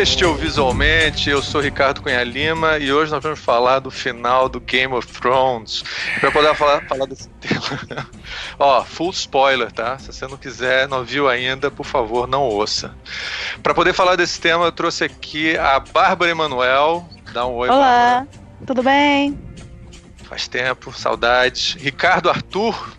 [0.00, 4.58] Textil visualmente, eu sou Ricardo Cunha Lima e hoje nós vamos falar do final do
[4.58, 5.84] Game of Thrones.
[6.18, 8.08] Para poder falar, falar desse tema.
[8.58, 9.98] Ó, full spoiler, tá?
[9.98, 12.94] Se você não quiser, não viu ainda, por favor, não ouça.
[13.62, 17.06] Para poder falar desse tema, eu trouxe aqui a Bárbara Emanuel.
[17.34, 18.28] Dá um oi, Olá, Bárbara.
[18.66, 19.38] tudo bem?
[20.24, 21.74] Faz tempo, saudades.
[21.78, 22.94] Ricardo Arthur.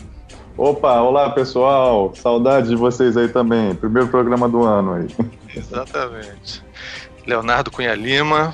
[0.56, 3.74] Opa, olá pessoal, saudade de vocês aí também.
[3.74, 5.08] Primeiro programa do ano aí.
[5.56, 6.64] Exatamente.
[7.26, 8.54] Leonardo Cunha Lima.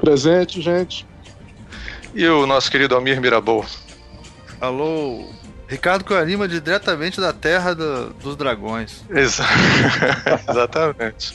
[0.00, 1.06] Presente, gente.
[2.14, 3.64] E o nosso querido Almir Mirabou.
[4.60, 5.30] Alô,
[5.68, 9.04] Ricardo Cunha Lima, diretamente da terra do, dos dragões.
[9.10, 9.44] Exa
[10.50, 11.34] Exatamente.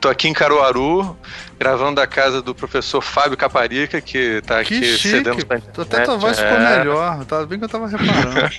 [0.00, 1.16] Tô aqui em Caruaru,
[1.58, 5.08] gravando da casa do professor Fábio Caparica, que tá Que aqui chique.
[5.08, 6.78] cedendo pra Até tua voz ficou É.
[6.78, 7.24] melhor.
[7.24, 8.50] Tá bem que eu tava reparando.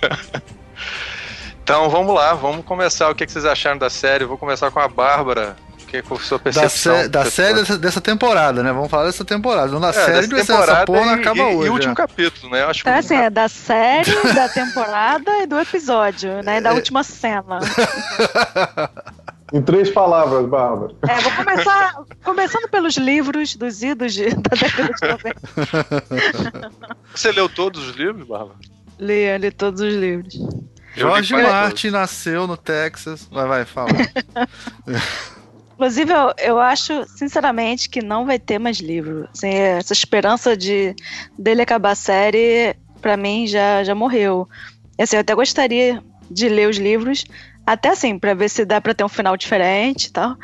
[1.63, 3.09] Então vamos lá, vamos começar.
[3.09, 4.23] O que, que vocês acharam da série?
[4.23, 5.57] Vou começar com a Bárbara.
[5.87, 6.95] Que a sua da percepção?
[6.97, 8.73] sé- da série dessa, dessa temporada, né?
[8.73, 9.71] Vamos falar dessa temporada.
[9.71, 11.65] Não da É, série, dessa porque essa temporada porra não e- acaba e, hoje.
[11.65, 11.95] E o último né?
[11.95, 12.63] capítulo, né?
[12.63, 16.57] Eu acho Então, que assim, é da série, da temporada e do episódio, né?
[16.57, 16.73] E da É.
[16.73, 17.59] última cena.
[19.53, 20.93] Em três palavras, Bárbara.
[21.07, 25.41] É, vou começar começando pelos livros dos idos de- da década de 90.
[27.15, 28.55] você leu todos os livros, Bárbara?
[28.99, 30.35] Li, li todos os livros.
[30.99, 33.27] Quase Martin nasceu no Texas.
[33.31, 33.87] Vai, vai, fala.
[35.77, 39.29] Inclusive, eu, eu acho, sinceramente, que não vai ter mais livro.
[39.31, 40.95] Assim, essa esperança de
[41.37, 44.49] dele acabar a série, pra mim, já, já morreu.
[44.99, 47.25] Assim, eu até gostaria de ler os livros,
[47.63, 50.35] até assim, pra ver se dá pra ter um final diferente e tal.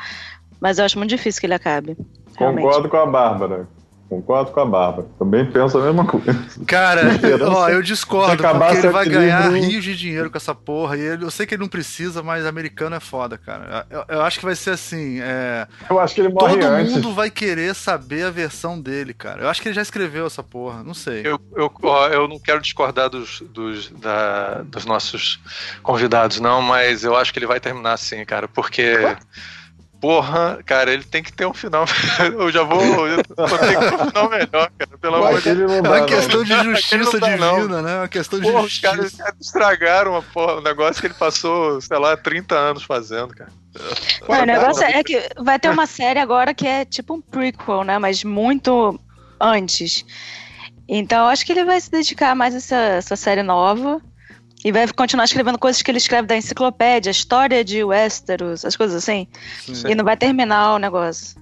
[0.62, 1.98] Mas eu acho muito difícil que ele acabe.
[2.38, 2.66] Realmente.
[2.66, 3.68] Concordo com a Bárbara.
[4.14, 5.08] Concordo com a Bárbara.
[5.18, 6.36] Também penso a mesma coisa.
[6.68, 7.02] Cara,
[7.50, 10.96] ó, eu discordo, porque ele vai ganhar livro- rios de dinheiro com essa porra.
[10.98, 13.86] E ele, eu sei que ele não precisa, mas americano é foda, cara.
[13.90, 15.20] Eu, eu acho que vai ser assim.
[15.22, 16.94] é, Eu acho que ele morre todo antes.
[16.94, 19.42] mundo vai querer saber a versão dele, cara.
[19.44, 21.22] Eu acho que ele já escreveu essa porra, não sei.
[21.26, 25.40] Eu, eu, ó, eu não quero discordar dos, dos, da- dos nossos
[25.82, 28.96] convidados, não, mas eu acho que ele vai terminar assim, cara, porque.
[30.04, 31.86] Porra, cara, ele tem que ter um final.
[32.38, 33.08] Eu já vou.
[33.08, 34.98] Eu só tem que ter um final melhor, cara.
[35.00, 35.56] Pelo amor de Deus.
[35.56, 36.06] Aquele não É uma não.
[36.06, 37.56] questão de justiça não dá, não.
[37.56, 37.94] divina, né?
[37.94, 38.92] É uma questão de Porra, os justiça.
[38.92, 43.34] caras, os caras estragaram porra, um negócio que ele passou, sei lá, 30 anos fazendo,
[43.34, 43.50] cara.
[44.28, 47.86] Não, o negócio é que vai ter uma série agora que é tipo um prequel,
[47.86, 47.98] né?
[47.98, 49.00] Mas muito
[49.40, 50.06] antes.
[50.86, 54.02] Então eu acho que ele vai se dedicar mais a essa, essa série nova.
[54.64, 59.04] E vai continuar escrevendo coisas que ele escreve da enciclopédia, história de Westeros, as coisas
[59.04, 59.28] assim.
[59.66, 59.90] Sim.
[59.90, 61.42] E não vai terminar o negócio.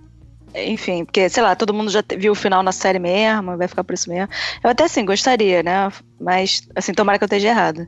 [0.53, 3.83] Enfim, porque, sei lá, todo mundo já viu o final na série mesmo, vai ficar
[3.83, 4.27] por isso mesmo.
[4.63, 5.91] Eu até assim, gostaria, né?
[6.19, 7.87] Mas, assim, tomara que eu esteja errada.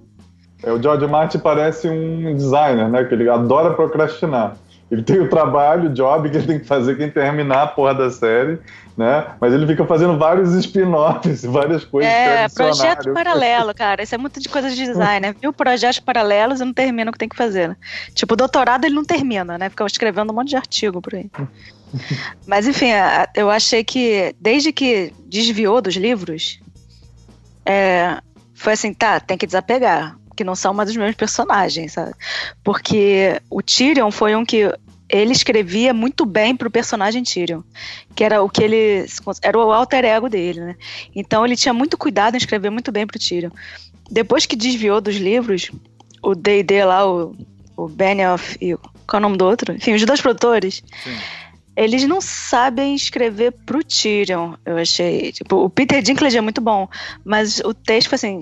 [0.63, 3.03] É, o George Martin parece um designer, né?
[3.03, 4.55] Que ele adora procrastinar.
[4.93, 7.67] Ele tem o trabalho, o job que ele tem que fazer, que é terminar a
[7.67, 8.59] porra da série,
[8.95, 9.25] né?
[9.41, 12.11] Mas ele fica fazendo vários spin-offs, várias coisas.
[12.11, 14.03] É, projeto paralelo, cara.
[14.03, 15.35] Isso é muito de coisa de design, né?
[15.41, 17.69] Viu projetos paralelos e não termina o que tem que fazer.
[17.69, 17.75] Né?
[18.13, 19.67] Tipo, o doutorado ele não termina, né?
[19.67, 21.27] Fica escrevendo um monte de artigo por aí.
[22.45, 22.89] Mas, enfim,
[23.35, 26.59] eu achei que desde que desviou dos livros,
[27.65, 28.19] é,
[28.53, 30.15] foi assim, tá, tem que desapegar.
[30.35, 32.13] Que não são mais os mesmos personagens, sabe?
[32.63, 34.73] Porque o Tyrion foi um que
[35.13, 37.61] ele escrevia muito bem pro personagem Tyrion.
[38.15, 39.05] Que era o que ele.
[39.43, 40.75] Era o alter ego dele, né?
[41.15, 43.51] Então ele tinha muito cuidado em escrever muito bem pro Tyrion.
[44.09, 45.69] Depois que desviou dos livros,
[46.21, 47.35] o D&D lá, o,
[47.77, 49.73] o Benioff e o, qual é o nome do outro?
[49.73, 51.15] Enfim, os dois produtores, Sim.
[51.75, 55.31] eles não sabem escrever pro Tyrion, eu achei.
[55.31, 56.89] Tipo, o Peter Dinklage é muito bom,
[57.23, 58.41] mas o texto assim,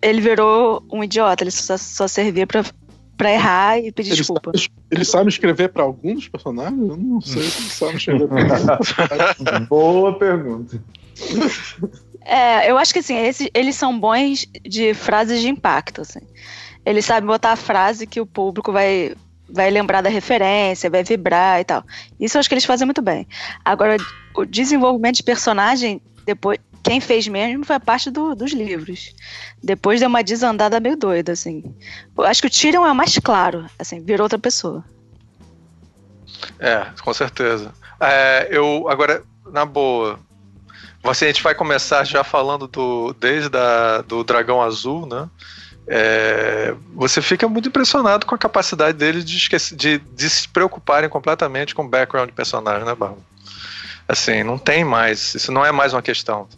[0.00, 2.64] ele virou um idiota, ele só, só servia pra,
[3.16, 4.52] pra errar e pedir Ele desculpa.
[4.56, 6.78] sabe, ele sabe escrever pra algum dos personagens?
[6.88, 10.82] Eu não sei se ele sabe escrever pra Boa pergunta.
[12.24, 16.20] É, eu acho que assim, esses, eles são bons de frases de impacto, assim.
[16.84, 19.14] Eles sabem botar a frase que o público vai,
[19.48, 21.84] vai lembrar da referência, vai vibrar e tal.
[22.18, 23.26] Isso eu acho que eles fazem muito bem.
[23.64, 23.96] Agora,
[24.34, 29.12] o desenvolvimento de personagem, depois, quem fez mesmo foi a parte do- dos livros.
[29.60, 31.64] Depois deu uma desandada meio doida, assim.
[32.18, 34.84] Acho que o Tyrion é o mais claro, assim, virou outra pessoa.
[36.60, 37.74] É, com certeza.
[37.98, 40.20] É, eu, agora, na boa,
[41.02, 45.28] você, a gente vai começar já falando do, desde a, do Dragão Azul, né?
[45.88, 51.08] É, você fica muito impressionado com a capacidade deles de, esquecer, de, de se preocuparem
[51.08, 53.18] completamente com o background de personagem, né, Barro?
[54.08, 56.48] Assim, não tem mais, isso não é mais uma questão.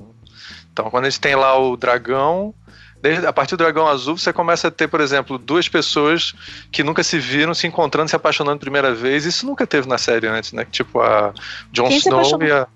[0.78, 2.54] Então, quando a gente tem lá o dragão,
[3.00, 6.34] Desde, a partir do Dragão Azul, você começa a ter, por exemplo, duas pessoas
[6.72, 9.24] que nunca se viram, se encontrando, se apaixonando a primeira vez.
[9.24, 10.66] Isso nunca teve na série antes, né?
[10.68, 11.32] Tipo a
[11.72, 12.66] Jon Snow e a.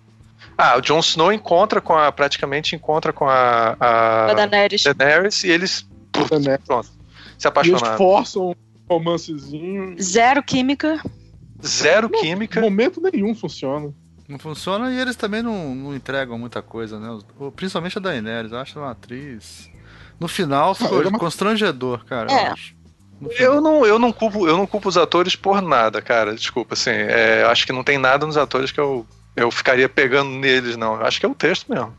[0.57, 2.13] Ah, o Jon Snow encontra com a.
[2.13, 3.77] praticamente encontra com a.
[3.81, 4.85] a Da Daenerys.
[4.85, 5.85] Daenerys e eles.
[6.13, 6.29] puf,
[6.67, 6.87] pronto.
[6.87, 6.97] Se E
[7.35, 7.99] eles apaixonaram.
[7.99, 8.55] forçam um
[8.89, 9.97] romancezinho.
[10.01, 11.03] Zero química.
[11.67, 12.61] Zero Em química.
[12.61, 13.93] momento nenhum funciona.
[14.33, 17.19] Não funciona e eles também não, não entregam muita coisa, né?
[17.55, 19.69] Principalmente a Daenerys, eu acho uma atriz.
[20.19, 22.33] No final ficou ela é uma- constrangedor, cara.
[22.33, 22.49] É.
[22.49, 22.75] Eu acho.
[23.39, 26.35] Eu não, eu, não culpo, eu não culpo os atores por nada, cara.
[26.35, 26.91] Desculpa, assim.
[26.91, 29.07] é, acho que não tem nada nos atores que eu,
[29.37, 30.95] eu ficaria pegando neles, não.
[30.97, 31.93] Acho que é o texto mesmo.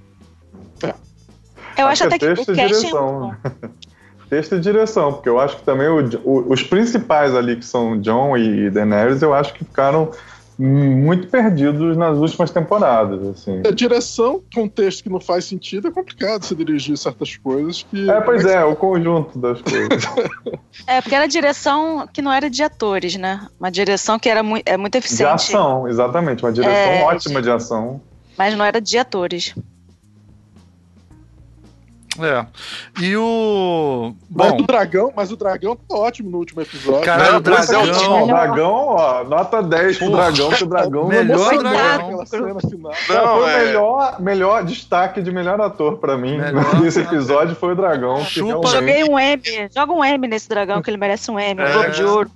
[1.77, 2.67] Eu Acho acho, que até é que o e casting.
[2.67, 3.35] direção.
[4.29, 7.99] Texto e direção, porque eu acho que também o- o- os principais ali, que são
[8.01, 10.11] John e Daenerys, eu acho que ficaram
[10.57, 13.61] muito perdidos nas últimas temporadas, assim.
[13.65, 17.83] A direção, com um texto que não faz sentido, é complicado se dirigir certas coisas
[17.83, 18.09] que.
[18.09, 20.03] É, pois é, o conjunto das coisas.
[20.87, 23.47] É, porque era direção que não era de atores, né?
[23.59, 27.41] Uma direção que era mui é muito De eficiente, ação, exatamente, uma direção É, ótima
[27.41, 28.01] de ação.
[28.37, 29.55] mas não era de atores.
[32.19, 32.45] É.
[33.01, 34.13] E o.
[34.29, 37.01] Mas Bom, o dragão, mas o dragão tá ótimo no último episódio.
[37.01, 37.85] Cara, Não, o dragão.
[37.85, 42.25] mas é o dragão, ó, nota 10 pro dragão, que o dragão Melhor não dragão.
[42.25, 42.91] Cena final.
[43.09, 47.55] Não, foi é- o melhor, melhor destaque de melhor ator pra mim Melhor nesse episódio
[47.55, 48.23] foi o dragão.
[48.23, 48.47] Chupa.
[48.69, 49.41] realmente- Joguei um M,
[49.75, 51.89] joga um M nesse dragão que ele merece um M, um É.
[51.89, 52.29] De Ouro.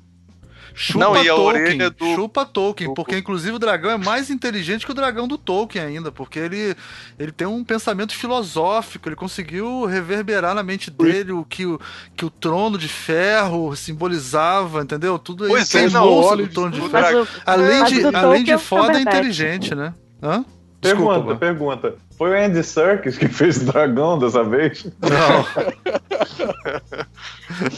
[0.80, 1.64] Chupa Não, e a Tolkien.
[1.64, 5.38] orelha do- Chupa Tolkien, porque inclusive o dragão é mais inteligente que o dragão do
[5.38, 6.76] Tolkien ainda, porque ele,
[7.18, 11.80] ele tem um pensamento filosófico, ele conseguiu reverberar na mente dele o que o,
[12.16, 15.18] que o trono de ferro simbolizava, entendeu?
[15.18, 17.28] Tudo Pois é, não, bolsa olha do trono de ferro.
[17.28, 19.94] Mas Além de, além de é foda, é inteligente, né?
[20.22, 20.46] Hã?
[20.80, 21.40] Desculpa, Pergunta, Bruno.
[21.40, 21.96] pergunta.
[22.18, 24.86] Foi o Andy Serkis que fez o dragão dessa vez?
[25.00, 25.46] Não.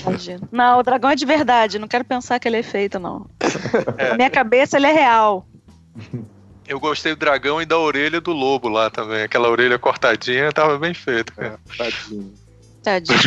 [0.02, 0.48] imagina.
[0.50, 3.26] Não, o dragão é de verdade, não quero pensar que ele é feito, não.
[4.10, 5.46] Na minha cabeça ele é real.
[6.66, 9.24] Eu gostei do dragão e da orelha do lobo lá também.
[9.24, 11.60] Aquela orelha cortadinha tava bem feita, cara.
[11.78, 12.34] Tadinho.
[12.84, 13.20] Tadinho.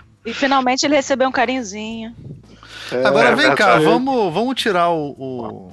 [0.24, 2.14] E finalmente ele recebeu um carinhozinho.
[2.92, 5.72] É, Agora é vem cá, vamos, vamos tirar o, o,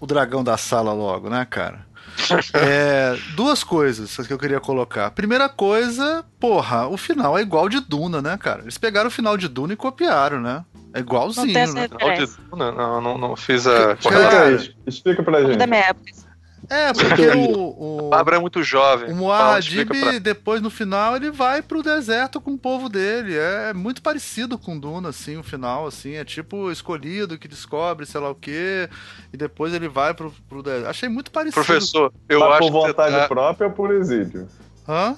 [0.00, 1.84] o dragão da sala logo, né, cara?
[2.54, 5.10] É, duas coisas que eu queria colocar.
[5.10, 8.62] Primeira coisa, porra, o final é igual de Duna, né, cara?
[8.62, 10.64] Eles pegaram o final de Duna e copiaram, né?
[10.92, 11.88] É Não igualzinho, essa né?
[11.88, 12.42] Final de referência.
[12.50, 12.72] Duna?
[12.72, 15.56] Não, não, não fiz a Cara, Explica pra gente.
[15.58, 16.23] Da minha época.
[16.70, 19.12] É, porque o, o, Bárbara é muito jovem.
[19.12, 23.36] o Muad'Dib, pra- depois, no final, ele vai pro deserto com o povo dele.
[23.36, 26.14] É muito parecido com Duna, assim, o final, assim.
[26.14, 28.88] É tipo escolhido que descobre sei lá o quê,
[29.32, 30.88] e depois ele vai pro, pro deserto.
[30.88, 31.64] Achei muito parecido.
[31.64, 34.48] Professor, eu Mas acho por vontade tá- própria ou por exílio?
[34.88, 35.16] Hã?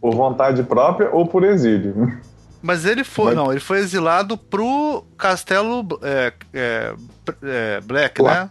[0.00, 2.20] Por vontade própria ou por exílio?
[2.62, 3.26] Mas ele foi.
[3.26, 6.94] Mas- Não, ele foi exilado pro Castelo é, é,
[7.42, 8.40] é, Black, Black.
[8.44, 8.50] né?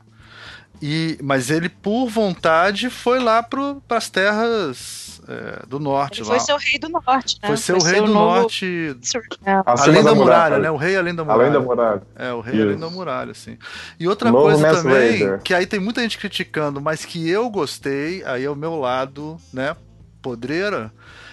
[0.81, 6.22] E, mas ele, por vontade, foi lá pro, pras terras é, do norte.
[6.22, 6.36] Ele lá.
[6.36, 7.48] foi ser o rei do norte, né?
[7.48, 8.98] Foi ser o rei do novo- norte.
[9.45, 9.62] É.
[9.66, 10.72] Além da muralha, né?
[10.72, 11.42] O rei além da muralha.
[11.42, 12.01] Além da muralha.
[12.16, 12.63] É, o rei Isso.
[12.63, 13.57] além da muralha, assim.
[14.00, 15.41] E outra Novo coisa Mass também, Raider.
[15.41, 19.38] que aí tem muita gente criticando, mas que eu gostei, aí é o meu lado,
[19.53, 19.75] né?
[20.22, 20.91] Podreira.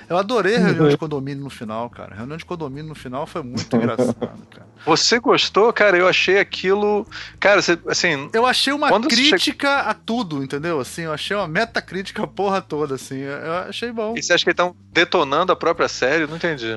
[0.08, 0.90] Eu adorei a reunião Uhum.
[0.90, 2.12] de condomínio no final, cara.
[2.14, 4.14] A reunião de condomínio no final foi muito engraçado,
[4.50, 4.66] cara.
[4.84, 5.96] Você gostou, cara?
[5.96, 7.06] Eu achei aquilo.
[7.38, 8.28] Cara, você, assim.
[8.32, 10.80] Eu achei uma crítica a tudo, entendeu?
[10.80, 13.18] Assim, eu achei uma metacrítica a porra toda, assim.
[13.18, 14.14] Eu achei bom.
[14.16, 16.26] E você acha que eles estão detonando a própria série?
[16.26, 16.76] Não entendi.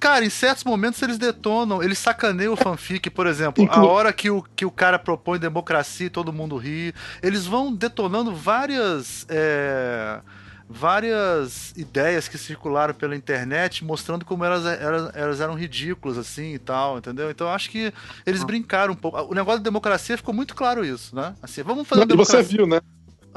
[0.00, 4.30] Cara, em certos momentos eles detonam, eles sacaneiam o fanfic, por exemplo, a hora que
[4.30, 9.26] o, que o cara propõe democracia e todo mundo ri, eles vão detonando várias.
[9.28, 10.20] é,
[10.68, 16.58] várias ideias que circularam pela internet mostrando como elas, elas, elas eram ridículas assim e
[16.58, 17.30] tal, entendeu?
[17.30, 17.92] Então acho que
[18.24, 19.18] eles brincaram um pouco.
[19.30, 21.34] O negócio da democracia ficou muito claro isso, né?
[21.42, 22.42] Assim, vamos fazer Não, e você democracia.
[22.42, 22.80] viu, né?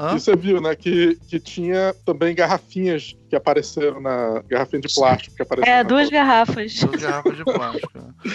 [0.00, 0.16] Hã?
[0.16, 0.74] E você viu, né?
[0.74, 4.42] Que, que tinha também garrafinhas que apareceram na.
[4.48, 5.76] Garrafinha de plástico que apareceram.
[5.78, 6.74] É, na duas garrafas.
[6.80, 7.92] Duas garrafas de plástico.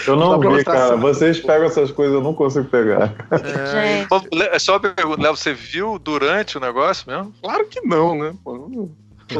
[0.07, 0.93] Eu não vi, cara.
[0.93, 1.01] assim.
[1.01, 3.15] Vocês pegam essas coisas, eu não consigo pegar.
[3.31, 7.33] É, Gente, só uma pergunta, Léo, você viu durante o negócio mesmo?
[7.41, 8.33] Claro que não, né?
[8.43, 8.91] Pô, não-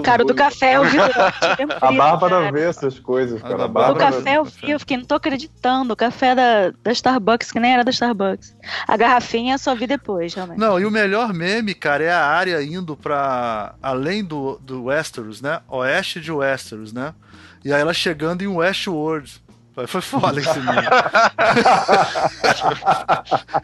[0.04, 0.98] cara, o do café eu vi
[1.82, 2.52] A Bárbara cara.
[2.52, 3.64] vê essas coisas, cara.
[3.64, 5.94] A O Bárbara café eu vi, eu fiquei, não tô acreditando.
[5.94, 8.56] O café da, da Starbucks, que nem era da Starbucks.
[8.88, 10.60] A garrafinha eu só vi depois, realmente.
[10.60, 13.76] Não, e o melhor meme, cara, é a área indo pra.
[13.82, 15.60] além do, do Westeros, né?
[15.68, 17.14] Oeste de Westeros, né?
[17.64, 19.44] E aí ela chegando em Westworld.
[19.88, 20.88] Foi foda esse meme.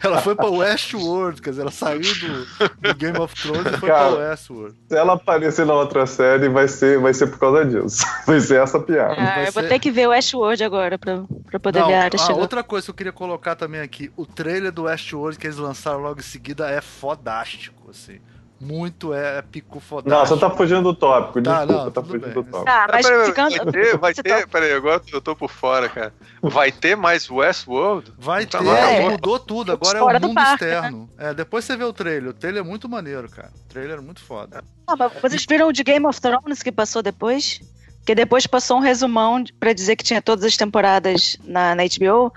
[0.04, 2.46] ela foi pra Westworld, quer dizer, ela saiu do,
[2.80, 4.76] do Game of Thrones e foi Cara, pra Westworld.
[4.88, 8.04] Se ela aparecer na outra série, vai ser, vai ser por causa disso.
[8.26, 9.14] Vai ser essa piada.
[9.14, 11.94] Ah, vai eu vou ter que ver o Westworld agora pra, pra poder Não, ver
[11.94, 15.38] a área ah, outra coisa que eu queria colocar também aqui, o trailer do Westworld
[15.38, 18.20] que eles lançaram logo em seguida é fodástico, assim.
[18.64, 20.34] Muito épico, Não, fodástico.
[20.36, 21.42] você tá fugindo do tópico.
[21.42, 22.32] Tá, Desculpa, não, tá fugindo bem.
[22.34, 22.64] do tópico.
[22.64, 23.56] Tá, mas Ah, peraí, ficando.
[23.56, 26.14] Vai ter, vai ter, tá- peraí, agora eu tô por fora, cara.
[26.40, 28.12] Vai ter mais Westworld?
[28.16, 29.10] Vai Tá ter, maluco?
[29.10, 31.10] mudou tudo, agora é o do mundo parque, externo.
[31.18, 33.50] É, depois você vê o trailer, o trailer é muito maneiro, cara.
[33.66, 34.62] O trailer é muito foda.
[34.86, 37.60] Ah, mas vocês viram o de Game of Thrones que passou depois?
[37.98, 42.32] Porque depois passou um resumão pra dizer que tinha todas as temporadas na, na HBO.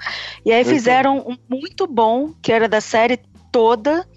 [0.46, 3.20] E aí fizeram um muito bom, que era da série
[3.52, 4.08] toda.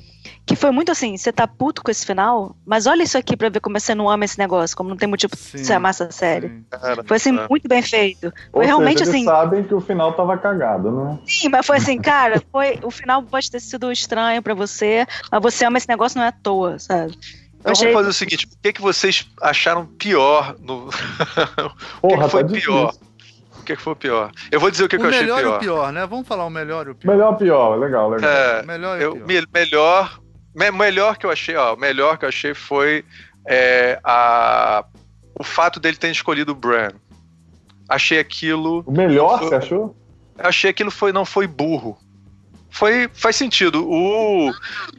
[0.49, 3.50] Que foi muito assim, você tá puto com esse final, mas olha isso aqui pra
[3.50, 6.11] ver como você não ama esse negócio, como não tem motivo pra você amar essa
[6.11, 6.64] série.
[6.71, 7.47] Cara, Foi assim, é.
[7.50, 8.33] muito bem feito.
[8.50, 11.19] Foi Ou realmente seja, assim, eles sabem que o final tava cagado, né?
[11.26, 15.43] sim, mas foi assim, cara, foi, o final pode ter sido estranho pra você, mas
[15.43, 17.12] você ama esse negócio não é à toa, sabe?
[17.12, 17.19] Eu
[17.61, 20.88] Então achei- vamos fazer o seguinte: o que, que vocês acharam pior no.
[22.00, 22.95] o que, que foi tá pior?
[23.61, 24.31] O que, que foi pior?
[24.50, 25.57] Eu vou dizer o que, o que eu achei melhor e pior.
[25.57, 26.07] o pior, né?
[26.07, 27.12] Vamos falar o melhor e o pior.
[27.12, 27.75] Melhor ou pior?
[27.78, 28.31] Legal, legal.
[28.31, 29.26] É, O melhor e eu, o pior.
[29.26, 30.19] me- melhor,
[30.55, 33.05] me- melhor que eu achei, ó, o melhor que eu achei foi
[33.47, 34.85] é, a,
[35.38, 36.90] o fato dele ter escolhido o Bran.
[37.88, 39.97] Achei aquilo, O melhor, Eu- você achou?
[40.38, 41.99] achei aquilo foi não foi burro.
[42.71, 43.85] Foi, faz sentido.
[43.91, 44.53] O,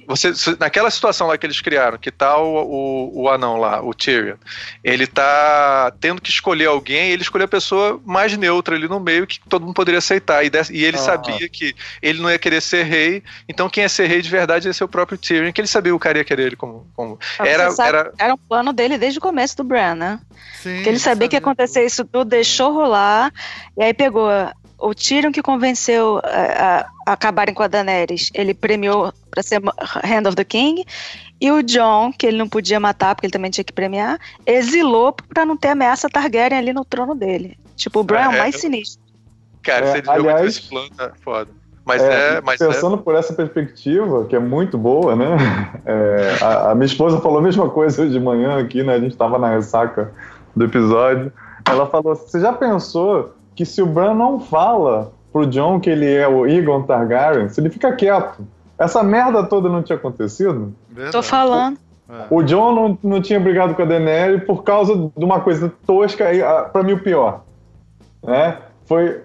[0.08, 3.94] você, naquela situação lá que eles criaram, que tá o, o, o anão lá, o
[3.94, 4.36] Tyrion,
[4.84, 9.00] ele tá tendo que escolher alguém, e ele escolheu a pessoa mais neutra ali no
[9.00, 10.44] meio que todo mundo poderia aceitar.
[10.44, 11.02] E, des- e ele Ah.
[11.02, 14.68] sabia que ele não ia querer ser rei, então quem ia ser rei de verdade
[14.68, 16.88] ia ser o próprio Tyrion, que ele sabia que o cara ia querer ele como.
[16.96, 20.20] como Mas era, sabe- era, Era um plano dele desde o começo do Bran, né?
[20.62, 23.32] Sim, Porque ele sabia que ia acontecer isso tudo, deixou rolar,
[23.78, 24.28] e aí pegou
[24.80, 28.30] o Tyrion que convenceu a, a- a acabarem com a Daenerys.
[28.34, 29.62] Ele premiou pra ser
[30.04, 30.86] Hand of the King,
[31.42, 35.14] e o John, que ele não podia matar porque ele também tinha que premiar, exilou
[35.14, 37.58] pra não ter ameaça Targaryen ali no trono dele.
[37.76, 39.02] Tipo, o Bran é, o É, mais sinistro.
[39.64, 41.50] cara, É, se ele aliás- esse plano, é foda.
[41.86, 45.26] Mas É, é, mas é, pensando por essa perspectiva, que é muito boa, né?
[45.86, 48.94] É, a, a minha esposa falou a mesma coisa hoje de manhã aqui, né?
[48.94, 50.12] A gente estava na ressaca
[50.56, 51.32] do episódio.
[51.68, 56.10] Ela falou: Você já pensou que se o Bran não fala pro John que ele
[56.10, 58.48] é o Egon Targaryen, se ele fica quieto,
[58.78, 60.74] essa merda toda não tinha acontecido?
[60.88, 61.12] Verdade.
[61.12, 61.78] Tô falando.
[62.10, 62.26] É.
[62.30, 66.32] O John não, não tinha brigado com a Daenerys por causa de uma coisa tosca,
[66.32, 67.42] e ah, pra mim o pior.
[68.24, 68.60] Né?
[68.86, 69.24] Foi,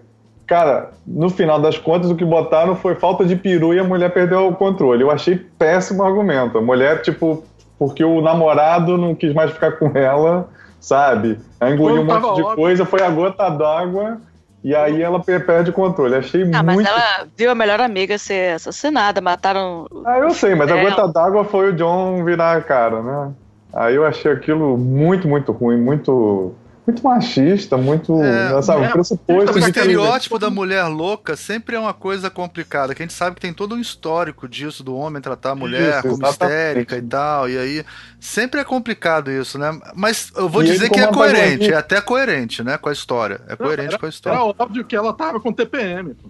[0.49, 4.13] cara, no final das contas o que botaram foi falta de peru e a mulher
[4.13, 5.05] perdeu o controle.
[5.05, 6.59] Eu achei péssimo argumento.
[6.59, 7.45] A mulher, tipo,
[7.79, 10.49] porque o namorado não quis mais ficar com ela,
[10.85, 11.39] sabe?
[11.59, 12.57] Aí engoliu um monte de óbvio.
[12.57, 14.21] coisa, foi a gota d'água.
[14.63, 16.15] E aí ela per- perde o controle.
[16.15, 16.89] Achei Ah, mas muito.
[16.89, 19.87] ela viu a melhor amiga ser assassinada, mataram.
[20.07, 20.83] Ah, eu sei, mas a É.
[20.91, 23.33] gota d'água foi o John virar a cara, né?
[23.75, 26.55] Aí eu achei aquilo muito, muito ruim, muito,
[26.87, 31.95] muito machista, muito, É, sabe, é, pressuposto O estereótipo da mulher louca sempre é uma
[31.95, 35.53] coisa complicada, que a gente sabe que tem todo um histórico disso, do homem tratar
[35.53, 36.57] a mulher Isso, como exatamente.
[36.59, 37.85] histérica e tal, e aí
[38.21, 39.79] sempre é complicado isso, né?
[39.95, 43.41] Mas eu vou E dizer que é coerente, é até coerente, né, com a história.
[43.49, 44.37] É coerente Era- com a história.
[44.37, 46.15] Era óbvio que ela tava com TPM.
[46.15, 46.29] pô.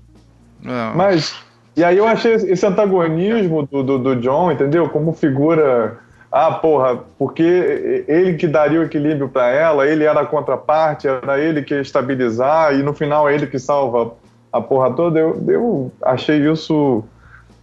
[0.65, 0.95] É.
[0.95, 1.35] Mas,
[1.77, 4.89] e aí eu achei esse antagonismo do, do, do John, entendeu?
[4.89, 6.04] Como figura...
[6.37, 7.45] Ah, porra, porque
[8.09, 11.81] ele que daria o equilíbrio pra ela, ele era a contraparte, era ele que ia
[11.81, 14.15] estabilizar, e no final é ele que salva
[14.53, 15.21] a porra toda.
[15.21, 17.05] Eu, eu achei isso,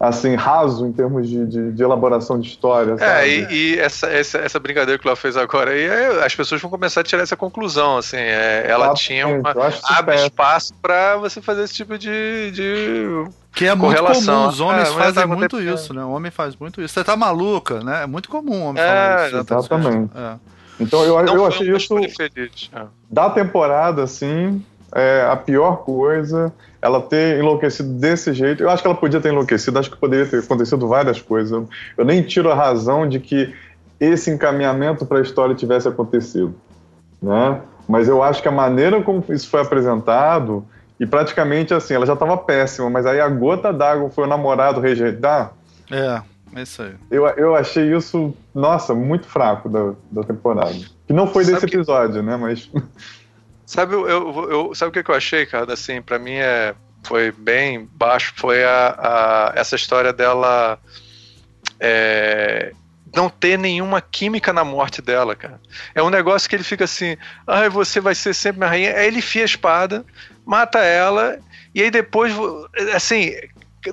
[0.03, 3.27] assim, raso em termos de, de, de elaboração de história, É, sabe?
[3.51, 6.71] e, e essa, essa, essa brincadeira que ela fez agora aí, é, as pessoas vão
[6.71, 9.53] começar a tirar essa conclusão, assim, é, ela Exatamente, tinha uma,
[9.85, 14.35] abre espaço pra você fazer esse tipo de, de Que é muito correlação.
[14.39, 16.03] comum, os homens É, mas fazem tá muito isso, né?
[16.03, 16.95] O homem faz muito isso.
[16.95, 18.01] Você tá maluca, né?
[18.03, 19.37] É muito comum o homem É, falar isso.
[19.37, 20.11] exatamente.
[20.17, 20.35] É.
[20.79, 22.71] Então eu, não eu achei isso feliz.
[22.73, 22.85] É.
[23.07, 24.65] da temporada, assim,
[24.95, 26.51] é a pior coisa.
[26.81, 28.63] Ela ter enlouquecido desse jeito.
[28.63, 31.63] Eu acho que ela podia ter enlouquecido, acho que poderia ter acontecido várias coisas.
[31.97, 33.53] Eu nem tiro a razão de que
[33.99, 36.55] esse encaminhamento para a história tivesse acontecido.
[37.21, 37.61] Né?
[37.87, 40.65] Mas eu acho que a maneira como isso foi apresentado,
[40.99, 44.79] e praticamente assim, ela já estava péssima, mas aí a gota d'água foi o namorado
[44.79, 45.51] rejeitar.
[45.91, 46.21] É,
[46.55, 46.93] é isso aí.
[47.11, 50.73] Eu, eu achei isso, nossa, muito fraco da, da temporada.
[51.05, 52.35] Que não foi Sabe desse que- episódio, né?
[52.37, 52.69] Mas.
[53.71, 55.71] Sabe, eu, eu, sabe o que que eu achei, cara?
[55.71, 56.75] Assim, pra mim é,
[57.05, 58.33] foi bem baixo.
[58.35, 60.77] Foi a, a- essa história dela
[61.79, 62.73] é,
[63.15, 65.57] não ter nenhuma química na morte dela, cara.
[65.95, 67.15] É um negócio que ele fica assim,
[67.47, 68.93] ai, você vai ser sempre minha rainha.
[68.93, 70.05] Aí ele enfia a espada,
[70.45, 71.39] mata ela,
[71.73, 72.33] e aí depois,
[72.93, 73.33] assim,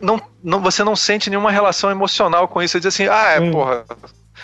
[0.02, 2.72] não, não, você não sente nenhuma relação emocional com isso.
[2.72, 3.84] Você diz assim, ah, é, porra.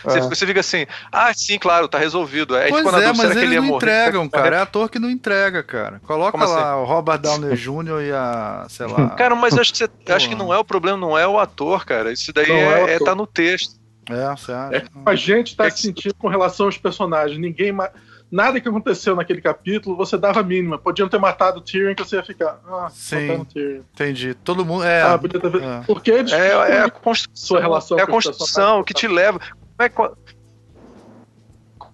[0.04, 0.22] Você, É.
[0.22, 2.54] você fica assim, ah, sim, claro, tá resolvido.
[2.54, 3.76] Aí, Pois quando a é, dúvida, mas será que eles ele não morrer?
[3.76, 4.56] entregam, cara.
[4.56, 6.00] É ator que não entrega, cara.
[6.06, 6.54] Coloca Como assim?
[6.54, 8.02] lá o Robert Downey Jr.
[8.06, 9.10] e a, sei lá.
[9.16, 11.38] Cara, mas acho que, você, eu acho que não é o problema, não é o
[11.38, 12.12] ator, cara.
[12.12, 13.74] Isso daí Não é é, é tá no texto.
[14.10, 14.76] É, você acha?
[14.76, 17.38] É como a gente tá É se que- sentindo com relação aos personagens.
[17.40, 17.72] Ninguém.
[17.72, 17.90] ma-
[18.30, 20.76] Nada que aconteceu naquele capítulo você dava a mínima.
[20.76, 22.58] Podiam ter matado o Tyrion que você ia ficar.
[22.68, 23.46] Ah, Sim.
[23.92, 24.34] Entendi.
[24.34, 24.82] Todo mundo.
[24.82, 25.02] É.
[25.02, 25.54] Ah, podia ter...
[25.62, 25.80] é.
[25.86, 26.32] Porque eles.
[26.32, 29.38] É, é a construção, Sua relação é a construção que te leva.
[29.76, 30.34] Como é, que-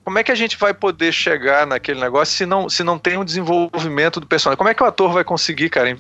[0.05, 3.17] como é que a gente vai poder chegar naquele negócio se não, se não tem
[3.17, 4.59] um desenvolvimento do personagem?
[4.59, 5.97] Como é que o ator vai conseguir, cara,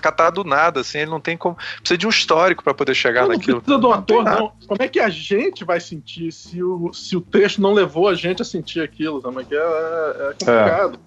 [0.00, 1.56] catar do nada, assim, ele não tem como.
[1.80, 3.60] Precisa de um histórico para poder chegar Não, não naquilo.
[3.60, 4.40] precisa do ator, nada.
[4.40, 4.52] não.
[4.66, 8.14] Como é que a gente vai sentir se o, se o texto não levou a
[8.14, 9.20] gente a sentir aquilo?
[9.20, 10.98] Também que é, é complicado.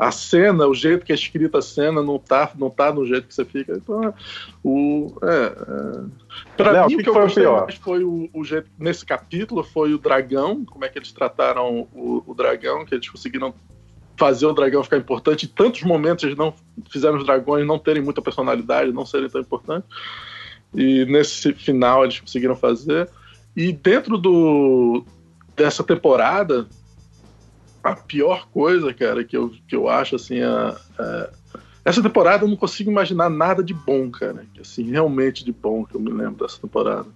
[0.00, 3.28] A cena, o jeito que é escrita a cena não tá, não tá no jeito
[3.28, 3.74] que você fica.
[3.74, 4.14] Então,
[4.64, 6.56] o, é, é.
[6.56, 7.60] Pra Léo, mim, o o que que eu foi o gostei pior?
[7.64, 8.70] mais foi o, o jeito.
[8.78, 13.08] Nesse capítulo foi o dragão, como é que eles trataram o, o dragão, que eles
[13.10, 13.54] conseguiram
[14.16, 15.44] fazer o dragão ficar importante.
[15.46, 16.54] Em tantos momentos eles não
[16.90, 19.88] fizeram os dragões não terem muita personalidade, não serem tão importantes.
[20.74, 23.08] E nesse final eles conseguiram fazer.
[23.56, 25.04] E dentro do
[25.56, 26.66] dessa temporada,
[27.82, 31.30] a pior coisa, cara, que eu, que eu acho assim, a, a-
[31.84, 34.44] essa temporada eu não consigo imaginar nada de bom, cara.
[34.60, 37.06] Assim, realmente de bom que eu me lembro dessa temporada.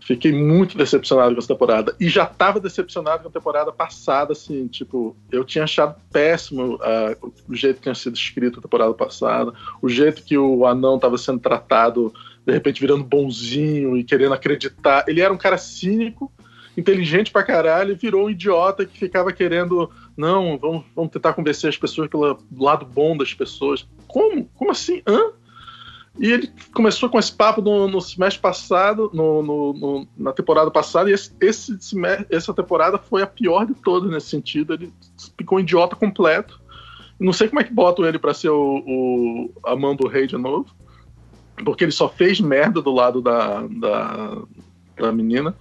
[0.00, 1.94] Fiquei muito decepcionado com essa temporada.
[1.98, 7.16] E já estava decepcionado com a temporada passada, assim, tipo, eu tinha achado péssimo ah,
[7.48, 9.52] o jeito que tinha sido escrito a temporada passada,
[9.82, 12.12] o jeito que o anão estava sendo tratado,
[12.46, 15.04] de repente virando bonzinho e querendo acreditar.
[15.08, 16.30] Ele era um cara cínico,
[16.76, 21.70] inteligente pra caralho, e virou um idiota que ficava querendo, não, vamos, vamos tentar convencer
[21.70, 23.86] as pessoas pelo lado bom das pessoas.
[24.06, 24.44] Como?
[24.54, 25.02] Como assim?
[25.06, 25.30] Hã?
[26.18, 31.10] E ele começou com esse papo no, no semestre passado, no, no- na temporada passada,
[31.10, 31.76] e esse, esse
[32.30, 34.72] essa temporada foi a pior de todas nesse sentido.
[34.74, 34.92] Ele
[35.36, 36.58] ficou um idiota completo.
[37.20, 40.26] Não sei como é que botam ele pra ser o, o a mão do rei
[40.26, 40.66] de novo,
[41.64, 44.38] porque ele só fez merda do lado da, da,
[44.98, 45.54] da menina.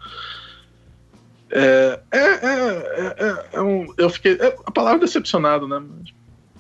[1.58, 4.34] É, é, é, é, é- um, eu fiquei.
[4.34, 5.82] é a palavra decepcionado, né?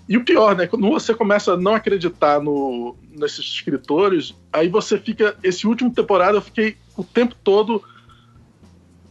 [0.08, 0.68] E o pior, né?
[0.68, 5.36] Quando você começa a não acreditar no, nesses escritores, aí você fica.
[5.44, 7.84] Esse último temporada eu fiquei o tempo todo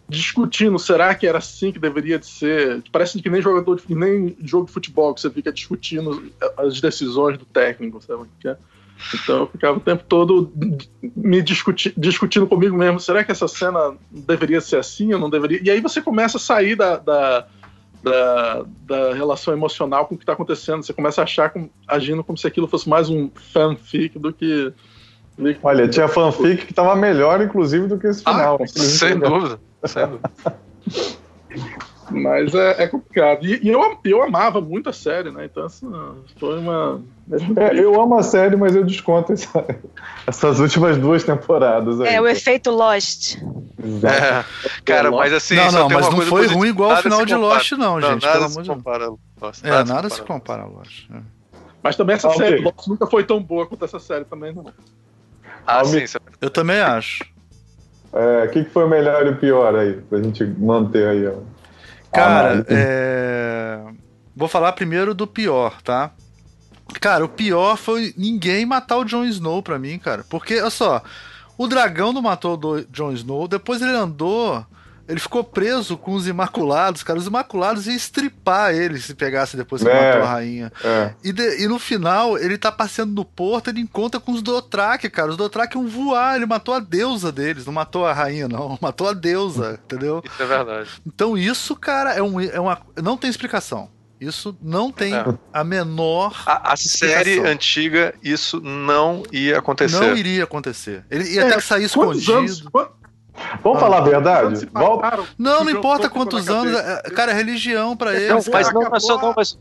[0.09, 2.83] discutindo, será que era assim que deveria de ser?
[2.91, 7.45] Parece que nem jogador nem jogo de futebol, que você fica discutindo as decisões do
[7.45, 8.25] técnico, sabe?
[9.13, 10.53] Então eu ficava o tempo todo
[11.15, 15.61] me discuti, discutindo comigo mesmo, será que essa cena deveria ser assim ou não deveria?
[15.63, 17.47] E aí você começa a sair da, da,
[18.03, 22.25] da, da relação emocional com o que está acontecendo, você começa a achar como, agindo
[22.25, 24.73] como se aquilo fosse mais um fanfic do que.
[25.63, 28.59] Olha, tinha fanfic que tava melhor, inclusive, do que esse final.
[28.61, 29.61] Ah, sem dúvida.
[29.85, 30.31] Sem dúvida.
[32.11, 33.45] Mas é, é complicado.
[33.47, 35.47] E, e eu, eu amava muito a série, né?
[35.47, 35.91] Então, assim,
[36.39, 37.01] foi uma.
[37.57, 39.65] É, eu amo a série, mas eu desconto essa-
[40.27, 42.15] essas últimas duas temporadas aí.
[42.15, 43.37] É o efeito Lost.
[44.03, 44.45] É,
[44.85, 45.57] cara, mas assim.
[45.57, 47.35] não, não, mas não foi ruim igual o nada final de.
[47.35, 48.23] Lost, não, gente.
[48.23, 48.79] nada Pelo se amor de Deus.
[48.79, 49.05] compara.
[49.07, 51.11] a Lost, É, nada se compara a Lost.
[51.11, 51.21] é.
[51.83, 52.65] Mas também essa Ah, série ok.
[52.65, 54.65] Lost nunca foi tão boa quanto essa série também, não.
[55.67, 57.25] Ah, Almi- sim, Eu também acho.
[58.13, 59.95] É, O que, que foi o melhor e o pior aí?
[60.03, 61.33] Pra gente manter aí, ó.
[62.15, 63.79] Cara, é...
[64.35, 66.13] vou falar primeiro do pior, tá?
[67.01, 70.25] Cara, o pior foi ninguém matar o Jon Snow pra mim, cara.
[70.29, 71.03] Porque, olha só,
[71.57, 74.65] o dragão não matou o Jon Snow, depois ele andou,
[75.09, 77.19] ele ficou preso com os Imaculados, cara.
[77.19, 80.11] Os Imaculados iam estripar ele se pegasse depois que É.
[80.13, 80.73] matou a rainha.
[80.83, 81.15] É.
[81.23, 85.09] E, de- e no final, ele tá passeando no porto, ele encontra com os Dothraki,
[85.11, 85.31] cara.
[85.31, 88.79] Os Dothraki iam voar, ele matou a deusa deles, não matou a rainha, não.
[88.81, 90.23] Matou a deusa, entendeu?
[90.25, 90.89] Isso é verdade.
[91.07, 92.79] Então isso, cara, é, um, é uma.
[93.03, 93.89] Não tem explicação.
[94.21, 95.25] Isso não tem É.
[95.53, 96.43] a menor.
[96.47, 99.99] A, a série antiga, isso não ia acontecer.
[100.01, 101.05] Não iria acontecer.
[101.11, 102.33] Ele ia É, ter que sair escondido.
[102.35, 102.65] anos,
[103.63, 103.81] Vamos Ah.
[103.81, 104.69] falar a anos verdade?
[105.39, 106.75] Não, não importa quantos anos.
[106.79, 108.29] é- Cara, é religião pra eles.
[108.29, 108.73] Não, mas cara.
[108.81, 109.59] não, mas, não, mas,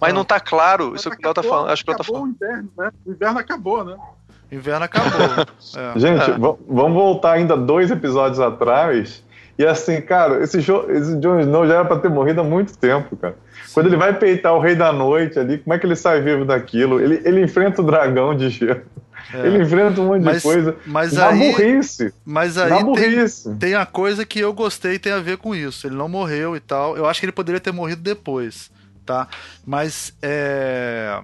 [0.00, 0.94] mas não tá claro.
[0.94, 1.70] Isso que o Léo tá falando.
[1.70, 2.32] Acho que o tá acabou falando.
[2.40, 2.90] o inverno, né?
[3.06, 3.96] O inverno acabou, né?
[4.50, 5.10] Inverno acabou.
[5.96, 5.98] É.
[5.98, 6.38] Gente, É.
[6.38, 9.24] va- vamos voltar ainda dois episódios atrás.
[9.58, 12.76] E assim, cara, esse, jo esse Jon Snow já era pra ter morrido há muito
[12.76, 13.36] tempo, cara.
[13.72, 16.44] Quando ele vai peitar o Rei da Noite ali, como é que ele sai vivo
[16.44, 17.00] daquilo?
[17.00, 18.82] Ele, ele enfrenta o dragão de gelo.
[19.32, 19.46] É.
[19.46, 20.76] Ele enfrenta um monte mas, de coisa.
[20.86, 22.14] Mas na aí, burrice.
[22.24, 23.54] Mas aí na tem, burrice.
[23.56, 25.86] tem a coisa que eu gostei tem a ver com isso.
[25.86, 26.96] Ele não morreu e tal.
[26.96, 28.70] Eu acho que ele poderia ter morrido depois,
[29.04, 29.28] tá?
[29.64, 31.20] Mas é...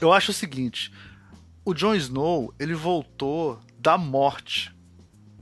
[0.00, 0.92] eu acho o seguinte:
[1.64, 4.74] o Jon Snow ele voltou da morte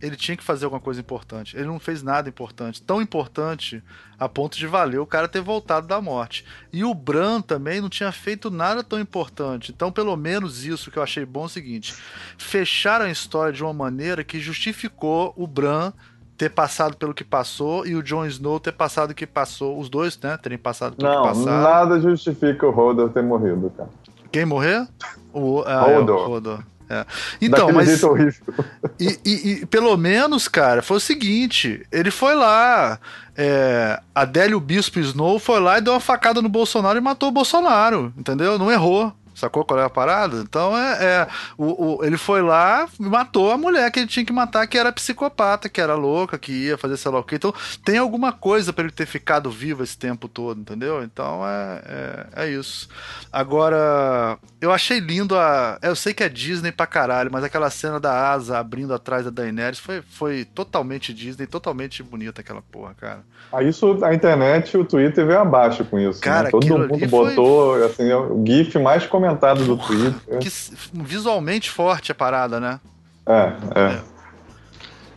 [0.01, 1.57] ele tinha que fazer alguma coisa importante.
[1.57, 2.83] Ele não fez nada importante.
[2.83, 3.83] Tão importante
[4.19, 6.45] a ponto de valer o cara ter voltado da morte.
[6.73, 9.73] E o Bran também não tinha feito nada tão importante.
[9.75, 11.95] Então, pelo menos isso que eu achei bom é o seguinte:
[12.37, 15.93] fecharam a história de uma maneira que justificou o Bran
[16.37, 19.79] ter passado pelo que passou e o Jon Snow ter passado o que passou.
[19.79, 20.37] Os dois, né?
[20.37, 21.63] Terem passado pelo não, que passaram.
[21.63, 23.89] Nada justifica o Hodor ter morrido, cara.
[24.31, 24.87] Quem morrer?
[25.33, 26.19] O, ah, Hodor.
[26.19, 26.76] É, o Hodor.
[26.89, 27.05] É.
[27.41, 28.41] Então, Daquele mas.
[28.99, 32.99] E, e, e, pelo menos, cara, foi o seguinte: ele foi lá.
[33.37, 37.33] É, Adélio Bispo Snow foi lá e deu uma facada no Bolsonaro e matou o
[37.33, 38.59] Bolsonaro, entendeu?
[38.59, 39.13] Não errou.
[39.37, 40.39] Sacou qual é a parada?
[40.39, 41.05] Então é.
[41.05, 44.67] é o, o, ele foi lá e matou a mulher que ele tinha que matar,
[44.67, 47.35] que era psicopata, que era louca, que ia fazer sei lá o quê.
[47.35, 47.53] Então
[47.85, 51.03] tem alguma coisa para ele ter ficado vivo esse tempo todo, entendeu?
[51.05, 52.89] Então é, é, é, isso.
[53.31, 55.79] Agora, eu achei lindo a.
[55.83, 59.31] Eu sei que é Disney pra caralho, mas aquela cena da asa abrindo atrás da
[59.31, 63.21] Daenerys foi, foi totalmente Disney, totalmente bonita aquela porra, cara.
[63.53, 66.23] Ah, isso a internet e o Twitter veio abaixo com isso.
[66.23, 66.51] Cara, né?
[66.51, 67.85] Todo mundo botou foi...
[67.85, 70.39] assim, o GIF mais comentado do Twitter.
[70.39, 70.51] Que
[70.93, 72.81] visualmente forte a parada, né?
[73.27, 73.93] É, é.
[73.95, 74.17] é.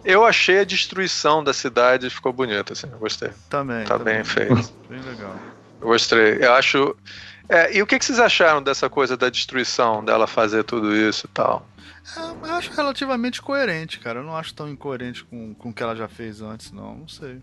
[0.03, 3.29] Eu achei a destruição da cidade ficou bonita, assim, eu gostei.
[3.49, 3.85] Também.
[3.85, 4.15] Tá também.
[4.15, 4.73] bem feito.
[4.89, 5.35] Bem legal.
[5.81, 6.37] Eu gostei.
[6.43, 6.95] Eu acho.
[7.47, 11.25] É, e o que, que vocês acharam dessa coisa da destruição, dela fazer tudo isso
[11.25, 11.65] e tal?
[12.17, 14.19] É, eu acho relativamente coerente, cara.
[14.19, 16.95] Eu não acho tão incoerente com, com o que ela já fez antes, não.
[16.95, 17.41] Não sei.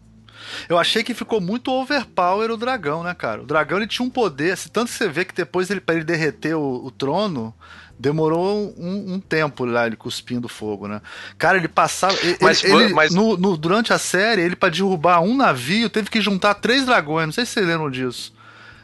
[0.68, 3.42] Eu achei que ficou muito overpower o dragão, né, cara?
[3.42, 5.94] O dragão ele tinha um poder, assim, tanto que você vê que depois ele, para
[5.94, 7.54] ele derreter o, o trono,
[7.98, 11.00] demorou um, um, tempo lá ele cuspindo fogo, né?
[11.38, 12.16] Cara, ele passava.
[12.40, 13.14] Mas, ele, ele mas...
[13.14, 17.26] No, no, durante a série, ele para derrubar um navio teve que juntar três dragões.
[17.26, 18.34] Não sei se vocês lembram disso.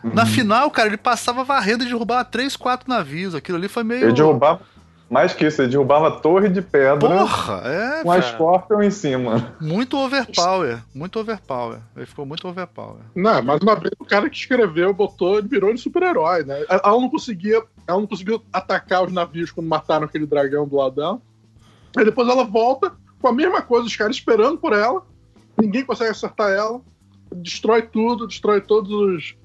[0.03, 0.13] Uhum.
[0.15, 3.35] Na final, cara, ele passava varrendo e derrubava três, quatro navios.
[3.35, 4.05] Aquilo ali foi meio.
[4.05, 4.61] Ele derrubava
[5.13, 9.55] mais que isso, ele derrubava torre de pedra Porra, é, com a Scorpion em cima.
[9.61, 11.81] Muito overpower, muito overpower.
[11.95, 13.03] Ele ficou muito overpower.
[13.15, 16.65] Não, mas uma vez o cara que escreveu botou, ele virou de super-herói, né?
[16.67, 20.97] Ela não conseguia, ela não conseguiu atacar os navios quando mataram aquele dragão do lado
[20.97, 21.21] dela.
[21.95, 25.03] Aí depois ela volta com a mesma coisa, os caras esperando por ela.
[25.61, 26.81] Ninguém consegue acertar ela.
[27.37, 29.37] Destrói tudo, destrói todos os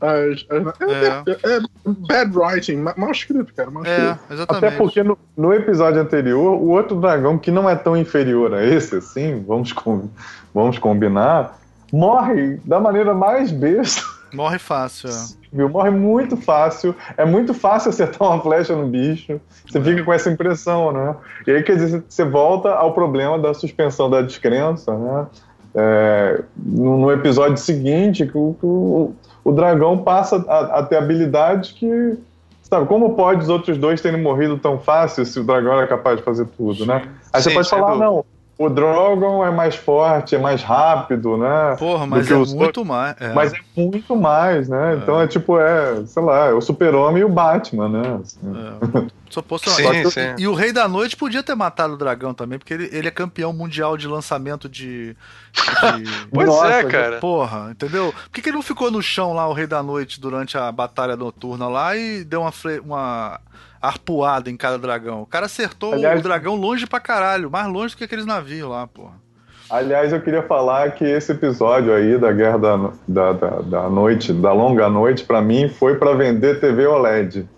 [0.00, 1.56] as, as, é, é.
[1.56, 3.70] é, bad writing, mal escrito, cara.
[3.70, 4.32] Mal é, escrito.
[4.32, 4.64] exatamente.
[4.66, 8.64] Até porque no, no, episódio anterior, o outro dragão, que não é tão inferior a
[8.64, 10.08] esse, assim, vamos, com,
[10.54, 11.58] vamos combinar,
[11.92, 14.02] morre da maneira mais besta.
[14.32, 15.40] Morre fácil, é.
[15.52, 15.68] Viu?
[15.68, 16.94] Morre muito fácil.
[17.16, 19.40] É muito fácil acertar uma flecha no bicho.
[19.66, 19.82] Você é.
[19.82, 21.16] fica com essa impressão, né?
[21.46, 25.26] E aí, quer dizer, você volta ao problema da suspensão da descrença, né?
[25.74, 32.18] É, no, no, episódio seguinte, que o, o, dragão passa a, a ter habilidades que.
[32.62, 36.18] Sabe, como pode os outros dois terem morrido tão fácil se o dragão era capaz
[36.18, 37.02] de fazer tudo, né?
[37.32, 38.24] Aí Sim, você pode falar, não,
[38.60, 41.76] o Drogon é mais forte, é mais rápido, né?
[41.78, 43.16] Porra, mas é muito mais.
[43.18, 43.32] É.
[43.32, 44.92] Mas é muito mais, né?
[44.92, 44.96] É.
[44.96, 48.20] Então é tipo, é, sei lá, é o Super-Homem e o Batman, né?
[48.20, 48.38] Assim.
[48.44, 49.20] É.
[49.30, 50.34] Suposto, sim, sim.
[50.36, 53.10] E o Rei da Noite podia ter matado o dragão também, porque ele, ele é
[53.10, 55.14] campeão mundial de lançamento de.
[55.14, 55.16] de...
[56.30, 57.18] pois é, Nossa, é, cara.
[57.18, 58.12] Porra, entendeu?
[58.12, 60.70] Por que, que ele não ficou no chão lá, o Rei da Noite, durante a
[60.70, 62.52] batalha noturna lá e deu uma,
[62.84, 63.40] uma
[63.80, 65.22] arpoada em cada dragão?
[65.22, 68.68] O cara acertou Aliás, o dragão longe pra caralho, mais longe do que aqueles navios
[68.68, 69.14] lá, porra.
[69.70, 74.32] Aliás, eu queria falar que esse episódio aí da Guerra da, da, da, da Noite,
[74.32, 77.48] da Longa Noite, para mim foi para vender TV OLED.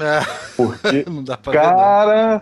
[0.00, 0.20] É.
[0.56, 1.04] Porque,
[1.52, 2.40] cara,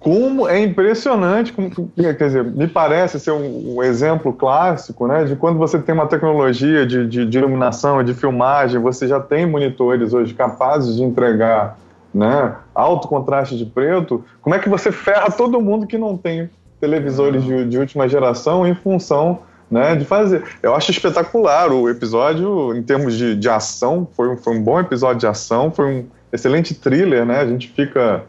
[0.00, 5.36] como é impressionante, como, quer dizer, me parece ser um, um, exemplo clássico, né, de
[5.36, 10.12] quando você tem uma tecnologia de, de, de iluminação, de filmagem, você já tem monitores
[10.12, 11.78] hoje capazes de entregar,
[12.12, 16.50] né, alto contraste de preto, como é que você ferra todo mundo que não tem
[16.80, 20.44] televisores de, de última geração em função né, de fazer.
[20.62, 24.78] Eu acho espetacular o episódio em termos de, de ação, foi um, foi um bom
[24.78, 27.40] episódio de ação, foi um excelente thriller, né?
[27.40, 28.24] A gente fica.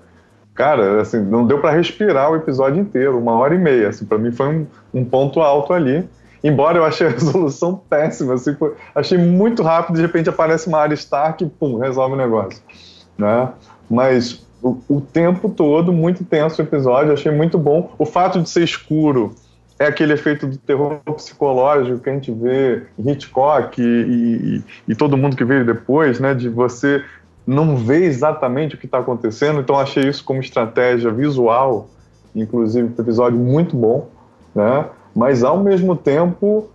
[0.55, 3.89] Cara, assim, não deu para respirar o episódio inteiro, uma hora e meia.
[3.89, 6.07] Assim, para mim foi um, um, ponto alto ali.
[6.43, 10.79] Embora eu achei a resolução péssima, assim, foi, achei muito rápido, de repente aparece uma
[10.79, 12.59] área Stark e pum, resolve o negócio.
[13.17, 13.49] Né?
[13.89, 17.91] Mas o, o tempo todo, muito tenso o episódio, achei muito bom.
[17.97, 19.35] O fato de ser escuro
[19.79, 24.95] é aquele efeito do terror psicológico que a gente vê em Hitchcock e, e, e
[24.95, 26.33] todo mundo que veio depois, né?
[26.33, 27.03] De você
[27.45, 31.87] não vê exatamente o que está acontecendo, então achei isso como estratégia visual,
[32.35, 34.09] inclusive um episódio muito bom,
[34.53, 34.85] né?
[35.15, 36.69] Mas ao mesmo tempo,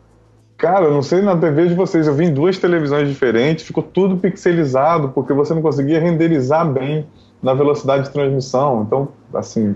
[0.63, 3.83] cara, eu não sei na TV de vocês, eu vi em duas televisões diferentes, ficou
[3.83, 7.05] tudo pixelizado porque você não conseguia renderizar bem
[7.43, 8.85] na velocidade de transmissão.
[8.87, 9.75] Então, assim,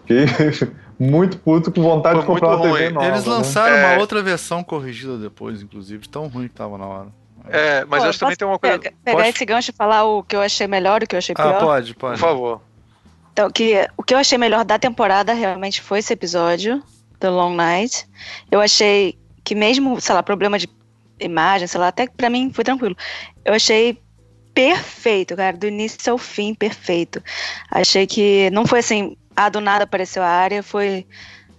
[0.00, 0.24] fiquei
[0.98, 3.06] muito puto com vontade Foi de comprar uma TV nova.
[3.06, 3.30] Eles né?
[3.32, 3.92] lançaram É.
[3.92, 7.06] uma outra versão corrigida depois, inclusive, tão ruim que tava na hora.
[7.48, 8.78] É, mas Pô, eu acho que também tem uma coisa.
[8.78, 11.14] pega- pegar Pode- esse gancho e falar o que eu achei melhor e o que
[11.14, 11.60] eu achei Ah, pior.
[11.60, 12.18] pode, Por pode.
[12.20, 12.60] favor.
[13.32, 16.82] Então, que, o que eu achei melhor da temporada realmente foi esse episódio,
[17.18, 18.06] The Long Night.
[18.50, 19.18] Eu achei
[19.50, 20.68] que mesmo, sei lá, problema de
[21.18, 22.96] imagem, sei lá, até pra mim foi tranquilo.
[23.44, 24.00] Eu achei
[24.54, 27.20] perfeito, cara, do início ao fim, perfeito.
[27.68, 31.04] Achei que não foi assim, ah, do nada apareceu a área, foi...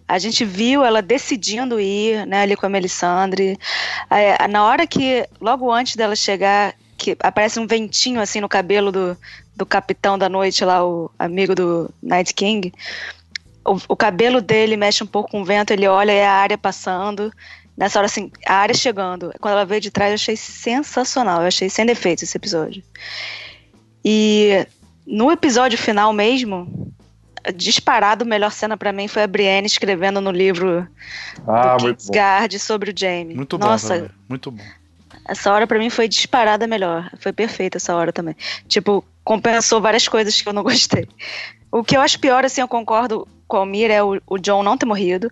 [0.07, 3.59] A gente viu ela decidindo ir, né, ali com a Melisandre.
[4.49, 9.17] Na hora que, logo antes dela chegar, que aparece um ventinho assim no cabelo do,
[9.53, 12.73] do capitão da noite lá, o amigo do Night King.
[13.65, 16.57] O, o cabelo dele mexe um pouco com o vento, ele olha e a área
[16.57, 17.31] passando.
[17.81, 19.33] Nessa hora, assim, a área chegando.
[19.41, 21.41] Quando ela veio de trás, eu achei sensacional.
[21.41, 22.83] Eu achei sem defeitos esse episódio.
[24.05, 24.67] E
[25.05, 26.93] no episódio final mesmo,
[27.55, 30.87] disparado, a melhor cena pra mim foi a Brienne escrevendo no livro
[31.47, 31.93] Ah, do bom.
[31.95, 33.33] Kingsguard sobre o Jaime.
[33.33, 34.09] Muito bom, Nossa, também.
[34.29, 34.63] muito bom.
[35.27, 37.09] essa hora pra mim foi disparada melhor.
[37.19, 38.35] Foi perfeita essa hora também.
[38.67, 41.07] Tipo, compensou várias coisas que eu não gostei.
[41.71, 44.61] O que eu acho pior, assim, eu concordo com a Almir, é o, o John
[44.61, 45.31] não ter morrido.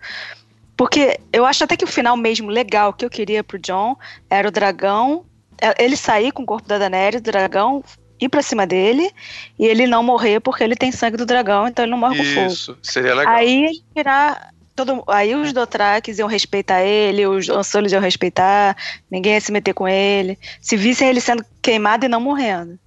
[0.80, 3.98] Porque eu acho até que o final mesmo legal que eu queria pro John
[4.30, 5.26] era o dragão.
[5.62, 7.84] é, Ele sair com o corpo da Daenerys, o dragão
[8.18, 9.12] ir pra cima dele,
[9.60, 12.24] e ele não morrer porque ele tem sangue do dragão, então ele não morre com
[12.24, 12.48] fogo.
[12.48, 13.36] Isso, seria legal.
[13.36, 14.54] Aí ele virar.
[14.74, 18.78] Todo, aí os Dothrakis iam respeitar ele, os Ansolos iam respeitar,
[19.12, 20.40] ninguém ia se meter com ele.
[20.62, 22.80] Se vissem ele sendo queimado e não morrendo.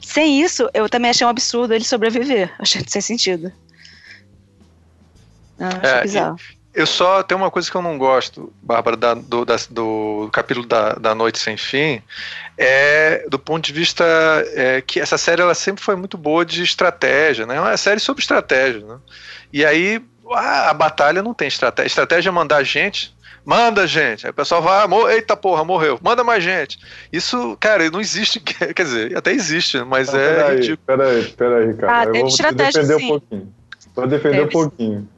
[0.00, 2.54] Sem isso, eu também achei um absurdo ele sobreviver.
[2.60, 3.52] Achei sem sentido.
[5.58, 6.36] Ah, achei É, bizarro.
[6.72, 10.64] Eu só tenho uma coisa que eu não gosto, Bárbara, da- do, da- do capítulo
[10.66, 12.00] da, da Noite Sem Fim,
[12.56, 14.04] é do ponto de vista
[14.54, 17.56] é, que essa série ela sempre foi muito boa de estratégia, né?
[17.56, 18.98] É uma série sobre estratégia, né?
[19.52, 20.00] E aí
[20.32, 21.88] a, a batalha não tem estratégia.
[21.88, 23.12] Estratégia é mandar gente.
[23.44, 24.26] Manda gente.
[24.26, 25.98] Aí o pessoal vai, "Mo- eita porra, morreu.
[26.02, 26.78] Manda mais gente.
[27.12, 28.38] Isso, cara, não existe.
[28.38, 30.78] Quer dizer, até existe, mas Não, é peraí, ridículo.
[30.86, 31.98] peraí, peraí, cara.
[32.00, 33.04] Ah, eu vou defender sim.
[33.06, 33.54] um pouquinho.
[33.94, 35.08] Vou defender Teve, um pouquinho.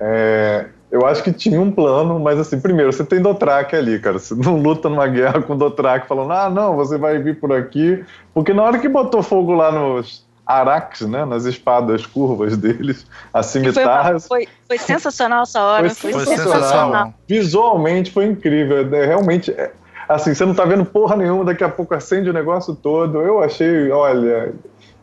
[0.00, 4.18] É, eu acho que tinha um plano, mas assim, primeiro, você tem Dothraki ali, cara.
[4.18, 8.04] Você não luta numa guerra com Dothraki falando, ah, não, você vai vir por aqui.
[8.34, 13.54] Porque na hora que botou fogo lá nos araques, né, nas espadas curvas deles, as
[13.54, 15.90] E Foi, cimitarras, foi, foi sensacional essa hora.
[15.90, 16.60] Foi Foi, sensacional.
[16.60, 17.14] sensacional.
[17.28, 18.92] visualmente foi incrível.
[18.92, 19.70] É, realmente, é,
[20.08, 23.20] assim, você não tá vendo porra nenhuma, daqui a pouco acende o negócio todo.
[23.20, 24.52] Eu achei, olha,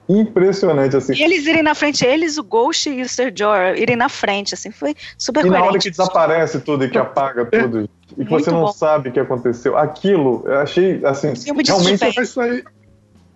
[0.10, 1.14] impressionante, assim.
[1.14, 4.54] E eles irem na frente, eles, o Ghost e o Sir Jorah, irem na frente,
[4.54, 7.82] assim, foi super E na hora que desaparece tudo e que apaga tudo,
[8.18, 8.72] e que Muito você não bom.
[8.72, 12.18] sabe o que aconteceu, aquilo, eu achei, assim, Filme de realmente, suspense.
[12.20, 12.64] Mas isso aí.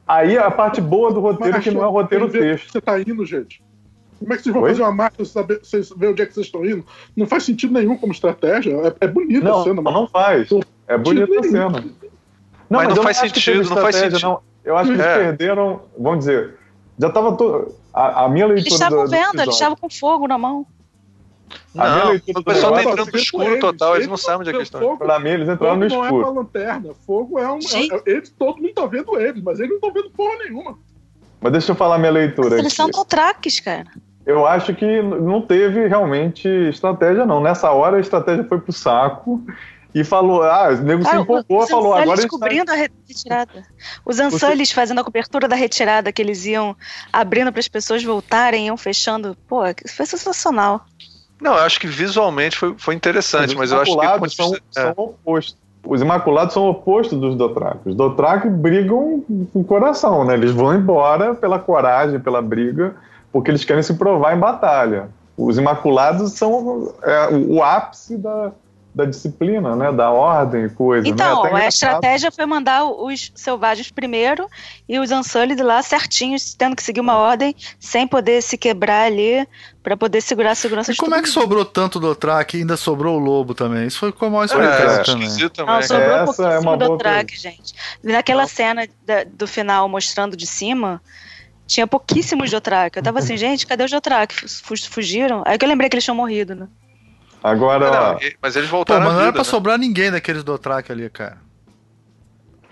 [0.08, 2.72] aí a parte boa do roteiro mas que não é o roteiro texto.
[2.72, 3.62] Você tá indo, gente.
[4.20, 4.70] Como é que vocês vão Oi?
[4.70, 5.26] fazer uma marca
[5.64, 6.86] sem saber, onde é que vocês estão indo?
[7.18, 8.72] Não faz sentido nenhum como estratégia.
[9.02, 10.48] É, é bonita Não, a cena, mas não faz.
[10.88, 11.70] É bonita a cena.
[11.72, 11.84] Não,
[12.70, 14.20] Mas não eu faz acho que teve sentido, não faz sentido.
[14.22, 14.40] não.
[14.64, 15.18] Eu acho que eles É.
[15.18, 16.54] perderam, vamos dizer,
[17.02, 17.74] já tava todo...
[17.94, 20.66] A, a minha leitura Eles estavam do- do vendo, eles estavam com fogo na mão.
[21.78, 24.40] A minha Não, leitura o do pessoal tá entrando no escuro total, eles não sabem
[24.42, 24.96] onde é que eles estão.
[24.98, 26.30] Pra mim, eles entraram no fogo não é escuro.
[26.32, 26.90] uma lanterna.
[27.06, 27.58] Fogo é um.
[27.58, 30.78] É- eles, todo mundo tá vendo eles, mas eles não estão vendo porra nenhuma.
[31.42, 33.88] Mas deixa eu falar minha leitura Mas eles são Dothrakis, cara.
[34.26, 37.42] Eu acho que não teve realmente estratégia, não.
[37.42, 39.44] Nessa hora a estratégia foi pro saco
[39.94, 42.38] e falou, ah, o nego se Cara, empolgou, os falou, agora a Ansalles gente tá...
[42.38, 43.64] cobrindo a re- retirada.
[44.06, 46.76] Os Ansalles fazendo a cobertura da retirada, que eles iam
[47.12, 49.36] abrindo para as pessoas voltarem, iam fechando.
[49.48, 50.86] Pô, isso foi sensacional.
[51.42, 54.30] Não, eu acho que visualmente foi, foi interessante, Os mas eu acho que.
[54.30, 54.60] são, é.
[54.70, 55.58] são opostos.
[55.84, 57.90] Os Imaculados são opostos dos Dothraki.
[57.90, 60.36] Os Dothraki brigam com o coração, né?
[60.36, 62.96] Eles vão embora pela coragem, pela briga,
[63.32, 65.10] porque eles querem se provar em batalha.
[65.36, 68.52] Os Imaculados são é, o ápice da,
[68.94, 69.92] da disciplina, né?
[69.92, 71.04] Da ordem e coisa.
[71.04, 71.10] né?
[71.10, 71.70] Então, Até a engraçado.
[71.70, 74.48] estratégia foi mandar os selvagens primeiro
[74.88, 79.48] e os Ansalles lá certinhos, tendo que seguir uma ordem, sem poder se quebrar ali,
[79.82, 81.34] para poder segurar a segurança E de como é que mundo.
[81.34, 83.88] sobrou tanto do Track e ainda sobrou o lobo também?
[83.88, 85.02] Isso foi como mal É, também.
[85.28, 85.74] esquisito também.
[85.76, 87.74] Não, sobrou Essa é pouquíssimo uma do boa track, gente.
[88.04, 91.02] Naquela cena da- do final mostrando de cima,
[91.66, 93.00] tinha pouquíssimos Dothraki.
[93.00, 94.36] Eu tava assim, gente, cadê os Dothraki?
[94.50, 95.44] Fu- Fugiram?
[95.46, 96.68] Aí que eu lembrei que eles tinham morrido, né?
[97.44, 99.50] Agora, É, ó, não, mas eles Pô, voltaram mas à não era vida, pra né?
[99.50, 101.38] sobrar ninguém daqueles do Track ali, cara.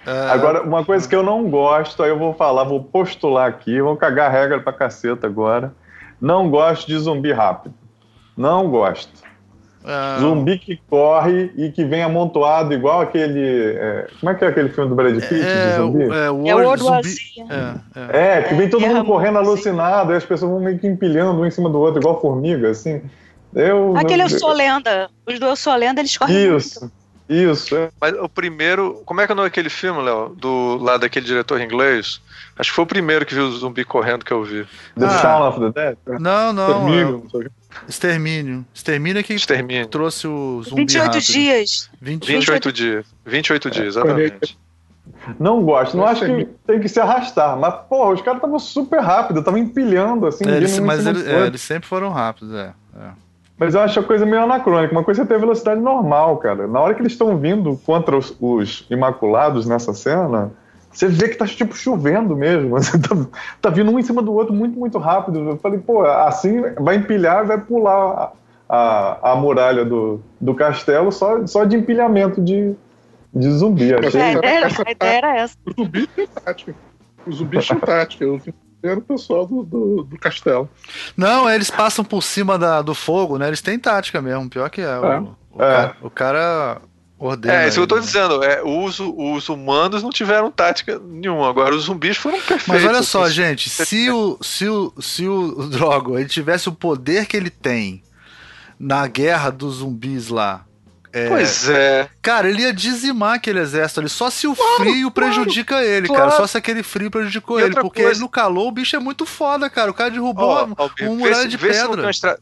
[0.05, 3.81] É, Agora, uma coisa que eu não gosto, aí eu vou falar, vou postular aqui,
[3.81, 5.73] vou cagar regra pra caceta agora.
[6.21, 7.73] Não gosto de zumbi rápido.
[8.37, 9.11] Não gosto.
[9.85, 13.73] é, Zumbi que corre e que vem amontoado, igual aquele.
[13.75, 15.27] é, como é que é aquele filme do Brad Pitt?
[15.35, 16.05] de é, zumbi?
[16.05, 17.51] o- é, o É World World Zumbi-.
[17.51, 18.37] É, é.
[18.37, 21.45] É, que vem todo mundo correndo alucinado, e as pessoas vão meio que empilhando um
[21.45, 23.01] em cima do outro, igual formiga, assim.
[23.53, 25.09] Eu, Aquele Eu Sou Lenda.
[25.27, 26.57] Os do Eu Sou Lenda, eles correm muito.
[26.57, 26.91] Isso,
[27.27, 27.75] isso.
[27.75, 27.89] é.
[27.99, 29.01] Mas o primeiro.
[29.05, 30.29] Como é que é o nome daquele filme, Léo?
[30.35, 32.21] Do lá daquele diretor inglês?
[32.57, 34.65] Acho que foi o primeiro que viu o zumbi correndo que eu vi.
[34.97, 35.17] The Ah.
[35.19, 36.19] Shaun of the Dead.
[36.19, 36.85] Não, não.
[36.85, 37.49] Termino, não sei o quê.
[37.69, 38.65] é Extermínio.
[38.73, 39.87] Extermínio é que Extermínio.
[39.87, 41.21] trouxe o zumbi 28 rápido.
[41.23, 41.89] dias.
[42.01, 43.05] 28 28 dias.
[43.25, 44.59] 28 dias, exatamente.
[45.39, 47.57] Não gosto, não acho é que tem que se arrastar.
[47.57, 51.61] Mas, porra, os caras estavam super rápidos, estavam empilhando, assim, É, eles, mas é, eles
[51.61, 52.73] sempre foram rápidos, é.
[52.97, 53.09] é.
[53.59, 54.93] Mas eu acho a coisa meio anacrônica.
[54.93, 56.65] Uma coisa é ter velocidade normal, cara.
[56.65, 60.49] Na hora que eles estão vindo contra os, os Imaculados nessa cena,
[60.89, 62.69] você vê que tá tipo chovendo mesmo.
[62.79, 63.15] Você tá,
[63.61, 65.39] tá vindo um em cima do outro muito, muito rápido.
[65.39, 68.33] Eu falei, pô, assim vai empilhar vai pular
[68.69, 72.73] a, a, a muralha do, do castelo só, só de empilhamento de,
[73.33, 73.93] de zumbi.
[73.93, 74.21] É, Achei.
[74.21, 75.57] a, ideia, a ideia era essa.
[75.65, 76.75] O zumbi tinha tática.
[77.27, 78.23] Os zumbis tinham tática.
[78.23, 78.39] Eu
[78.81, 80.69] era o pessoal do, do, do castelo.
[81.15, 83.47] Não, eles passam por cima da, do fogo, né?
[83.47, 84.99] Eles têm tática mesmo, pior que é.
[84.99, 85.19] O, É.
[85.19, 85.57] o É.
[85.57, 86.81] Cara, o cara
[87.19, 87.63] ordena.
[87.63, 88.01] É, isso que eu tô né?
[88.01, 88.43] dizendo.
[88.43, 91.49] É, os, os humanos não tiveram tática nenhuma.
[91.49, 92.67] Agora, os zumbis foram perfeitos.
[92.67, 97.25] Mas olha só, gente, se o, se o, se o Drogo ele tivesse o poder
[97.25, 98.01] que ele tem
[98.79, 100.65] na guerra dos zumbis lá,
[101.11, 102.09] é, Pois é.
[102.21, 106.23] cara, ele ia dizimar aquele exército ali, só se o frio prejudica ele, claro.
[106.25, 108.99] cara, só se aquele frio prejudicou E ele, porque coisa- no calor o bicho é
[108.99, 112.01] muito foda, cara, o cara derrubou uma vê muralha se- de vê se pedra.
[112.01, 112.39] uma estra-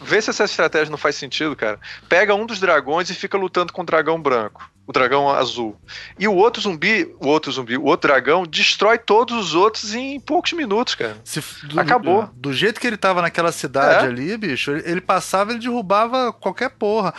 [0.00, 1.80] Vê se essa estratégia não faz sentido, cara.
[2.08, 4.62] Pega um dos dragões e fica lutando com o dragão branco.
[4.88, 5.76] O dragão azul.
[6.18, 10.18] E o outro zumbi, o outro zumbi, o outro dragão, destrói todos os outros em
[10.18, 11.14] poucos minutos, cara.
[11.22, 12.30] Se- do, Acabou.
[12.34, 14.08] Do, jeito que ele tava naquela cidade É.
[14.08, 17.12] ali, bicho, ele, ele passava, ele derrubava qualquer porra.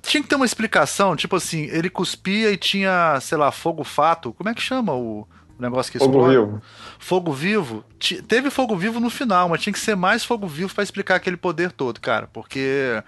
[0.00, 4.32] Tinha que ter uma explicação, tipo assim, ele cuspia e tinha, sei lá, fogo fato.
[4.32, 5.28] Como é que chama o
[5.58, 6.36] negócio que Fogo explode?
[6.38, 6.62] vivo.
[6.98, 7.84] Fogo vivo.
[8.26, 11.36] Teve fogo vivo no final, mas tinha que ser mais fogo vivo pra explicar aquele
[11.36, 12.26] poder todo, cara.
[12.32, 13.02] Porque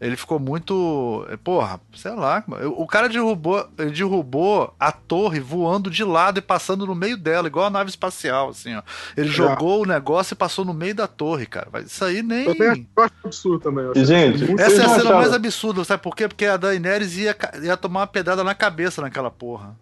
[0.00, 1.26] ele ficou muito.
[1.30, 2.42] eh, Porra, sei lá.
[2.46, 2.74] mano.
[2.76, 7.46] O cara derrubou, ele derrubou a torre voando de lado e passando no meio dela,
[7.48, 8.82] igual a nave espacial, assim, ó.
[9.16, 11.68] Ele jogou o negócio e passou no meio da torre, cara.
[11.72, 12.46] Mas Isso aí nem.
[12.46, 13.90] Eu tenho eu acho absurdo também.
[13.94, 16.28] E, gente, muito- Essa é a cena mais absurda, sabe por quê?
[16.28, 19.76] Porque a Daenerys ia, ia tomar uma pedrada na cabeça naquela porra.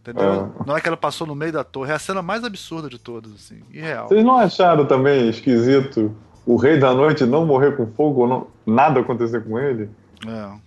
[0.00, 0.52] Entendeu?
[0.60, 0.64] É.
[0.66, 1.90] Na hora que ela passou no meio da torre.
[1.90, 3.60] É a cena mais absurda de todas, assim.
[3.72, 4.06] Irreal.
[4.06, 6.14] Vocês não acharam também esquisito
[6.46, 9.90] o Rei da Noite não morrer com fogo ou não, nada acontecer com ele?
[10.26, 10.66] É.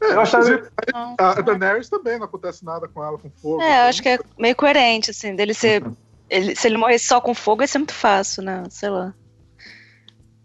[0.00, 0.44] Eu achava.
[0.92, 1.16] Não.
[1.18, 3.62] A Daenerys também não acontece nada com ela com fogo.
[3.62, 5.82] É, eu acho que é meio coerente, assim, dele ser.
[6.28, 8.64] Ele, se ele morresse só com fogo, ia ser muito fácil, né?
[8.68, 9.14] Sei lá.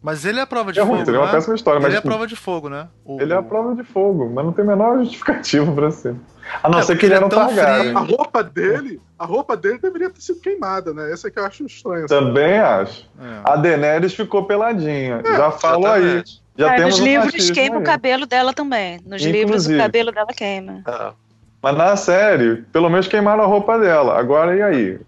[0.02, 0.96] Mas ele é a prova de É fogo.
[0.96, 1.32] ruim, seria uma né?
[1.34, 2.88] péssima história, Ele mas é a prova de fogo, né?
[3.06, 6.16] O- ele é a prova de fogo, mas não tem a menor justificativa pra ser.
[6.64, 7.96] A não É, ser que ele ele era é um Targaryen.
[7.96, 11.12] A roupa dele, a roupa dele deveria ter sido queimada, né?
[11.14, 12.06] Essa é que eu acho estranho.
[12.06, 12.08] assim.
[12.16, 13.08] Também acho.
[13.22, 13.40] É.
[13.44, 15.22] A Daenerys ficou peladinha.
[15.24, 16.24] Já falo aí.
[16.58, 17.86] Já temos nos livros queima o aí.
[17.86, 19.00] cabelo dela também.
[19.06, 19.76] Nos livros Inclusive.
[19.76, 20.82] o cabelo dela queima.
[20.86, 21.14] Ah,
[21.62, 24.20] Mas na série, pelo menos queimaram a roupa dela.
[24.20, 25.00] Agora e aí?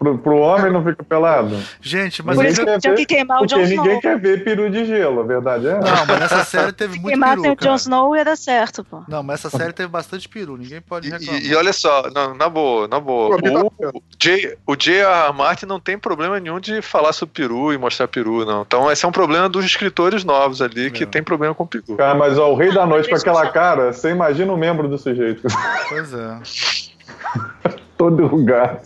[0.00, 1.54] Pro, pro homem não fica pelado?
[1.78, 3.76] Gente, mas Por Ninguém isso quer que tinha ver, que queimar o Porque Jon ninguém
[3.84, 4.00] Snow.
[4.00, 5.74] quer ver peru de gelo, a verdade é.
[5.74, 7.74] Não, mas nessa série teve Se muito queimassem peru, o Jon.
[7.74, 9.02] Snow ia dar certo, pô.
[9.06, 10.56] Não, mas essa série teve bastante peru.
[10.56, 11.42] Ninguém pode reclamar.
[11.42, 13.36] e- e olha só, na, na boa, na boa.
[13.36, 15.34] O, o J- o J.R.R.
[15.34, 18.62] Martin não tem problema nenhum de falar sobre peru e mostrar peru, não.
[18.62, 21.94] Então esse é um problema dos escritores novos ali que tem problema com peru.
[21.98, 24.88] Cara, mas ó, o Rei da Noite com aquela só- cara, você imagina o membro
[24.88, 25.42] do sujeito.
[25.90, 26.38] Pois é.
[27.98, 28.80] Todo enrugado.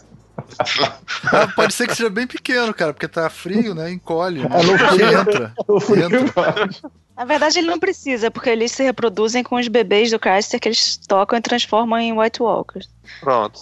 [1.32, 3.90] Ah, pode ser que seja bem pequeno, cara, porque tá frio, né?
[3.90, 4.40] Encolhe.
[4.40, 4.48] Né?
[4.48, 5.20] No frio.
[5.20, 5.54] entra.
[5.80, 6.70] Frio Entra.
[7.16, 10.68] Na verdade, ele não precisa, porque eles se reproduzem com os bebês do Chrysler que
[10.68, 12.88] eles tocam e transformam em White Walkers.
[13.20, 13.60] Pronto.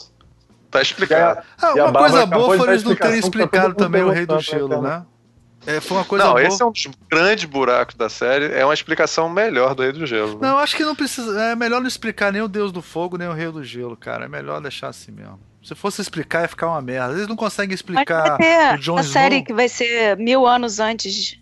[0.71, 1.43] Tá explicado.
[1.61, 4.37] Ah, a uma coisa boa foi eles não terem tá explicado também o Rei do
[4.37, 5.07] perguntando, Gelo, né, né?
[5.67, 6.43] É, foi uma coisa não, boa.
[6.43, 8.47] esse é um dos grandes buracos da série.
[8.47, 10.33] É uma explicação melhor do Rei do Gelo.
[10.33, 10.49] né?
[10.49, 11.39] Não, acho que não precisa.
[11.41, 14.25] É melhor não explicar nem o Deus do Fogo, nem o Rei do Gelo, cara.
[14.25, 15.39] É melhor deixar assim mesmo.
[15.63, 17.15] Se fosse explicar, ia ficar uma merda.
[17.15, 19.47] Eles não conseguem explicar vai ter o Jon a série Snow.
[19.47, 21.39] que vai ser mil anos antes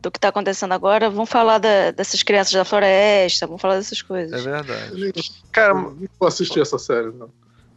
[0.00, 1.08] do que tá acontecendo agora.
[1.10, 4.42] Vão falar da- dessas crianças da floresta, vão falar dessas É coisas.
[4.44, 4.90] verdade.
[4.92, 5.12] Eu nem-
[5.52, 7.28] Cara, eu vou assistir essa série, não.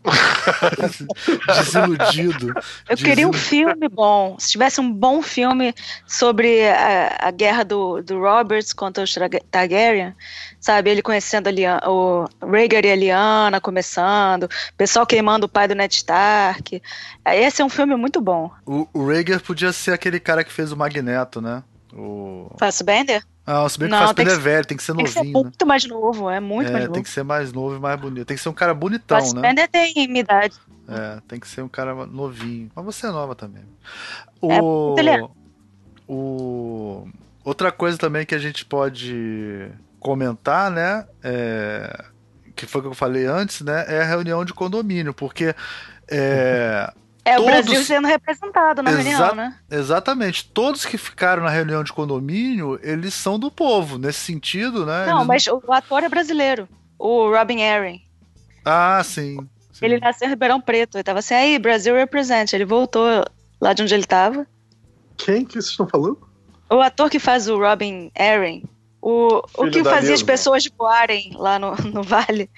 [1.47, 2.53] Desiludido.
[2.89, 4.35] Eu queria um filme bom.
[4.39, 5.73] Se tivesse um bom filme
[6.05, 9.15] sobre a, a guerra do, do Roberts contra os
[9.49, 10.13] Targaryen,
[10.59, 10.89] sabe?
[10.89, 15.67] Ele conhecendo a Liana, o Rhaegar e a Lyanna começando, o pessoal queimando o pai
[15.67, 16.81] do Ned Stark.
[17.25, 18.51] Esse é um filme muito bom.
[18.65, 21.63] O, o Rhaegar podia ser aquele cara que fez o Magneto, né?
[21.95, 22.49] O...
[22.57, 23.23] Fassbender?
[23.45, 25.13] Ah, se bem que o Fassbender é velho, tem que ser novinho.
[25.13, 25.67] Tem que ser muito né?
[25.67, 26.93] mais novo, é muito é, mais novo.
[26.93, 28.25] Tem que ser mais novo e mais bonito.
[28.25, 29.67] Tem que ser um cara bonitão, Fassbender né?
[29.67, 30.55] tem minha idade.
[30.87, 32.71] É, tem que ser um cara novinho.
[32.75, 33.63] Mas você é nova também.
[34.43, 35.31] É, O, muito
[36.07, 37.07] o
[37.43, 39.69] outra coisa também que a gente pode
[39.99, 41.05] comentar, né?
[41.23, 42.05] É,
[42.55, 43.85] que foi o que eu falei antes, né?
[43.87, 45.55] É a reunião de condomínio, porque
[46.09, 46.91] é,
[47.25, 49.57] É o Todos- Brasil sendo representado na Exa- reunião, né?
[49.71, 55.05] exatamente todos que ficaram na reunião de condomínio, eles são do povo, nesse sentido, né?
[55.05, 56.67] Não, Eles mas o ator é brasileiro.
[56.99, 57.97] O Robin Aaron.
[58.65, 59.37] Ah, sim.
[59.71, 59.85] sim.
[59.85, 60.95] Ele nasceu em Ribeirão Preto.
[60.97, 62.51] Ele tava assim, aí, Brasil represent.
[62.53, 63.05] Ele voltou
[63.61, 64.45] lá de onde ele tava.
[65.17, 66.17] Quem que vocês estão falando?
[66.69, 68.61] O ator que faz o Robin Aaron,
[69.01, 72.49] o, o que fazia as pessoas voarem lá no, no vale,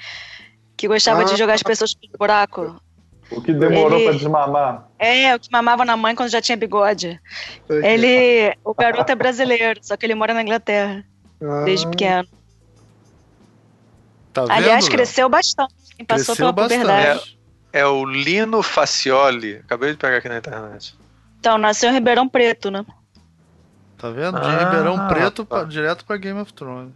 [0.77, 1.37] que gostava de Ah.
[1.37, 2.79] jogar as pessoas pelo buraco.
[3.31, 4.87] O que demorou Ele- pra desmamar.
[4.99, 7.19] É, o que mamava na mãe quando já tinha bigode.
[7.67, 11.03] Que- Ele, o garoto é brasileiro, só que ele mora na Inglaterra,
[11.41, 12.27] Ah, desde pequeno.
[14.33, 15.73] Tá vendo, Aliás, cresceu bastante.
[16.07, 17.07] Passou Cresceu pela puberdade.
[17.19, 17.39] bastante.
[17.71, 19.55] É o Lino Facioli.
[19.57, 20.95] Acabei de pegar aqui na internet.
[21.39, 22.85] Então, nasceu em Ribeirão Preto, né?
[23.97, 24.39] Tá vendo?
[24.39, 25.55] De Ah, Ribeirão Preto tá.
[25.59, 26.93] pra- direto pra Game of Thrones.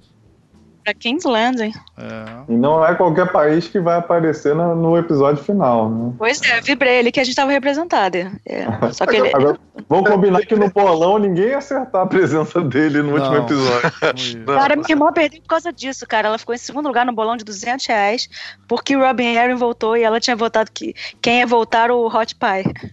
[0.93, 1.71] King's Landing.
[1.97, 2.25] É.
[2.47, 6.13] E não é qualquer país que vai aparecer na- no episódio final, né?
[6.17, 8.17] Pois é, vibrei ali que a gente tava representado.
[8.17, 8.31] É.
[8.93, 9.29] Só que ele.
[9.33, 13.43] Agora, vamos combinar que no bolão ninguém ia acertar a presença dele no último Não.
[13.45, 13.91] episódio.
[14.45, 16.27] Não, Cara, minha irmã perdeu por causa disso, cara.
[16.29, 18.27] Ela ficou em segundo lugar no bolão de 200 reais
[18.67, 22.35] porque o Robin Aaron voltou e ela tinha votado que quem ia voltar o Hot
[22.35, 22.91] Pie.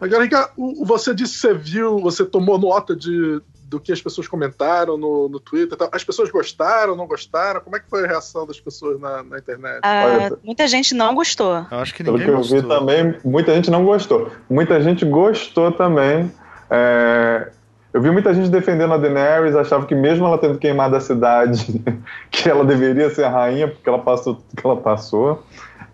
[0.00, 3.40] Agora, o- o- você disse que você viu, você tomou nota de,
[3.74, 5.76] do que as pessoas comentaram no, no Twitter.
[5.76, 5.88] tal.
[5.92, 7.60] As pessoas gostaram, não gostaram?
[7.60, 9.80] Como é que foi a reação das pessoas na, na internet?
[9.82, 11.66] Ah, Olha, muita gente não gostou.
[11.70, 12.62] Eu acho que Pelo ninguém que eu gostou.
[12.62, 14.30] vi também, muita gente não gostou.
[14.48, 16.30] Muita gente gostou também.
[16.70, 17.48] É,
[17.92, 21.82] Eu vi muita gente defendendo a Daenerys, achava que mesmo ela tendo queimado a cidade,
[22.30, 25.42] que ela deveria ser a rainha, porque ela passou tudo que ela passou.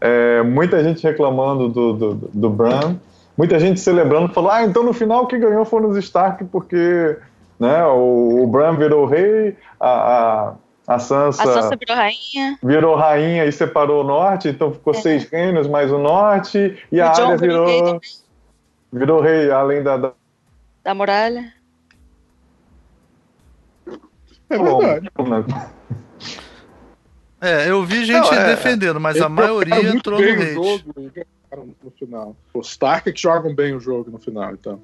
[0.00, 2.96] É, muita gente reclamando do, do, do Bran.
[3.36, 7.16] Muita gente celebrando, falou, ah, então no final quem ganhou foram os Stark, porque
[7.60, 10.54] né, o, o Bran virou rei, a, a,
[10.86, 11.42] a Sansa...
[11.42, 12.58] A Sansa virou rainha.
[12.62, 14.96] virou rainha e separou o norte, então ficou É.
[14.96, 18.00] seis reinos mais o norte, e O a área virou rei
[18.92, 19.96] virou, rei, além da.
[19.96, 20.12] da...
[20.82, 21.52] Da muralha.
[24.48, 25.10] É verdade.
[25.14, 25.44] Bom, né?
[27.40, 28.48] É, eu vi gente Não, é.
[28.48, 30.52] defendendo, mas a maioria entrou no hate.
[30.54, 30.94] jogo
[31.82, 32.36] no final.
[32.52, 34.82] Os Stark que jogam bem o jogo no final, então.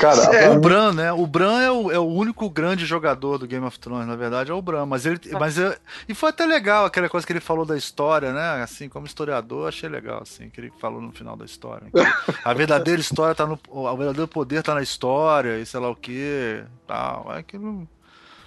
[0.00, 1.12] Cara, É, o Bran, né?
[1.12, 4.50] O Bran é o, é o único grande jogador do Game of Thrones, na verdade,
[4.50, 4.86] é o Bran.
[4.86, 5.18] Mas ele.
[5.32, 5.74] Mas eu-
[6.08, 8.62] e foi até legal aquela coisa que ele falou da história, né?
[8.62, 11.88] Assim, como historiador, achei legal, assim, que ele falou no final da história.
[11.92, 13.58] Que a verdadeira história tá no.
[13.68, 16.62] O verdadeiro poder tá na história, e sei lá o que.
[16.86, 17.26] Tal.
[17.34, 17.88] É aquilo.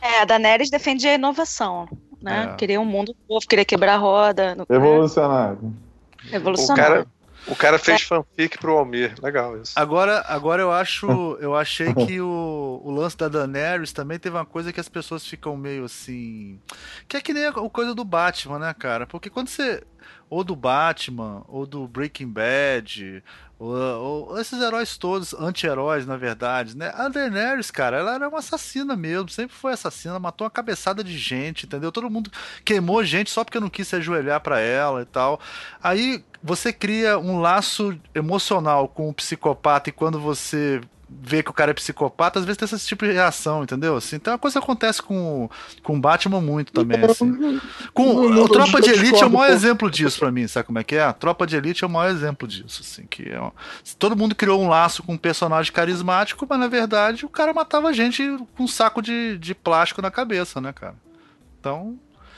[0.02, 1.88] É, a Daenerys defendia a inovação,
[2.22, 2.52] né?
[2.54, 2.56] É.
[2.56, 4.56] Queria um mundo novo, queria quebrar a roda.
[4.56, 4.66] No...
[4.70, 5.74] revolucionário.
[6.24, 6.94] É, O revolucionário.
[6.94, 7.08] cara,
[7.50, 9.16] o cara fez fanfic pro Almir.
[9.22, 9.74] Legal isso.
[9.76, 11.08] Agora, agora eu acho.
[11.40, 15.26] Eu achei que o, o lance da Daenerys também teve uma coisa que as pessoas
[15.26, 16.60] ficam meio assim.
[17.08, 19.08] Que é que nem a coisa do Batman, né, cara?
[19.08, 19.84] Porque quando você.
[20.30, 23.24] Ou do Batman, ou do Breaking Bad,
[23.60, 26.94] ou, ou esses heróis todos, anti-heróis, na verdade, né?
[26.96, 31.18] A Daenerys, cara, ela era uma assassina mesmo, sempre foi assassina, matou uma cabeçada de
[31.18, 31.92] gente, entendeu?
[31.92, 32.32] Todo mundo
[32.64, 35.42] queimou gente só porque não quis se ajoelhar pra ela e tal.
[35.84, 40.80] Aí você cria um laço emocional com o psicopata e quando você
[41.12, 43.96] vê que o cara é psicopata, às vezes tem esse tipo de reação, entendeu?
[43.98, 45.50] Assim, então a coisa acontece com
[45.82, 47.60] com o Batman muito também, assim.
[47.94, 50.84] Com o Tropa de Elite é o maior exemplo disso pra mim, sabe como é
[50.84, 51.04] que é?
[51.04, 53.52] A Tropa de Elite é o maior exemplo disso, assim, que é um-
[53.98, 57.92] todo mundo criou um laço com um personagem carismático, mas na verdade o cara matava
[57.94, 58.24] gente
[58.56, 60.96] com um saco de, de plástico na cabeça, né, cara?
[61.60, 61.98] Então,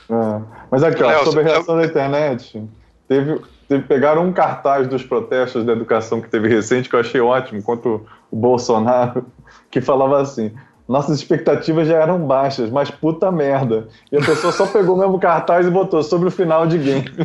[0.09, 0.41] É.
[0.69, 2.61] Mas aqui, ó, Léo, sobre a reação da internet,
[3.07, 7.21] teve, teve- pegaram um cartaz dos protestos da educação que teve recente, que eu achei
[7.21, 7.99] ótimo, contra
[8.31, 9.25] o, Bolsonaro,
[9.69, 10.53] que falava assim.
[10.87, 13.87] Nossas expectativas já eram baixas, mas puta merda.
[14.11, 17.05] E a pessoa só pegou o mesmo cartaz e botou sobre o final de game.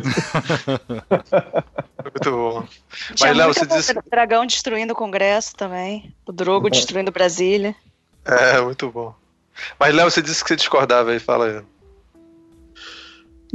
[2.01, 2.63] Muito bom.
[3.13, 3.91] Tinha Mas, Léo, você disse.
[3.91, 6.13] o dragão destruindo o Congresso também.
[6.25, 7.75] O Drogo destruindo Brasília.
[8.23, 9.13] É, muito bom.
[9.79, 11.61] Mas, Léo, você disse que você discordava aí, fala aí.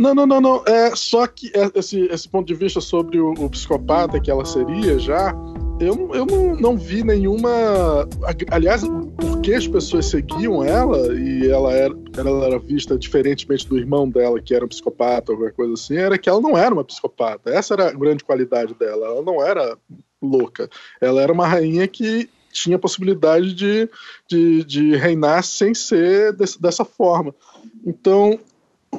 [0.03, 0.65] Não, não, não, não.
[0.67, 4.45] É só que é, esse, esse ponto de vista sobre o, o psicopata que ela
[4.45, 5.33] seria já,
[5.79, 7.49] eu, eu não, não vi nenhuma.
[8.51, 8.83] Aliás,
[9.17, 14.11] por que as pessoas seguiam ela e ela era, ela era vista diferentemente do irmão
[14.11, 16.83] dela, que era um psicopata ou qualquer coisa assim, era que ela não era uma
[16.83, 17.51] psicopata.
[17.51, 19.07] Essa era a grande qualidade dela.
[19.07, 19.79] Ela não era
[20.21, 20.69] louca.
[21.01, 23.89] Ela era uma rainha que tinha a possibilidade de,
[24.29, 27.33] de, de reinar sem ser desse, dessa forma.
[27.87, 28.39] Então,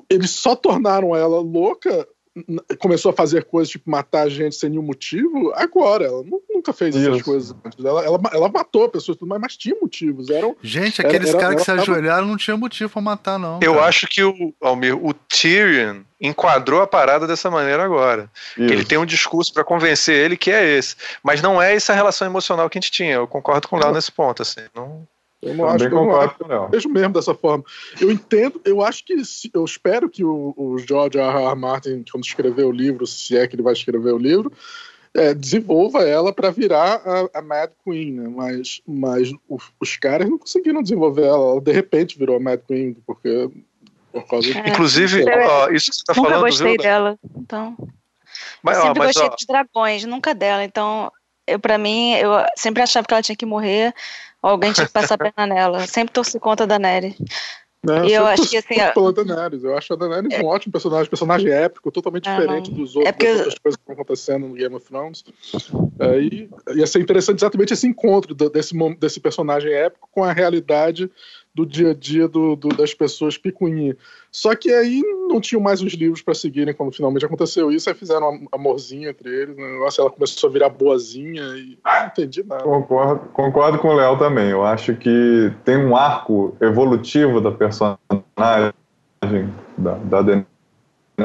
[0.09, 2.07] eles só tornaram ela louca
[2.79, 6.05] começou a fazer coisas tipo matar gente sem nenhum motivo, agora.
[6.05, 7.25] Ela nunca fez essas Isso.
[7.25, 7.85] coisas antes.
[7.85, 10.29] Ela, ela, ela, matou pessoas, mas, mas tinha motivos.
[10.29, 13.59] Eram, gente, aqueles era, caras que se ajoelharam não tinha motivo pra matar, não.
[13.61, 13.85] Eu cara.
[13.85, 18.31] acho que o, Almir, o Tyrion enquadrou a parada dessa maneira agora.
[18.57, 20.95] Ele tem um discurso para convencer ele que é esse.
[21.21, 23.15] Mas não é essa relação emocional que a gente tinha.
[23.15, 24.41] Eu concordo com o Léo nesse ponto.
[24.41, 25.07] Assim, não...
[25.43, 26.69] Eu não acho que eu não acho, não.
[26.69, 27.63] vejo mesmo dessa forma.
[27.99, 29.13] Eu entendo, eu acho que
[29.53, 31.43] eu espero que o, o George R.
[31.43, 31.55] R.
[31.55, 34.51] Martin, quando escrever o livro, se é que ele vai escrever o livro,
[35.13, 38.27] é, desenvolva ela para virar a, a, Mad Queen, né?
[38.29, 41.51] Mas, mas o, os caras não conseguiram desenvolver ela.
[41.51, 43.49] Ela de repente virou a Mad Queen, porque
[44.11, 46.41] por causa é, Inclusive, ó, isso que você tá nunca falando.
[46.41, 46.77] Nunca gostei viu?
[46.77, 47.77] dela, então.
[48.61, 50.63] Mas, eu sempre ó, mas, gostei ó, dos dragões, nunca dela.
[50.63, 51.11] Então,
[51.45, 53.93] eu para mim, eu sempre achava que ela tinha que morrer
[54.43, 55.87] Alguém tinha que passar a perna nela.
[55.87, 57.15] Sempre torci contra a Daenerys.
[57.85, 58.07] Né?
[58.07, 58.75] E eu acho que assim.
[58.93, 59.63] Pela Daenerys.
[59.63, 60.41] Eu acho a Daenerys é...
[60.41, 63.27] um ótimo personagem, personagem épico, totalmente ah, diferente dos outros, é porque...
[63.27, 65.23] das outras coisas que estão acontecendo no Game of Thrones.
[65.99, 71.09] É, e ia ser interessante exatamente esse encontro desse, desse personagem épico com a realidade
[71.53, 73.95] do dia a dia do, do, das pessoas picuinha.
[74.31, 77.95] Só que aí não tinham mais os livros para seguirem quando finalmente aconteceu isso, aí
[77.95, 79.79] fizeram um amorzinho entre eles, né?
[79.79, 82.63] Nossa, ela começou a virar boazinha e não entendi nada.
[82.63, 84.49] Concordo, concordo com o Léo também.
[84.49, 87.99] Eu acho que tem um arco evolutivo da personagem
[89.77, 90.47] da, da Denise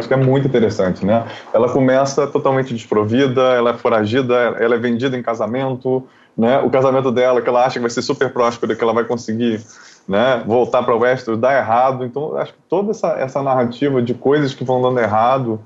[0.06, 1.26] que é muito interessante, né?
[1.52, 6.06] Ela começa totalmente desprovida, ela é foragida, ela é vendida em casamento,
[6.36, 6.58] né?
[6.60, 9.60] O casamento dela, que ela acha que vai ser super próspero, que ela vai conseguir
[10.08, 12.04] né, voltar para o Westeros dá errado.
[12.04, 15.60] Então, acho que toda essa, essa narrativa de coisas que vão dando errado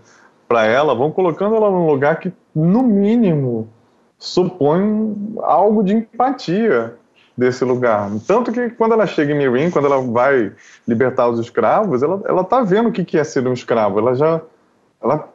[0.48, 3.68] para ela vão colocando ela num lugar que, no mínimo,
[4.18, 6.96] supõe algo de empatia
[7.38, 8.10] desse lugar.
[8.26, 10.52] Tanto que quando ela chega em Mirin, quando ela vai
[10.86, 13.98] libertar os escravos, ela, ela tá vendo o que, que é ser um escravo.
[13.98, 14.40] Ela já
[15.02, 15.28] ela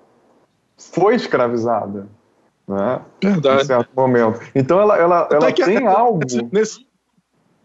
[0.78, 2.08] foi escravizada.
[2.68, 3.02] Né?
[3.24, 3.64] Verdade.
[3.64, 4.40] Em certo momento.
[4.54, 6.20] Então ela, ela, ela tem algo.
[6.52, 6.87] Nesse,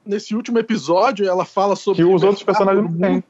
[0.05, 2.03] nesse último episódio, ela fala sobre.
[2.03, 3.24] Que os outros personagens não têm.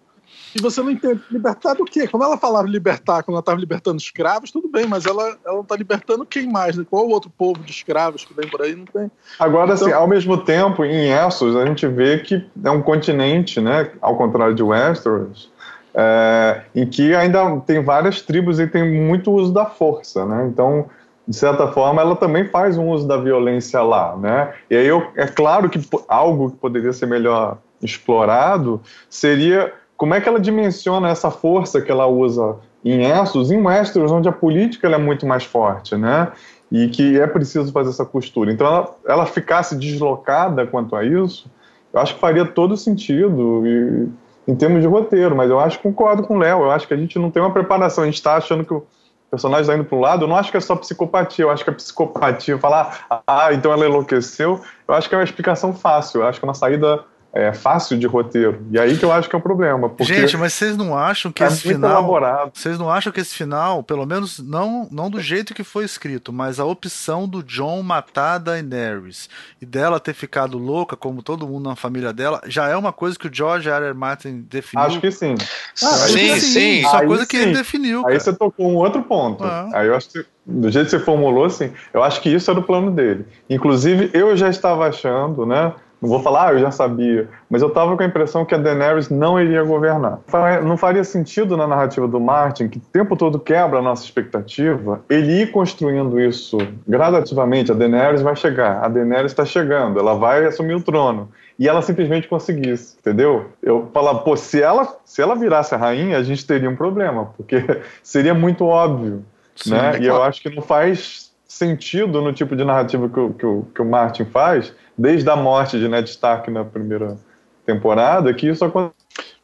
[0.54, 1.20] E você não entende.
[1.30, 2.06] Libertar do quê?
[2.06, 5.62] Quando ela falava libertar, quando ela estava libertando escravos, tudo bem, mas ela, ela não
[5.62, 6.76] está libertando quem mais?
[6.76, 6.84] Né?
[6.88, 8.74] Qual outro povo de escravos que vem por aí?
[8.74, 9.10] Não tem.
[9.38, 9.94] Agora, assim, então...
[9.94, 14.16] assim, ao mesmo tempo, em Essos, a gente vê que é um continente, né, ao
[14.16, 15.50] contrário de Westeros,
[15.94, 20.46] é, em que ainda tem várias tribos e tem muito uso da força, né?
[20.50, 20.88] Então,
[21.26, 24.52] de certa forma, ela também faz um uso da violência lá, né?
[24.68, 30.20] E aí eu, é claro que algo que poderia ser melhor explorado seria como é
[30.20, 34.88] que ela dimensiona essa força que ela usa em Essos, em Westeros, onde a política
[34.88, 36.32] é muito mais forte, né?
[36.70, 38.50] E que é preciso fazer essa costura.
[38.50, 41.48] Então, ela, ela ficasse deslocada quanto a isso,
[41.92, 44.08] eu acho que faria todo sentido e,
[44.50, 46.96] em termos de roteiro, mas eu acho concordo com o Léo, eu acho que a
[46.96, 48.84] gente não tem uma preparação, a gente está achando que o
[49.32, 51.70] personagem está indo um lado, eu não acho que é só psicopatia, eu acho que
[51.70, 56.26] a psicopatia, falar, ah, então ela enlouqueceu, eu acho que é uma explicação fácil, eu
[56.26, 57.02] acho que é uma saída
[57.32, 58.66] é, fácil de roteiro.
[58.70, 59.90] E aí que eu acho que é o problema.
[60.00, 61.90] Gente, mas vocês não acham que é esse final.
[61.90, 62.50] Elaborado.
[62.54, 66.32] Vocês não acham que esse final, pelo menos não, não do jeito que foi escrito,
[66.32, 69.30] mas a opção do John matar a Daenerys
[69.60, 73.18] e dela ter ficado louca, como todo mundo na família dela, já é uma coisa
[73.18, 73.86] que o George R.
[73.86, 73.94] R.
[73.94, 74.84] Martin definiu?
[74.84, 75.34] Acho que sim.
[75.82, 76.80] Ah, sim, sim, sim.
[76.80, 78.06] Isso é coisa que ele definiu.
[78.06, 79.42] Aí você tocou um outro ponto.
[79.42, 79.70] Ah.
[79.72, 82.58] Aí eu acho que do jeito que você formulou, assim, eu acho que isso era
[82.58, 83.24] o plano dele.
[83.48, 85.72] Inclusive, eu já estava achando, né?
[86.02, 88.58] Não vou falar, ah, eu já sabia, mas eu estava com a impressão que a
[88.58, 90.18] Daenerys não iria governar.
[90.64, 95.00] Não faria sentido na narrativa do Martin, que o tempo todo quebra a nossa expectativa,
[95.08, 97.70] ele ir construindo isso gradativamente.
[97.70, 101.30] A Daenerys vai chegar, a Daenerys está chegando, ela vai assumir o trono.
[101.56, 103.50] E ela simplesmente conseguisse, entendeu?
[103.62, 107.26] Eu falava, pô, se ela, se ela virasse a rainha, a gente teria um problema,
[107.36, 107.62] porque
[108.02, 109.24] seria muito óbvio.
[109.54, 109.78] Sim, né?
[109.78, 110.02] É claro.
[110.02, 113.66] E eu acho que não faz sentido no tipo de narrativa que o, que o,
[113.74, 117.16] que o Martin faz, desde a morte de Ned Stark na primeira
[117.64, 118.94] temporada, que isso acontece.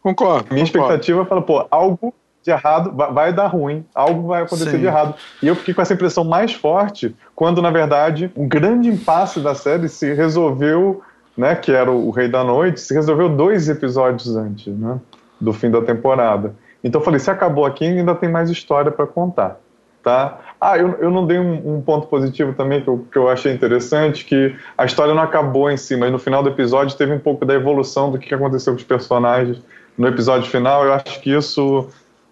[0.03, 0.46] Concordo.
[0.53, 0.86] Minha concordo.
[0.86, 4.78] expectativa é falar, pô, algo de errado vai, vai dar ruim, algo vai acontecer Sim.
[4.78, 5.14] de errado.
[5.42, 9.55] E eu fiquei com essa impressão mais forte quando, na verdade, um grande impasse da
[9.55, 11.03] série se resolveu,
[11.36, 14.99] né, que era o Rei da Noite, se resolveu dois episódios antes, né,
[15.40, 16.55] do fim da temporada.
[16.82, 19.61] Então eu falei, se acabou aqui, ainda tem mais história para contar.
[20.03, 20.38] Tá?
[20.61, 23.53] Ah, eu, eu não dei um, um, ponto positivo também que eu, que eu achei
[23.53, 27.19] interessante, que a história não acabou em si, mas no final do episódio teve um
[27.19, 29.63] pouco da evolução do que aconteceu com os personagens
[29.97, 30.85] no episódio final.
[30.85, 31.89] Eu acho que isso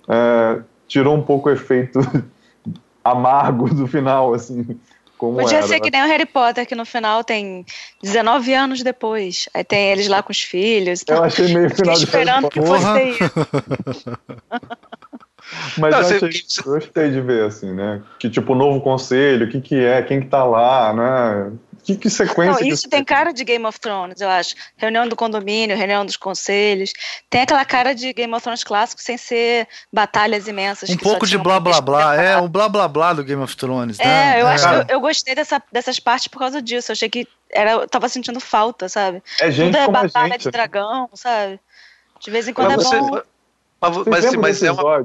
[0.08, 0.58] é,
[0.88, 2.00] tirou um pouco o efeito
[3.04, 4.76] amargo do final, assim.
[5.16, 7.64] Como Podia era, ser que nem o Harry Potter, que no final tem
[8.02, 9.48] 19 anos depois.
[9.54, 11.02] Aí tem eles lá com os filhos.
[11.06, 14.18] Eu achei meio final de esperando que fosse ter isso.
[15.78, 16.62] Mas não, eu achei, você...
[16.62, 18.02] gostei de ver, assim, né?
[18.18, 21.52] Que tipo, novo conselho, o que que é, quem que tá lá, né?
[21.86, 22.64] Que, que sequência.
[22.64, 22.88] Não, isso que...
[22.88, 24.56] tem cara de Game of Thrones, eu acho.
[24.76, 26.92] Reunião do condomínio, reunião dos conselhos.
[27.30, 30.90] Tem aquela cara de Game of Thrones clássico sem ser batalhas imensas.
[30.90, 32.16] Um pouco de blá blá blá.
[32.16, 34.34] É, o blá blá blá do Game of Thrones, né?
[34.34, 34.54] É, eu é.
[34.54, 36.90] acho que eu, eu, gostei dessa, dessas partes por causa disso.
[36.90, 39.22] Eu achei que era, eu tava sentindo falta, sabe?
[39.40, 40.42] É gente Tudo é batalha gente.
[40.42, 41.60] de dragão, sabe?
[42.18, 43.22] De vez em quando mas é você, bom.
[43.80, 45.04] Mas, mas, mas é uma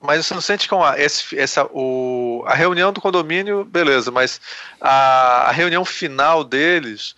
[0.00, 4.40] mas você não sente como esse, essa, o, a reunião do condomínio, beleza, mas
[4.80, 7.14] a, a reunião final deles,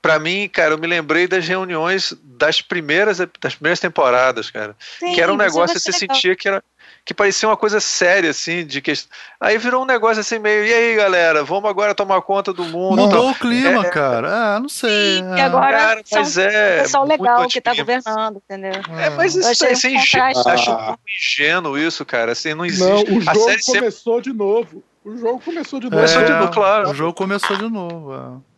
[0.00, 4.76] para mim, cara, eu me lembrei das reuniões das primeiras, das primeiras temporadas, cara.
[4.98, 6.16] Sim, que era um negócio que você legal.
[6.16, 6.62] sentia que era
[7.04, 8.92] que parecia uma coisa séria, assim, de que.
[9.40, 13.02] Aí virou um negócio assim meio, e aí, galera, vamos agora tomar conta do mundo.
[13.02, 14.28] Mudou o clima, É, cara.
[14.56, 15.18] Ah, não sei.
[15.18, 15.38] Sim, é.
[15.38, 18.80] e agora Cara, são mas é o pessoal legal que tá governando, entendeu?
[18.98, 19.98] É, mas isso, é ingênuo,
[20.34, 20.48] contraste.
[20.48, 22.32] acho ingênuo isso, cara.
[22.32, 22.84] Assim, não existe.
[23.10, 24.84] Não, o a jogo série sempre começou de novo.
[25.04, 25.96] O jogo começou de novo.
[25.96, 26.90] Começou de É, novo, claro.
[26.90, 28.14] O jogo começou de novo.
[28.14, 28.51] é.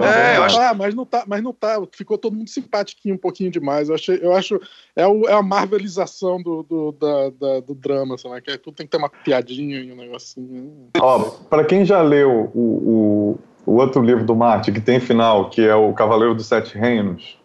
[0.00, 1.80] É, eu acho- Ah, mas não tá, mas não tá.
[1.92, 3.88] Ficou todo mundo simpatiquinho um pouquinho demais.
[3.88, 4.60] Eu, achei, eu acho.
[4.94, 8.58] É, o, é a marvelização do, do, da- da- do drama, sei lá, que é,
[8.58, 10.88] tudo tem que ter uma piadinha e um negocinho.
[11.00, 11.18] Ó,
[11.48, 15.62] para quem já leu o, o, o outro livro do Marte, que tem final, que
[15.66, 17.38] é o Cavaleiro dos Sete Reinos,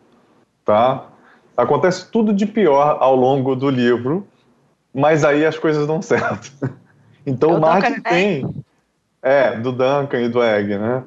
[0.66, 1.08] tá?
[1.56, 4.28] Acontece tudo de pior ao longo do livro,
[4.94, 6.52] mas aí as coisas dão certo.
[7.26, 8.64] Então É o Marte Duncan tem.
[9.22, 11.04] É, do Duncan e do Egg, né?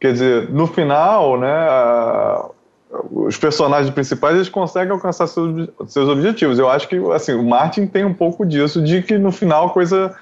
[0.00, 2.46] Quer dizer, no final, né, a-
[3.10, 6.58] os personagens principais eles conseguem alcançar seus, seus objetivos.
[6.58, 9.70] Eu acho que assim, o Martin tem um pouco disso, de que no final a
[9.70, 10.14] coisa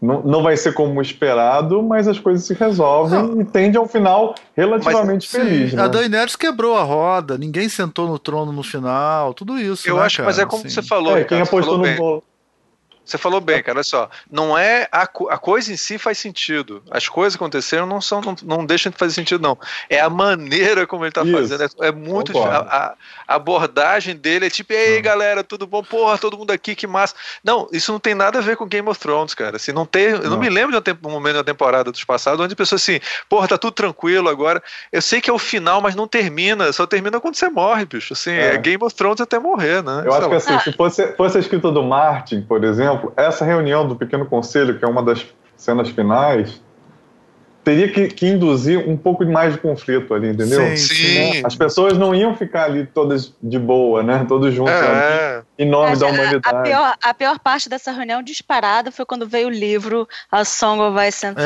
[0.00, 3.88] não, não vai ser como esperado, mas as coisas se resolvem e tende a um
[3.88, 5.74] final relativamente Sim, feliz.
[5.74, 5.88] A Né?
[5.88, 9.88] Daenerys quebrou a roda, ninguém sentou no trono no final, tudo isso.
[9.88, 10.46] Eu né, acho, mas cara?
[10.46, 10.70] é como Assim.
[10.70, 11.16] você falou.
[11.16, 11.96] É, Ricardo, quem apostou falou no bem.
[11.96, 12.22] bolo.
[13.08, 14.10] Você falou bem, cara, olha só.
[14.30, 16.82] Não é a, a coisa em si faz sentido.
[16.90, 19.56] As coisas aconteceram não são não, não deixam de fazer sentido não.
[19.88, 21.32] É a maneira como ele tá Isso.
[21.32, 21.62] fazendo.
[21.82, 22.94] É, é muito a, a-
[23.38, 25.82] abordagem dele é tipo, e aí, galera, tudo bom?
[25.82, 27.14] Porra, todo mundo aqui, que massa.
[27.42, 29.56] Não, isso não tem nada a ver com Game of Thrones, cara.
[29.56, 30.38] Assim, não tem, eu não, Não.
[30.38, 33.56] me lembro de um, momento da temporada dos passados onde a pessoa assim, porra, tá
[33.58, 34.62] tudo tranquilo agora.
[34.92, 36.72] Eu sei que é o final, mas não termina.
[36.72, 38.12] Só termina quando você morre, bicho.
[38.12, 38.54] Assim, É.
[38.54, 40.02] é, Game of Thrones até morrer, né?
[40.04, 40.36] Eu Sei acho que lá.
[40.36, 44.78] assim, se fosse, fosse a escrita do Martin, por exemplo, essa reunião do Pequeno Conselho,
[44.78, 45.26] que é uma das
[45.56, 46.62] cenas finais,
[47.64, 50.60] teria que, que induzir um pouco mais de conflito ali, entendeu?
[50.74, 51.42] Sim, Sim.
[51.44, 54.24] As pessoas não iam ficar ali todas de boa, né?
[54.26, 56.56] Todos juntos ali, É, em nome Mas da a- humanidade.
[56.56, 60.80] A, pior, a pior parte dessa reunião disparada foi quando veio o livro A Song
[60.80, 61.44] of Ice and Fire.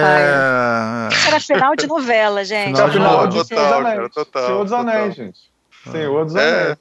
[1.24, 2.76] É, Era final de novela, gente.
[2.76, 4.14] Final É final de de total, Senhor dos cara, Anéis.
[4.14, 4.86] total, Senhor dos total.
[4.86, 5.38] Anéis, gente.
[5.90, 6.62] Senhor dos É.
[6.62, 6.78] Anéis.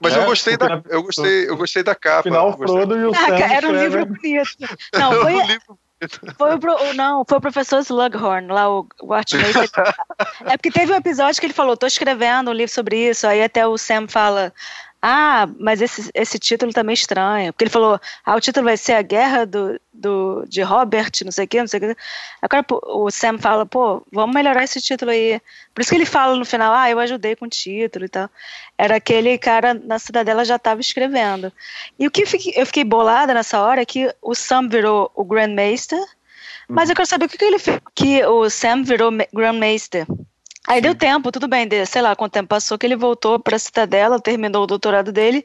[0.00, 2.28] Mas É, eu gostei da, eu gostei, eu gostei da capa.
[2.28, 2.66] Gostei.
[2.66, 4.50] Frodo e o Sam Caraca, era um livro bonito.
[4.94, 5.78] Não, foi, O livro-
[6.36, 9.70] foi o, pro- não, foi o professor Slughorn, lá o, o artmaker.
[10.44, 13.42] é porque teve um episódio que ele falou, tô escrevendo um livro sobre isso, aí
[13.42, 14.52] até o Sam fala,
[15.00, 17.52] ah, mas esse, esse título tá meio estranho.
[17.52, 21.30] Porque ele falou, ah, o título vai ser A Guerra do, do, de Robert, não
[21.30, 21.96] sei o que, não sei o que.
[22.42, 25.40] Agora o Sam fala, pô, vamos melhorar esse título aí.
[25.74, 28.28] Por isso que ele fala no final, ah, eu ajudei com o título e tal.
[28.76, 31.52] Era aquele cara na Cidadela já estava escrevendo.
[31.98, 35.10] E o que eu fiquei, eu fiquei bolada nessa hora é que o Sam virou
[35.14, 36.02] o Grandmaster,
[36.68, 37.80] mas eu quero saber o que, que ele fez.
[37.94, 40.06] Que o Sam virou Grandmaster.
[40.66, 43.56] Aí deu tempo, tudo bem, de- sei lá quanto tempo passou, que ele voltou para
[43.56, 45.44] a Citadela, terminou o doutorado dele,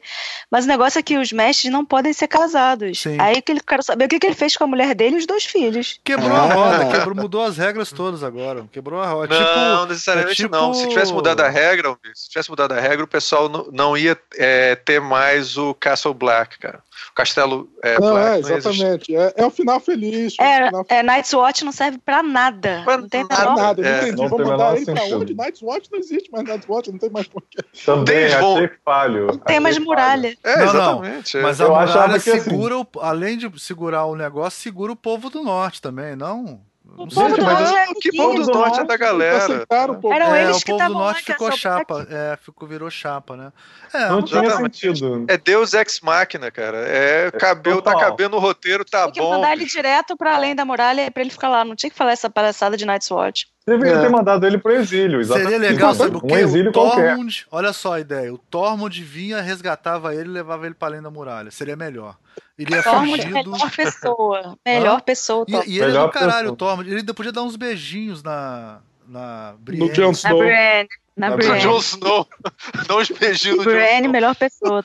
[0.50, 3.00] mas o negócio é que os mestres não podem ser casados.
[3.00, 3.16] Sim.
[3.20, 5.18] Aí que ele quero saber o que, que ele fez com a mulher dele e
[5.20, 6.00] os dois filhos.
[6.04, 8.64] Quebrou a roda, quebrou, mudou as regras todas agora.
[8.72, 9.38] Quebrou a roda.
[9.38, 10.74] Não, tipo, necessariamente é tipo- não.
[10.74, 14.18] Se tivesse mudado a regra, se tivesse mudado a regra, o pessoal não, não ia
[14.36, 16.80] é, ter mais o Castle Black, cara.
[17.10, 18.68] O Castelo é, Não, Black é, não ia existir.
[18.84, 19.16] exatamente.
[19.16, 20.36] É, é o final feliz.
[20.36, 22.82] foi o É, final é, Night's Watch não serve pra nada.
[22.84, 23.54] Pra não tem nada.
[23.54, 24.16] nada, É, não entendi.
[24.16, 25.22] não o mandar menor ele pra sentido.
[25.22, 25.34] onde?
[25.34, 27.58] Night's Watch não existe mais Night's Watch, não tem mais porquê.
[27.84, 29.26] Também, vão- achei falho.
[29.28, 30.36] Não tem mais muralha.
[30.44, 31.04] É, Não, não.
[31.04, 31.38] exatamente.
[31.38, 31.42] é.
[31.42, 35.42] Mas a muralha assim- segura, o- além de segurar o negócio, segura o povo do
[35.42, 36.60] norte também, não?
[36.94, 38.96] O Não povo Gente, do mas norte Não, é que povo do norte é da
[38.98, 39.46] galera.
[39.46, 40.12] Um pouco.
[40.12, 42.06] Eram é, eles o que povo do norte que ficou chapa.
[42.10, 43.52] É, ficou, virou chapa, né?
[43.94, 45.24] É, Não tinha sentido.
[45.26, 46.76] É Deus ex máquina, cara.
[46.86, 48.10] É, cabeu, tá total.
[48.10, 49.30] cabendo o roteiro, tá Tem que bom.
[49.30, 51.64] mandar ele direto pra além da muralha pra ele ficar lá.
[51.64, 53.46] Não tinha que falar essa palhaçada de Night's Watch.
[53.66, 54.00] Deveria É.
[54.02, 55.50] ter mandado ele pro exílio, exatamente.
[55.52, 56.34] Seria legal, sabe o um quê?
[56.34, 57.10] exílio o qualquer.
[57.14, 61.00] Tormund, olha só a ideia, o Tormund vinha, resgatava ele e levava ele pra além
[61.00, 61.50] da muralha.
[61.50, 62.16] Seria melhor.
[62.58, 63.34] Ele ia Tormund, fugido.
[63.34, 64.58] melhor pessoa.
[64.66, 65.44] Melhor pessoa.
[65.48, 65.70] E, Tormund.
[65.70, 66.52] e ele é do caralho, pessoa.
[66.52, 66.88] o Tormund.
[66.90, 68.80] Ele ainda podia dar uns beijinhos na.
[69.06, 69.92] Na No Brienne.
[69.92, 70.38] Jon Na Snow.
[70.38, 70.88] Brienne.
[71.16, 71.60] Na Na O Brienne.
[71.60, 72.28] Jon Snow.
[72.88, 74.12] Dá uns beijinhos no Brienne, Snow.
[74.12, 74.84] melhor pessoa.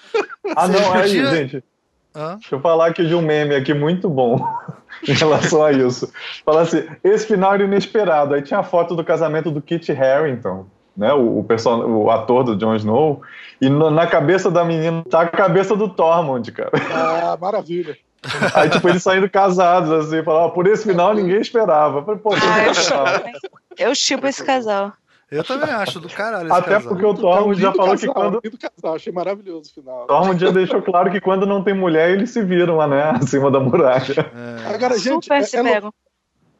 [0.55, 1.63] Ah, não, aí, gente.
[2.17, 2.37] Hã?
[2.39, 4.37] Deixa eu falar aqui de um meme aqui muito bom
[5.07, 6.11] em relação a isso.
[6.43, 8.33] Fala assim, esse final era inesperado.
[8.33, 10.65] Aí tinha a foto do casamento do Kit Harington,
[10.95, 11.85] né, o, o, person...
[11.85, 13.21] o ator do Jon Snow,
[13.61, 16.71] e no- na cabeça da menina tá a cabeça do Tormund, cara.
[16.91, 17.95] Ah, maravilha.
[18.55, 21.99] Aí, tipo, eles saindo casados, assim, falavam, por esse final ninguém esperava.
[21.99, 22.65] Eu falei, pô, Ah,
[23.77, 24.91] eu eu chipo esse casal.
[25.29, 26.89] Eu também acho do caralho Até casal.
[26.89, 28.59] porque o Tormund já Lindo falou casal, que quando.
[28.59, 30.07] casal, achei maravilhoso o final.
[30.07, 33.59] Tormund já deixou claro que quando não tem mulher, eles se viram, né, acima da
[33.59, 34.31] muralha.
[34.65, 34.73] É.
[34.73, 35.93] Agora, gente, Super é, se é, pegam.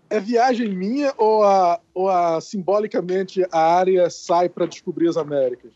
[0.10, 5.72] é viagem minha ou a, ou a simbolicamente a área sai para descobrir as Américas?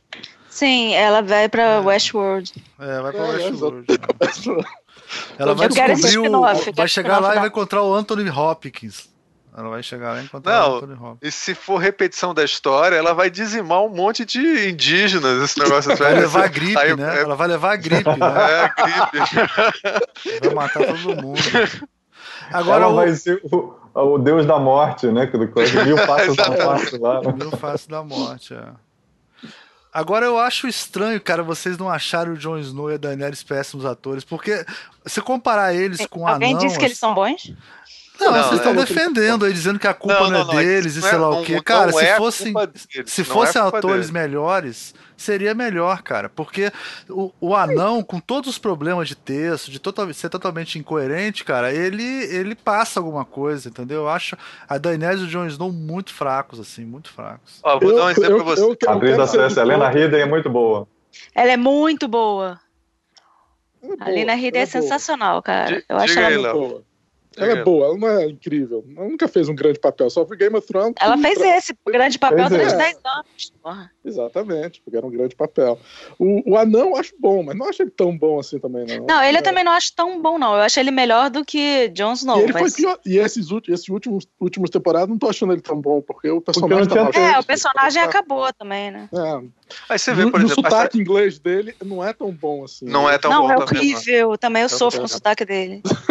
[0.50, 2.52] Sim, ela vai pra Westworld.
[2.78, 3.88] É, vai pra É, Westworld.
[5.40, 9.10] Ela vai descobrir o, spin-off, Vai chegar lá e vai encontrar o Anthony Hopkins.
[9.56, 10.72] Ela vai chegar lá e encontrar Não.
[10.72, 11.18] o Anthony Hopkins.
[11.22, 15.94] E se for repetição da história, ela vai dizimar um monte de indígenas, esse negócio.
[15.98, 17.18] Vai levar a gripe, Aí- né?
[17.18, 18.16] É, Ela vai levar a gripe, né?
[18.50, 20.40] é, gripe.
[20.46, 21.40] Vai matar todo mundo.
[22.52, 25.28] Agora Ela o vai ser o, o deus da morte, né?
[25.28, 25.40] Que do
[25.86, 27.22] mil passos da morte lá.
[27.22, 27.34] né?
[27.34, 28.70] Mil Face da Morte, é.
[29.94, 33.86] Agora eu acho estranho, cara, vocês não acharem o Jon Snow e a Daenerys péssimos
[33.86, 34.66] atores, porque
[35.06, 37.54] se comparar eles com Alguém anão, disse que eles são bons?
[38.22, 41.00] Não, Não, vocês estão é- defendendo aí, dizendo que a culpa não, é deles e
[41.02, 41.56] não sei lá não- o quê.
[41.56, 42.54] não Cara, se é fossem,
[43.06, 46.30] se não é fossem culpa atores melhores, seria melhor, cara.
[46.30, 46.72] Porque
[47.10, 51.74] o, o anão, com todos os problemas de texto, de total, ser totalmente incoerente, cara,
[51.74, 54.02] ele, ele passa alguma coisa, entendeu?
[54.02, 54.38] Eu acho
[54.70, 57.60] a Daenerys e o Jon Snow muito fracos, assim, muito fracos.
[57.64, 58.62] Ó, vou dar um exemplo pra você.
[58.62, 59.92] eu A atriz da Cersei, Helena.
[59.92, 60.88] Hidden, é muito boa.
[61.36, 62.60] Ela é muito boa.
[63.84, 64.68] É A Lina boa, Headey é boa.
[64.68, 65.84] sensacional, cara.
[65.90, 66.54] Eu acho ela aí, muito.
[66.54, 66.84] Boa.
[67.38, 68.84] Ela é boa, ela não é incrível.
[68.98, 70.96] Ela nunca fez um grande papel, só foi Game of Thrones.
[71.00, 72.50] Ela fez esse grande papel é.
[72.50, 73.54] durante 10 anos.
[73.64, 73.92] porra.
[74.04, 75.80] Exatamente, porque era um grande papel.
[76.20, 79.06] O, o anão eu acho bom, mas não acho ele tão bom assim também, não.
[79.06, 79.40] Não, ele é.
[79.40, 80.56] eu também não acho tão bom, não.
[80.56, 82.40] Eu acho ele melhor do que Jon Snow.
[82.40, 82.74] E ele mas...
[82.74, 83.00] foi pior.
[83.06, 86.42] E esses, últimos, esses últimos, últimos temporadas não tô achando ele tão bom, porque o
[86.42, 87.18] personagem tá tempo.
[87.18, 89.08] É, o personagem acabou também, né?
[89.14, 89.42] É.
[89.88, 92.30] Aí você vê, o- por e o exemplo, essa- sotaque inglês dele não é tão
[92.32, 92.86] bom assim.
[92.86, 93.74] não é tão não, bom é também.
[93.74, 93.80] não.
[93.80, 94.38] horrível.
[94.38, 95.82] Também eu Então, sofro com o sotaque dele.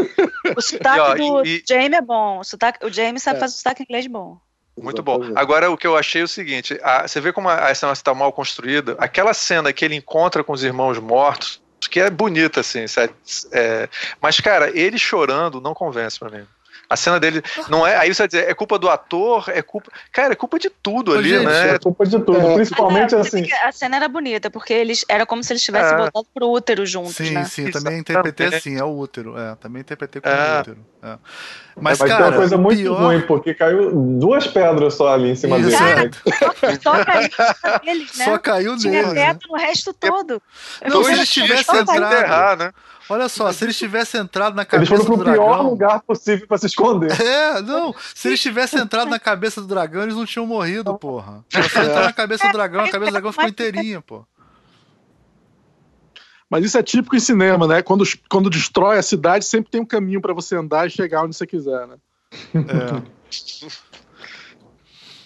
[0.56, 2.38] O sotaque E, ó, do e- Jamie é bom.
[2.40, 3.40] O, sotaque, o Jamie sabe É.
[3.40, 4.38] fazer sotaque inglês bom.
[4.80, 5.20] Muito bom.
[5.36, 7.92] Agora, o que eu achei é o seguinte: a- você vê como a, a cena
[7.92, 8.96] está mal construída.
[8.98, 12.84] Aquela cena que ele encontra com os irmãos mortos, que é bonita, assim?
[13.52, 13.88] É,
[14.20, 16.46] mas, cara, ele chorando não convence pra mim.
[16.90, 17.96] A cena dele não é.
[17.96, 19.92] Aí você vai dizer, é culpa do ator, é culpa.
[20.10, 21.74] Cara, é culpa de tudo Ô, ali, gente, né?
[21.76, 22.36] É culpa de tudo.
[22.36, 22.54] É.
[22.54, 23.46] Principalmente é, assim.
[23.62, 25.96] A cena era bonita, porque eles era como se eles tivessem É.
[25.96, 27.44] voltado pro útero juntos, Sim, né?
[27.44, 29.38] sim, também interpretei assim, é o útero.
[29.38, 30.60] É, também interpretei como É.
[30.60, 30.78] útero.
[31.04, 31.18] é.
[31.80, 33.00] Mas, Mas tem cara, uma coisa muito pior...
[33.02, 35.82] ruim, porque caiu duas pedras só ali em cima Isso, dele.
[35.82, 35.96] é.
[36.04, 36.10] né?
[36.82, 37.28] Só caiu
[37.84, 38.24] deles, né?
[38.30, 39.14] Só caiu Tinha nele.
[39.14, 39.26] né?
[39.34, 40.42] teto no resto todo.
[40.82, 41.82] Eu Não, se eles tivessem só caiu.
[41.82, 42.72] entrado- Enterrar, né?
[43.08, 45.70] Olha só, se eles tivessem entrado na Eles cabeça foram do pro pior dragão.
[45.70, 47.10] lugar possível pra se esconder.
[47.20, 47.92] É, não.
[48.14, 51.44] Se eles tivessem entrado na cabeça do dragão, eles não tinham morrido, porra.
[51.52, 54.24] Era só entrar na cabeça do dragão, a cabeça do dragão ficou inteirinha, pô.
[56.50, 57.80] Mas isso é típico em cinema, né?
[57.80, 61.36] Quando, quando destrói a cidade, sempre tem um caminho pra você andar e chegar onde
[61.36, 61.96] você quiser, né?
[62.54, 63.20] É.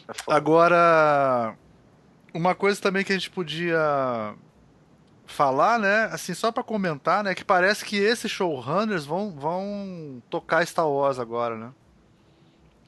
[0.29, 1.57] Agora,
[2.35, 4.35] uma coisa também que a gente podia
[5.25, 6.05] falar, né?
[6.13, 7.35] Assim, só pra comentar, né?
[7.35, 11.71] Que parece que esses showrunners vão, vão tocar Star Wars agora, né?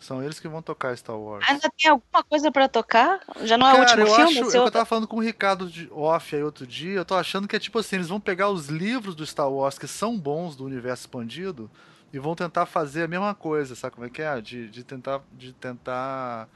[0.06, 1.44] São eles que vão tocar Star Wars.
[1.48, 3.18] Ainda tem alguma coisa pra tocar?
[3.42, 4.30] Já não é o Cara, último eu filme?
[4.30, 7.16] acho, eu outro- tava falando com o Ricardo de off aí outro dia, eu tô
[7.16, 10.16] achando que é tipo assim, eles vão pegar os livros do Star Wars que são
[10.16, 11.68] bons do universo expandido
[12.12, 14.40] e vão tentar fazer a mesma coisa, sabe como é que é?
[14.40, 16.48] De, de tentar de tentar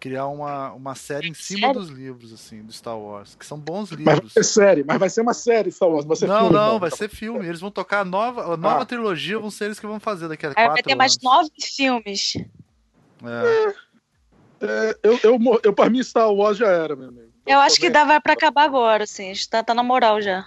[0.00, 1.80] criar uma, uma série em cima Sério?
[1.80, 4.32] dos livros assim do Star Wars, que são bons Mas vai livros.
[4.32, 6.04] ser série, mas vai ser uma série, Star Wars.
[6.04, 7.46] Vai ser Não, filme, não, vai ser filme.
[7.46, 8.84] Eles vão tocar a nova, a nova Ah.
[8.84, 11.22] trilogia, vão ser eles que vão fazer daqui a quatro vai ter mais anos.
[11.22, 12.34] nove filmes.
[13.24, 13.86] É.
[14.58, 17.30] É, eu, eu, eu, pra mim, Star Wars já era, meu amigo.
[17.46, 19.32] Eu acho que dá vai pra acabar agora, assim.
[19.50, 20.46] Tá, tá na moral já.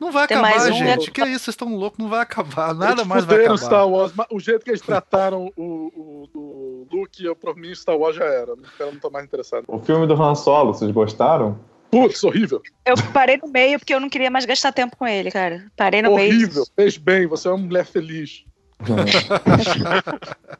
[0.00, 0.84] Não vai Tem acabar, mais um, gente.
[0.84, 0.96] né?
[1.12, 2.74] Que isso, vocês estão loucos, não vai acabar.
[2.74, 3.58] Nada Eles mais vai acabar.
[3.58, 7.96] Star Wars, o jeito que eles trataram o, o, o Luke, eu, pra mim Star
[7.96, 8.54] Wars já era.
[8.80, 9.64] Eu não tô mais interessado.
[9.68, 11.58] O filme do Han Solo, vocês gostaram?
[11.90, 12.60] Putz, horrível.
[12.86, 15.66] Eu parei no meio porque eu não queria mais gastar tempo com ele, cara.
[15.76, 16.32] Parei no meio.
[16.34, 16.64] Horrível.
[16.74, 18.44] Fez bem, você é uma mulher feliz.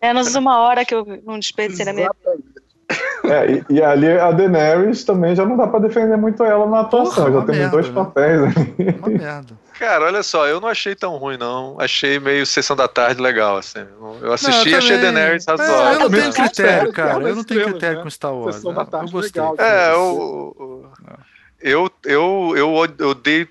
[0.03, 2.43] Menos uma hora que eu não desperdicei na minha vida.
[3.25, 6.81] É, e, e ali a Daenerys também já não dá pra defender muito ela na
[6.81, 7.95] atuação, Porra, já temos merda, dois né?
[7.95, 8.99] papéis ali.
[8.99, 9.55] Uma merda.
[9.79, 11.77] Cara, olha só, eu não achei tão ruim, não.
[11.81, 13.81] Achei meio sessão da tarde legal, assim.
[14.21, 15.93] Eu assisti e achei também- Daenerys É, razoável.
[15.95, 17.29] eu não tenho critério, cara.
[17.29, 18.03] Eu não tenho critério né?
[18.03, 18.57] com Star Wars.
[18.57, 18.77] Sessão né?
[18.79, 19.41] da tarde Eu gostei.
[19.43, 19.57] legal.
[19.59, 20.05] É, o.
[20.59, 20.87] o-
[21.61, 23.49] Eu, eu, eu, eu dei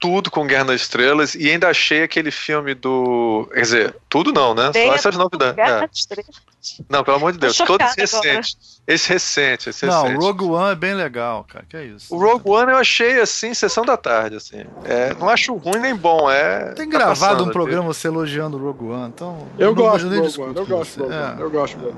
[0.00, 3.48] tudo com Guerra nas Estrelas e ainda achei aquele filme do.
[3.52, 4.70] Quer dizer, tudo não, né?
[4.72, 5.56] Só essas novidades.
[5.56, 5.80] Guerra É.
[5.86, 6.48] das Estrelas.
[6.88, 8.78] Não, pelo amor de Deus, todos recentes.
[8.86, 10.20] Esse recente, esse Não, recente.
[10.24, 11.64] Rogue One é bem legal, cara.
[11.68, 12.14] Que é isso.
[12.14, 14.64] O Rogue One eu achei assim, sessão da tarde, assim.
[14.84, 16.72] É, não acho ruim nem bom, é.
[16.72, 19.46] Tem tá gravado passando um programa você elogiando o Rogue One, então.
[19.58, 20.98] Eu não- gosto Rogue One, eu gosto você.
[21.00, 21.26] do Rogue É.
[21.32, 21.96] One, eu gosto dele.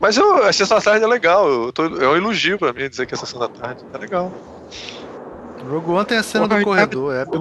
[0.00, 1.48] Mas eu, a sessão da tarde é legal.
[1.48, 4.32] Eu tô, é um elogio pra mim dizer que a sessão da tarde é legal.
[5.68, 7.38] Rogue One tem a cena do corredor, é épica.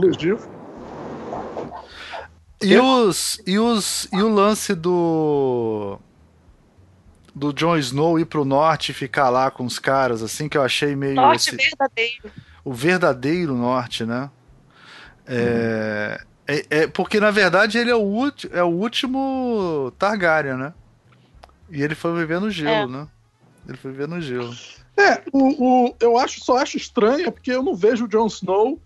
[2.61, 5.99] E os, e os e o lance do
[7.35, 10.61] do Jon Snow ir pro norte e ficar lá com os caras assim que eu
[10.61, 12.31] achei meio Norte esse- verdadeiro.
[12.63, 14.29] o verdadeiro norte, né?
[15.27, 20.73] É, é, é- porque na verdade ele é o, ulti- é o último Targaryen, né?
[21.69, 22.87] E ele foi viver no gelo, É.
[22.87, 23.07] né?
[23.67, 24.53] Ele foi viver no gelo.
[24.97, 28.79] É, o, o- eu acho, só acho estranho, porque eu não vejo o Jon Snow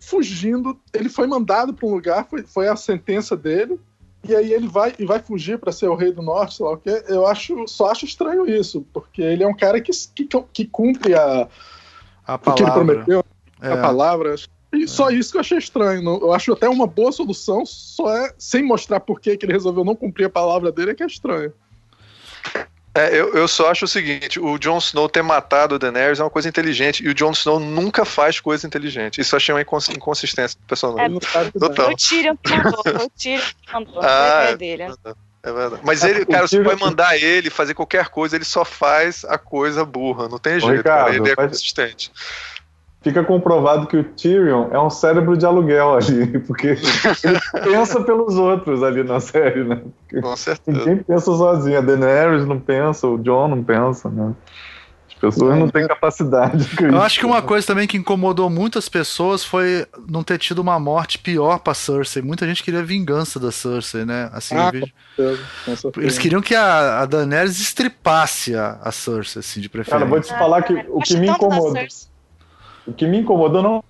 [0.00, 0.78] fugindo.
[0.92, 3.78] Ele foi mandado para um lugar, foi, foi a sentença dele,
[4.24, 6.72] e aí ele vai e vai fugir para ser o rei do norte, sei lá
[6.72, 7.04] o quê.
[7.08, 11.14] Eu acho, só acho estranho isso, porque ele é um cara que, que, que cumpre
[11.14, 11.46] a,
[12.26, 12.72] A o que ele palavra.
[12.94, 13.24] prometeu,
[13.60, 13.72] É.
[13.72, 14.34] a palavra.
[14.72, 16.02] E só isso que eu achei estranho.
[16.22, 19.84] Eu acho até uma boa solução, só é sem mostrar por que que ele resolveu
[19.84, 21.52] não cumprir a palavra dele, é que é estranho.
[22.94, 26.24] É, eu, eu só acho o seguinte: o Jon Snow ter matado o Daenerys é
[26.24, 29.20] uma coisa inteligente, e o Jon Snow nunca faz coisa inteligente.
[29.20, 31.04] Isso eu achei uma incons- inconsistência do personagem.
[31.04, 31.50] Ele não.
[31.68, 31.90] Total.
[31.92, 32.80] O Tyrion que mandou.
[33.04, 34.02] O Tyrion que mandou.
[34.02, 34.88] Ah, dele.
[34.88, 34.94] né?
[35.42, 35.82] É verdade.
[35.84, 39.24] Mas É, ele, o cara, você vai mandar ele fazer qualquer coisa, ele só faz
[39.24, 40.28] a coisa burra.
[40.28, 41.16] Não tem jeito, Ricardo, cara.
[41.16, 42.12] Ele é consistente.
[43.02, 46.68] Fica comprovado que o Tyrion é um cérebro de aluguel ali, porque
[47.24, 49.80] ele pensa pelos outros ali na série, né?
[50.20, 50.78] Com certeza.
[50.78, 51.78] Ninguém pensa sozinho.
[51.78, 54.34] A Daenerys não pensa, o John não pensa, né?
[55.08, 56.68] As pessoas não têm capacidade.
[56.80, 60.78] Eu acho que uma coisa também que incomodou muitas pessoas foi não ter tido uma
[60.78, 62.20] morte pior pra Cersei.
[62.22, 64.28] Muita gente queria vingança da Cersei, né?
[64.32, 64.92] Assim, Ah, vejo-
[65.96, 69.98] eles queriam que a, a Daenerys estripasse a, a Cersei, assim, de preferência.
[70.06, 71.74] Cara, vou te falar que o que gosto me incomodou.
[72.90, 73.84] O que me incomodou não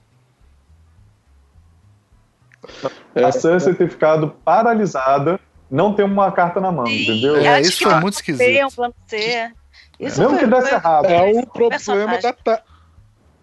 [3.15, 5.41] É, a Cersei ter ficado paralisada,
[5.71, 7.03] não ter uma carta na mão, Sim.
[7.03, 7.37] entendeu?
[7.37, 8.75] É, isso foi muito Tem um esquisito.
[8.77, 9.51] plano C.
[9.99, 11.07] Isso Mesmo foi, que desse errado.
[11.07, 12.63] É o problema da ta-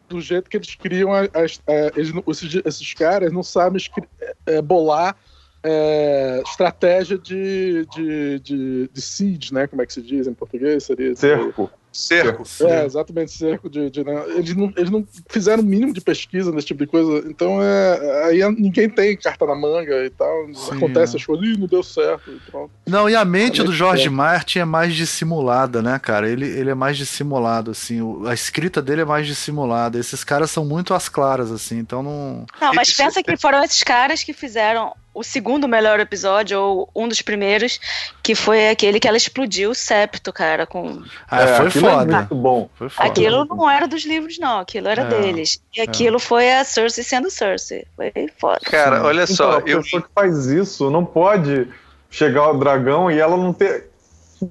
[0.08, 4.08] do jeito que eles criam as, as- é, eles esses, esses caras não sabem escri-
[4.46, 5.16] é, bolar
[5.64, 9.66] é, estratégia de, de, de, de siege, né?
[9.68, 10.84] Como é que se diz em português?
[10.84, 11.70] Seria Cerco.
[11.98, 12.44] Cerco.
[12.62, 13.90] É, exatamente, cerco de.
[13.90, 14.24] de- né?
[14.36, 17.28] eles, não, eles não fizeram o mínimo de pesquisa nesse tipo de coisa.
[17.28, 20.32] Então é, aí ninguém tem carta na manga e tal.
[20.54, 21.20] Sim, Acontece é.
[21.20, 22.30] as coisas, Ih, não deu certo.
[22.32, 22.72] E pronto.
[22.86, 24.16] Não, e a mente É do muito George bom.
[24.16, 26.30] Martin é mais dissimulada, né, cara?
[26.30, 28.00] Ele, ele é mais dissimulado, assim.
[28.02, 29.98] o- a escrita dele é mais dissimulada.
[29.98, 32.46] Esses caras são muito às claras, assim, então não.
[32.62, 37.08] Não, mas pensa que foram esses caras que fizeram o segundo melhor episódio, ou um
[37.08, 37.80] dos primeiros,
[38.22, 41.02] que foi aquele que ela explodiu o septo, cara, com...
[41.30, 42.18] Ah, É, foi aquilo é foda.
[42.18, 42.70] muito bom.
[42.76, 43.10] Foi foda.
[43.10, 45.62] Aquilo não era dos livros, não, aquilo era É, deles.
[45.76, 47.86] E aquilo foi a Cersei sendo Cersei.
[47.96, 48.60] Foi foda.
[48.64, 51.68] Cara, olha Então, só, a eu pessoa que faz isso não pode
[52.10, 53.90] chegar ao dragão e ela não ter.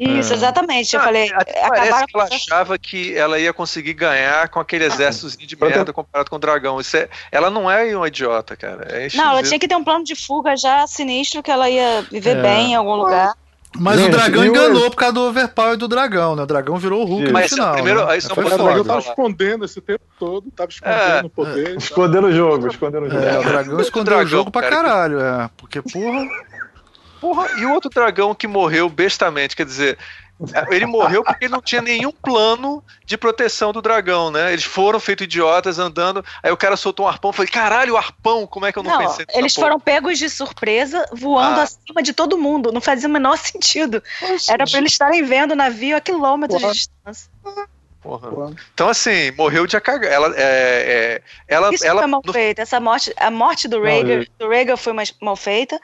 [0.00, 0.94] Isso, exatamente.
[0.94, 1.30] Eu Ah, falei,
[1.68, 5.76] parece que ela achava que ela ia conseguir ganhar com aquele exércitozinho de Pra ter-
[5.76, 6.80] merda comparado com o dragão.
[6.80, 8.86] Isso é, ela não é uma idiota, cara.
[8.90, 12.02] É Não, ela tinha que ter um plano de fuga já sinistro que ela ia
[12.10, 12.42] viver É.
[12.42, 13.32] bem em algum lugar.
[13.78, 16.44] Mas Gente, o dragão o- enganou por causa do overpower do dragão, né?
[16.44, 17.74] O dragão virou o Hulk no Mas final.
[17.74, 18.18] primeiro- né?
[18.20, 20.72] pra O dragão tava escondendo esse tempo todo, tava É.
[20.72, 21.74] escondendo o poder.
[21.74, 21.76] e.
[21.76, 23.22] Escondendo o jogo, escondendo o jogo.
[23.22, 25.50] É, o dragão escondeu o dragão, jogo pra cara, que- caralho, é.
[25.58, 26.24] Porque, porra.
[27.20, 29.98] Porra, e o outro dragão que morreu bestamente, quer dizer,
[30.70, 34.52] ele morreu porque ele não tinha nenhum plano de proteção do dragão, né?
[34.52, 38.46] Eles foram feitos idiotas andando, aí o cara soltou um arpão, falei, caralho, o arpão,
[38.46, 39.66] como é que eu não, Não, pensei eles porra?
[39.68, 41.62] foram pegos de surpresa, voando Ah.
[41.62, 42.70] acima de todo mundo.
[42.70, 44.02] Não fazia o menor sentido.
[44.48, 46.72] Era pra eles estarem vendo o navio a quilômetros Porra.
[46.74, 47.30] de distância.
[48.02, 48.54] Porra.
[48.74, 50.12] Então, assim, morreu de cagar.
[50.12, 52.60] Ela, é, é, ela, Isso ela foi mal no- feito.
[52.60, 55.80] Essa morte, a morte do Rhaegar, do Rhaegar foi mais mal feita.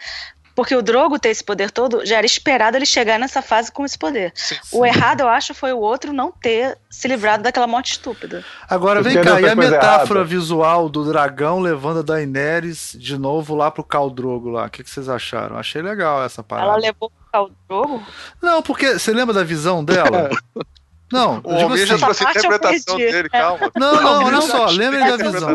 [0.54, 3.84] Porque o Drogo ter esse poder todo, já era esperado ele chegar nessa fase com
[3.84, 4.32] esse poder.
[4.34, 4.56] Sim.
[4.70, 8.44] O errado, eu acho, foi o outro não ter se livrado daquela morte estúpida.
[8.68, 10.24] Agora vem cá, e a metáfora errada?
[10.24, 14.66] visual do dragão levando a Daenerys de novo lá pro Caldrogo lá?
[14.66, 15.56] O que, que vocês acharam?
[15.56, 16.68] Achei legal essa parada.
[16.68, 18.02] Ela levou o Drogo.
[18.42, 20.30] Não, porque você lembra da visão dela?
[21.12, 23.70] Não, O Almir já assim, trouxe a interpretação dele, calma.
[23.76, 25.54] Não, não, olha só, lembrem da visão.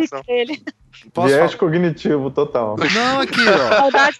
[1.14, 1.60] Posso Viés falar?
[1.60, 2.76] cognitivo total.
[2.94, 3.78] Não, aqui, ó.
[3.78, 4.18] Saudade.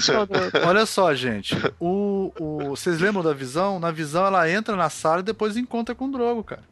[0.00, 0.52] Saudade.
[0.66, 1.54] Olha só, gente.
[1.80, 3.78] O, o, vocês lembram da visão?
[3.78, 6.62] Na visão ela entra na sala e depois encontra com o Drogo, cara.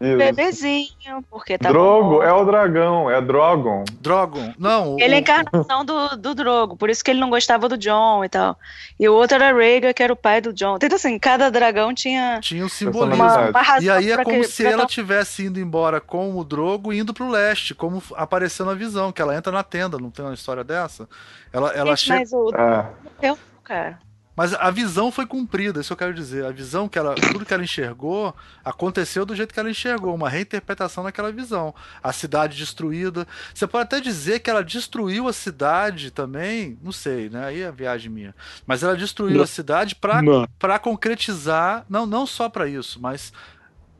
[0.00, 0.16] Isso.
[0.16, 3.84] Bebezinho, porque tá Drogo é o dragão, é Drogon.
[4.00, 4.54] Drogon.
[4.58, 7.68] Não, o, Ele é a encarnação do, do Drogo, por isso que ele não gostava
[7.68, 8.56] do John e tal.
[8.98, 10.76] E o outro era Rhaegar, que era o pai do John.
[10.76, 13.22] Então, assim, cada dragão tinha tinha um uma, simbolismo.
[13.24, 16.42] Uma razão E aí é como que- se ela tal- tivesse indo embora com o
[16.44, 20.24] Drogo indo pro leste, como apareceu na visão, que ela entra na tenda, não tem
[20.24, 21.06] uma história dessa?
[21.52, 22.18] Ela, ela Gente, chega.
[22.20, 22.86] mas o É.
[23.18, 23.98] morreu, cara.
[24.40, 26.46] Mas a visão foi cumprida, isso eu quero dizer.
[26.46, 27.14] A visão que ela.
[27.14, 28.34] Tudo que ela enxergou
[28.64, 31.74] aconteceu do jeito que ela enxergou, uma reinterpretação daquela visão.
[32.02, 33.28] A cidade destruída.
[33.52, 37.48] Você pode até dizer que ela destruiu a cidade também, não sei, né?
[37.48, 38.34] Aí é a viagem minha.
[38.66, 39.44] Mas ela destruiu Não.
[39.44, 41.84] a cidade pra concretizar.
[41.86, 43.34] Não, não só pra isso, mas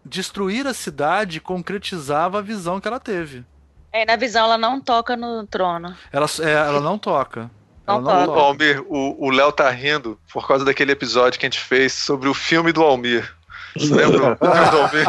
[0.02, 3.44] destruir a cidade concretizava a visão que ela teve.
[3.92, 5.94] É, na visão ela não toca no trono.
[6.10, 7.50] Ela, é, ela não toca.
[7.94, 8.38] Não não toca.
[8.38, 11.92] O Almir, o o Léo tá rindo por causa daquele episódio que a gente fez
[11.92, 13.34] sobre o filme do Almir.
[13.76, 15.06] Lembra Almir?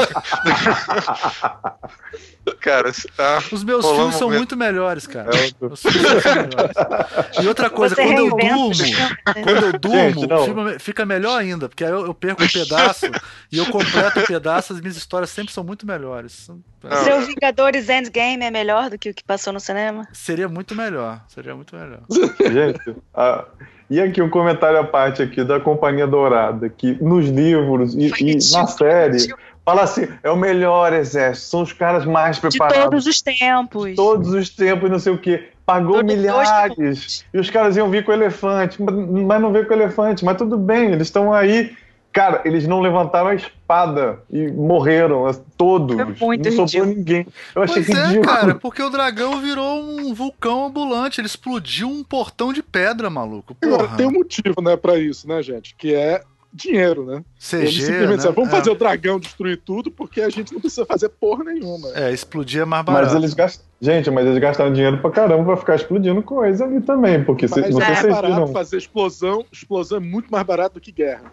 [2.59, 3.41] Cara, você tá.
[3.51, 4.37] Os meus filmes são momento.
[4.39, 5.29] muito melhores, cara.
[5.35, 6.75] É Os filmes são melhores.
[7.43, 8.73] E outra coisa, Você quando eu durmo,
[9.43, 12.47] quando eu durmo, Gente, o filme fica melhor ainda, porque aí eu, eu perco um
[12.49, 13.05] pedaço
[13.51, 16.49] e eu completo o pedaço, as minhas histórias sempre são muito melhores.
[16.83, 17.03] Não.
[17.03, 20.07] Seu Vingadores Endgame é melhor do que o que passou no cinema?
[20.13, 21.99] Seria muito melhor, seria muito melhor.
[22.39, 23.45] Gente, a-
[23.91, 28.33] e aqui um comentário à parte aqui da Companhia Dourada, que nos livros e, e
[28.53, 29.17] na série
[29.63, 33.95] fala assim, é o melhor exército, são os caras mais De preparados todos os tempos.
[33.95, 35.49] todos os tempos, não sei o quê.
[35.65, 37.23] Pagou Todos milhares.
[37.33, 40.25] E os caras iam vir com elefante, mas- mas não veio com elefante.
[40.25, 41.71] Mas tudo bem, eles estão aí.
[42.13, 45.95] Cara, eles não levantaram a espada e morreram, as- todos.
[46.17, 47.25] Foi muito não sobrou ninguém.
[47.55, 48.25] Eu achei Pois é, ridículo.
[48.27, 53.55] cara, porque o dragão virou um vulcão ambulante, ele explodiu um portão de pedra, maluco.
[53.55, 53.95] Porra.
[53.95, 55.73] tem um motivo, né, pra isso, né, gente?
[55.77, 56.21] Que é
[56.53, 57.23] dinheiro, né?
[57.39, 58.15] CG, Eles simplesmente né?
[58.17, 58.55] disseram, vamos É.
[58.57, 61.87] fazer o dragão destruir tudo, porque a gente não precisa fazer porra nenhuma.
[61.95, 63.05] É, explodir é mais barato.
[63.05, 63.65] Mas eles gastam.
[63.79, 67.23] Gente, mas eles gastaram dinheiro pra caramba pra ficar explodindo coisa ali também.
[67.23, 68.47] Porque se, Mas não é sei se mais barato viram.
[68.49, 69.45] fazer explosão.
[69.49, 71.23] Explosão é muito mais barato do que guerra.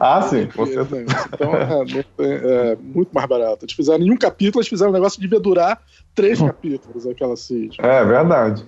[0.00, 1.06] Ah, sim, com certeza.
[1.32, 3.64] Então, é, tem- é muito mais barato.
[3.64, 5.80] Eles fizeram em um capítulo, eles fizeram um negócio que devia durar
[6.14, 7.76] três capítulos, aquela seed.
[7.78, 8.64] É verdade.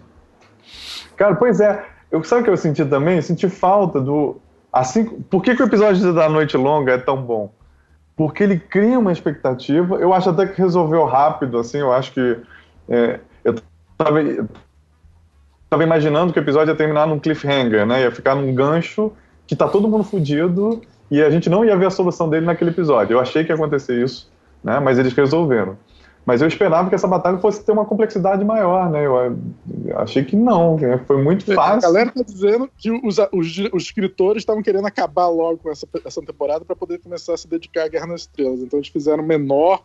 [1.16, 1.84] Cara, pois é.
[2.10, 3.16] Eu, sabe o que eu senti também?
[3.16, 4.40] Eu senti falta do.
[4.72, 7.52] Assim, por que, que o episódio da Noite Longa é tão bom?
[8.16, 9.96] Porque ele cria uma expectativa.
[9.96, 11.78] Eu acho até que resolveu rápido, assim.
[11.78, 12.36] Eu acho que.
[12.88, 13.54] é, eu
[13.96, 14.48] tava, eu
[15.68, 18.02] tava imaginando que o episódio ia terminar num cliffhanger, né?
[18.02, 19.12] Ia ficar num gancho
[19.46, 22.70] que tá todo mundo fudido e a gente não ia ver a solução dele naquele
[22.70, 23.14] episódio.
[23.14, 24.30] Eu achei que ia acontecer isso,
[24.62, 24.78] né?
[24.80, 25.76] Mas eles resolveram.
[26.24, 29.06] Mas eu esperava que essa batalha fosse ter uma complexidade maior, né?
[29.06, 29.38] Eu
[29.96, 31.00] achei que não, né?
[31.06, 31.80] foi muito A fácil.
[31.80, 36.20] galera tá dizendo que os, os, os escritores estavam querendo acabar logo com essa, essa
[36.22, 38.60] temporada para poder começar a se dedicar à Guerra nas Estrelas.
[38.60, 39.82] Então eles fizeram menor,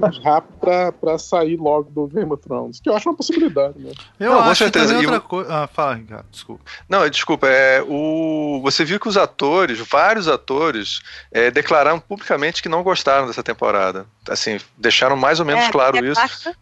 [0.00, 2.80] mais rápido pra, pra sair logo do Game of Thrones.
[2.80, 3.92] Que eu acho uma possibilidade, né?
[4.18, 4.94] Eu Não, com acho que certeza.
[4.94, 5.54] E o- outra coisa.
[5.54, 6.64] Ah, fala, Ricardo, desculpa.
[6.88, 11.00] Não, desculpa, é, o, você viu que os atores, vários atores,
[11.32, 14.06] é, declararam publicamente que não gostaram dessa temporada.
[14.28, 16.14] Assim, deixaram mais ou menos É, claro é isso.
[16.20, 16.56] quarta,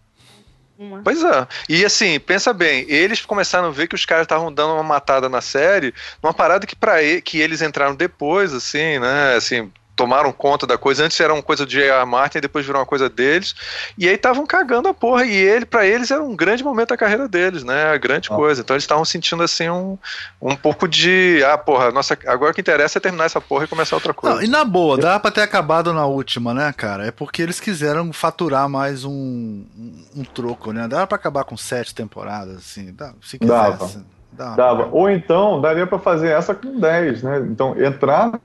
[0.78, 1.02] Uma.
[1.02, 1.46] Pois é.
[1.68, 5.28] E assim, pensa bem, eles começaram a ver que os caras estavam dando uma matada
[5.28, 5.92] na série,
[6.22, 9.34] numa parada que para que eles entraram depois, assim, né?
[9.34, 11.04] Assim, tomaram conta da coisa.
[11.04, 12.06] Antes era uma coisa do J.R.
[12.06, 13.54] Martin, depois virou uma coisa deles.
[13.98, 15.24] E aí estavam cagando a porra.
[15.24, 17.90] E ele, para eles, era um grande momento da carreira deles, né?
[17.92, 18.36] A grande Ah.
[18.36, 18.60] coisa.
[18.60, 19.98] Então eles estavam sentindo assim um,
[20.40, 21.42] um pouco de.
[21.44, 24.36] Ah, porra, nossa, agora o que interessa é terminar essa porra e começar outra coisa.
[24.36, 27.04] Não, e na boa, dá pra ter acabado na última, né, cara?
[27.06, 30.86] É porque eles quiseram faturar mais um, um, um troco, né?
[30.86, 32.92] Dava pra acabar com sete temporadas, assim.
[32.94, 33.76] Dá, se Dava.
[33.78, 34.04] quisesse.
[34.30, 34.54] Dava.
[34.56, 34.88] Dava.
[34.92, 37.38] Ou então, daria pra fazer essa com 10, né?
[37.50, 38.38] Então, entrar.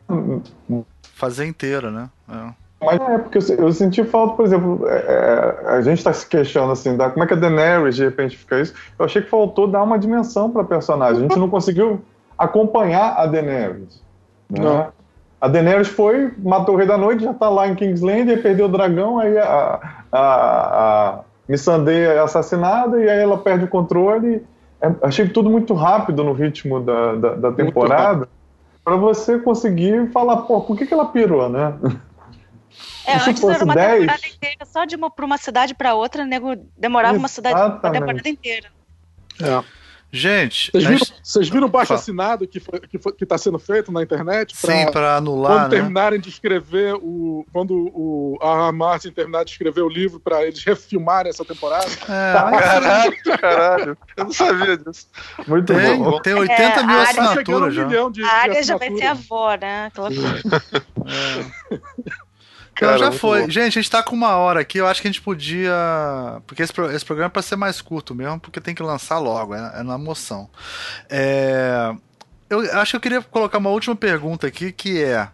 [1.14, 2.10] Fazer inteira, né?
[2.30, 2.64] É.
[2.84, 4.96] Mas é, porque eu, eu senti falta, por exemplo, é,
[5.66, 8.36] é, a gente tá se questionando assim, da, como é que a Daenerys de repente
[8.36, 8.74] fica isso?
[9.00, 11.20] Eu achei que faltou dar uma dimensão pra personagem.
[11.20, 12.02] A gente não conseguiu
[12.38, 14.04] acompanhar a Daenerys.
[14.50, 14.60] Né?
[14.60, 14.88] Não.
[15.40, 18.66] A Daenerys foi, matou o Rei da Noite, já tá lá em Kingsland, aí perdeu
[18.66, 19.80] o dragão, aí a,
[20.12, 24.44] a, a Missandei é assassinada, e aí ela perde o controle.
[24.82, 28.28] é, achei tudo muito rápido no ritmo da, da, da temporada
[28.84, 31.78] para você conseguir falar, pô, por que, que ela pirou, né?
[33.06, 34.00] É, Se antes era uma 10?
[34.00, 37.56] temporada inteira, só de uma pra uma cidade pra outra, o nego demorava uma cidade
[37.56, 38.00] uma Exatamente.
[38.00, 38.68] temporada inteira.
[39.42, 39.83] É.
[40.16, 42.00] Gente, Vocês viram, gente- vocês viram o baixo Fala.
[42.00, 44.56] assinado que foi, que, foi, que tá sendo feito na internet?
[44.62, 45.70] pra- sim, pra anular, quando né?
[45.70, 47.44] terminarem de escrever o.
[47.52, 51.88] Quando o a Martin terminar de escrever o livro para eles refilmarem essa temporada.
[52.08, 53.98] É, mas Caralho, caralho.
[54.16, 55.08] Eu não sabia disso.
[55.48, 56.22] Muito tem, bom.
[56.22, 57.86] tem 80 É, mil a área- Tá um assinaturas já.
[57.88, 59.26] milhão de A área de já vai ser assinaturas.
[59.32, 59.86] avó, né?
[59.88, 60.24] Aquela coisa.
[61.72, 62.33] É.
[62.76, 63.42] Cara, já foi.
[63.42, 63.50] bom.
[63.50, 64.78] Gente, a gente tá com uma hora aqui.
[64.80, 65.72] Eu acho que a gente podia.
[66.48, 69.54] Porque esse, esse programa é pra ser mais curto mesmo, porque tem que lançar logo,
[69.56, 70.50] é, é na moção.
[71.10, 71.94] É,
[72.50, 75.30] Eu acho que eu queria colocar uma última pergunta aqui, que é.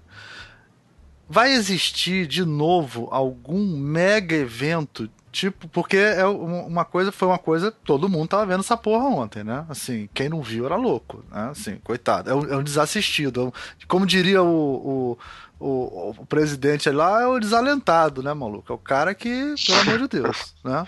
[1.32, 5.08] Vai existir de novo algum mega evento?
[5.32, 9.06] Tipo, porque é um- uma coisa, foi uma coisa, todo mundo tava vendo essa porra
[9.10, 9.64] ontem, né?
[9.70, 11.50] Assim, quem não viu era louco, né?
[11.52, 12.32] Assim, coitado.
[12.32, 13.42] É um, é um desassistido.
[13.42, 13.52] é um-
[13.88, 15.18] como diria o, o,
[15.60, 18.72] o, o presidente lá, é o desalentado, né, maluco?
[18.72, 20.86] É o cara que, pelo amor de Deus, né?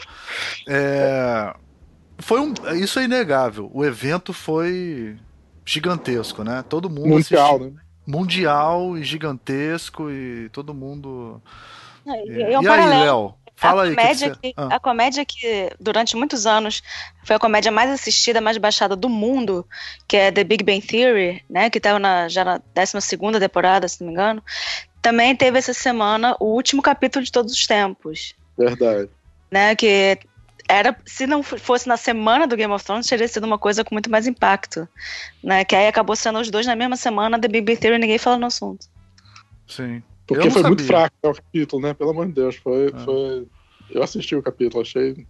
[0.67, 1.53] É,
[2.19, 3.69] foi um, isso é inegável.
[3.73, 5.17] O evento foi
[5.65, 6.63] gigantesco, né?
[6.67, 7.71] Todo mundo Mundial, assistiu.
[7.71, 7.81] né?
[8.07, 11.41] mundial e gigantesco e todo mundo.
[12.05, 12.89] E é um e aí.
[12.89, 13.35] Léo?
[13.61, 13.89] Fala a aí.
[13.91, 14.75] que comédia que que, você- Ah.
[14.75, 16.81] a comédia que durante muitos anos
[17.23, 19.65] foi a comédia mais assistida, mais baixada do mundo,
[20.07, 24.01] que é The Big Bang Theory, né, que estava na, já na 12ª temporada, se
[24.01, 24.43] não me engano,
[25.01, 29.09] também teve essa semana o último capítulo de todos os tempos, Verdade.
[29.51, 30.17] né, que
[30.67, 33.93] era, se não fosse na semana do Game of Thrones, teria sido uma coisa com
[33.93, 34.87] muito mais impacto,
[35.43, 38.17] né, que aí acabou sendo os dois na mesma semana, The Big Bang Theory, ninguém
[38.17, 38.87] fala no assunto.
[39.67, 40.01] Sim.
[40.33, 40.97] Porque foi muito sabia.
[40.97, 41.93] fraco né, o capítulo, né?
[41.93, 42.55] Pelo amor de Deus.
[42.55, 42.99] Foi, Ah.
[42.99, 43.47] foi...
[43.89, 45.25] Eu assisti o capítulo, achei.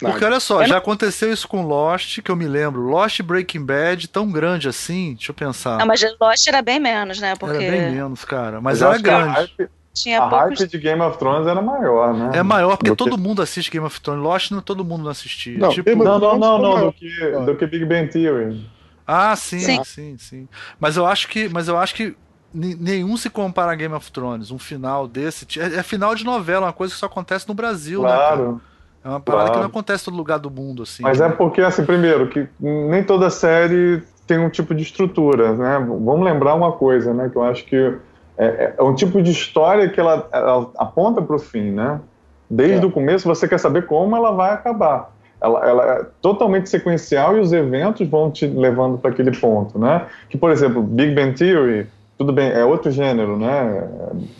[0.00, 0.12] Nada.
[0.12, 2.82] Porque olha só, Eu já aconteceu isso com Lost, que eu me lembro.
[2.82, 5.78] Lost e Breaking Bad, tão grande assim, deixa eu pensar.
[5.78, 8.60] Não, mas Lost era bem menos, né, porque Era bem menos, cara.
[8.60, 9.30] Mas eu era a grande.
[9.34, 10.58] hype, tinha a poucos...
[10.60, 12.30] hype de Game of Thrones era maior, né?
[12.38, 14.22] É maior porque Do que- todo mundo assiste Game of Thrones.
[14.22, 15.58] Lost não todo mundo não assistia.
[15.58, 18.68] Não, tipo, Não, não, não, não, do que, do que Big Bang Theory.
[19.06, 20.16] Ah, sim, sim, Sim.
[20.18, 20.48] sim,
[20.80, 22.16] Mas eu acho que, mas eu acho que
[22.54, 24.50] nenhum se compara a Game of Thrones.
[24.50, 28.02] Um final desse é, é final de novela, uma coisa que só acontece no Brasil,
[28.02, 28.08] né?
[28.08, 28.36] cara?
[28.36, 28.60] Claro.
[29.04, 29.52] É uma parada claro.
[29.52, 31.02] que não acontece em todo lugar do mundo, assim.
[31.02, 35.78] Mas é porque, assim, primeiro, que nem toda série tem um tipo de estrutura, né?
[35.78, 37.28] Vamos lembrar uma coisa, né?
[37.28, 37.98] Que eu acho que
[38.38, 42.00] é, é um tipo de história que ela, ela aponta para o fim, né?
[42.48, 42.88] Desde É.
[42.88, 45.12] o começo você quer saber como ela vai acabar.
[45.40, 50.06] Ela, ela é totalmente sequencial e os eventos vão te levando para aquele ponto, né?
[50.30, 51.86] Que, por exemplo, Big Bang Theory,
[52.24, 53.88] tudo bem, é outro gênero, né?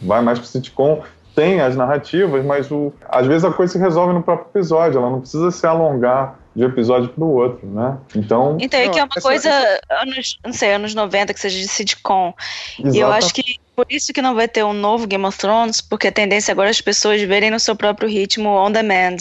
[0.03, 1.03] Vai mais para sitcom,
[1.35, 5.11] tem as narrativas, mas o, às vezes a coisa se resolve no próprio episódio, ela
[5.11, 7.99] não precisa se alongar de um episódio para o outro, né?
[8.15, 9.51] Então, Então, é que é uma essa- coisa,
[9.91, 12.33] anos, não sei, anos 90, que seja de sitcom.
[12.79, 15.81] E eu acho que por isso que não vai ter um novo Game of Thrones,
[15.81, 19.17] porque a tendência agora é as pessoas verem no seu próprio ritmo on demand.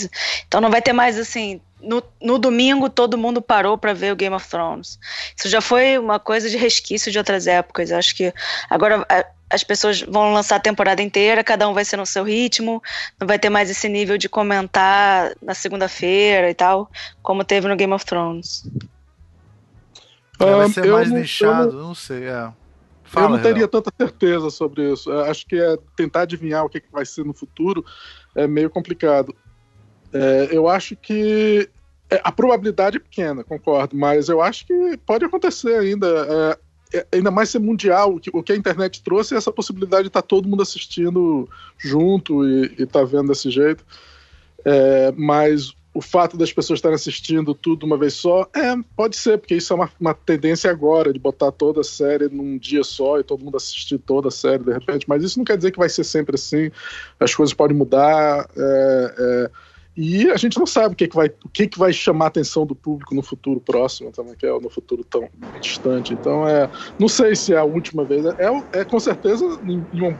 [0.47, 1.59] Então não vai ter mais assim.
[1.83, 4.97] No, no domingo todo mundo parou para ver o Game of Thrones.
[5.37, 7.91] Isso já foi uma coisa de resquício de outras épocas.
[7.91, 8.33] Eu acho que
[8.69, 12.23] agora a- as pessoas vão lançar a temporada inteira, cada um vai ser no seu
[12.23, 12.81] ritmo,
[13.19, 16.89] não vai ter mais esse nível de comentar na segunda-feira e tal,
[17.21, 18.63] como teve no Game of Thrones.
[20.39, 22.23] É, vai Ah, ser eu mais não- eu nichado, não- eu não sei.
[22.25, 22.45] É.
[22.45, 22.53] eu
[23.03, 23.67] Fala, não teria Renan.
[23.67, 25.11] tanta certeza sobre isso.
[25.11, 27.85] Eu acho que é tentar adivinhar o que, que vai ser no futuro
[28.35, 29.35] é meio complicado.
[30.13, 31.69] É, eu acho que
[32.09, 36.07] é, a probabilidade é pequena, concordo, mas eu acho que pode acontecer ainda.
[36.93, 39.51] É, é, ainda mais ser mundial, o que, o que a internet trouxe é essa
[39.51, 43.83] possibilidade de estar todo mundo assistindo junto e estar vendo desse jeito.
[44.63, 49.37] É, mas o fato das pessoas estarem assistindo tudo uma vez só, é, pode ser,
[49.37, 53.19] porque isso é uma, uma tendência agora, de botar toda a série num dia só
[53.19, 55.77] e todo mundo assistir toda a série de repente, mas isso não quer dizer que
[55.77, 56.71] vai ser sempre assim,
[57.19, 59.51] as coisas podem mudar, é, é,
[59.95, 62.27] e a gente não sabe o que, que, vai, o que, que vai chamar a
[62.29, 65.29] atenção do público no futuro próximo também, que é no futuro tão
[65.61, 66.13] distante.
[66.13, 66.67] Então, é,
[66.97, 68.25] não sei se é a última vez.
[68.25, 70.15] É, é com certeza, em, em um,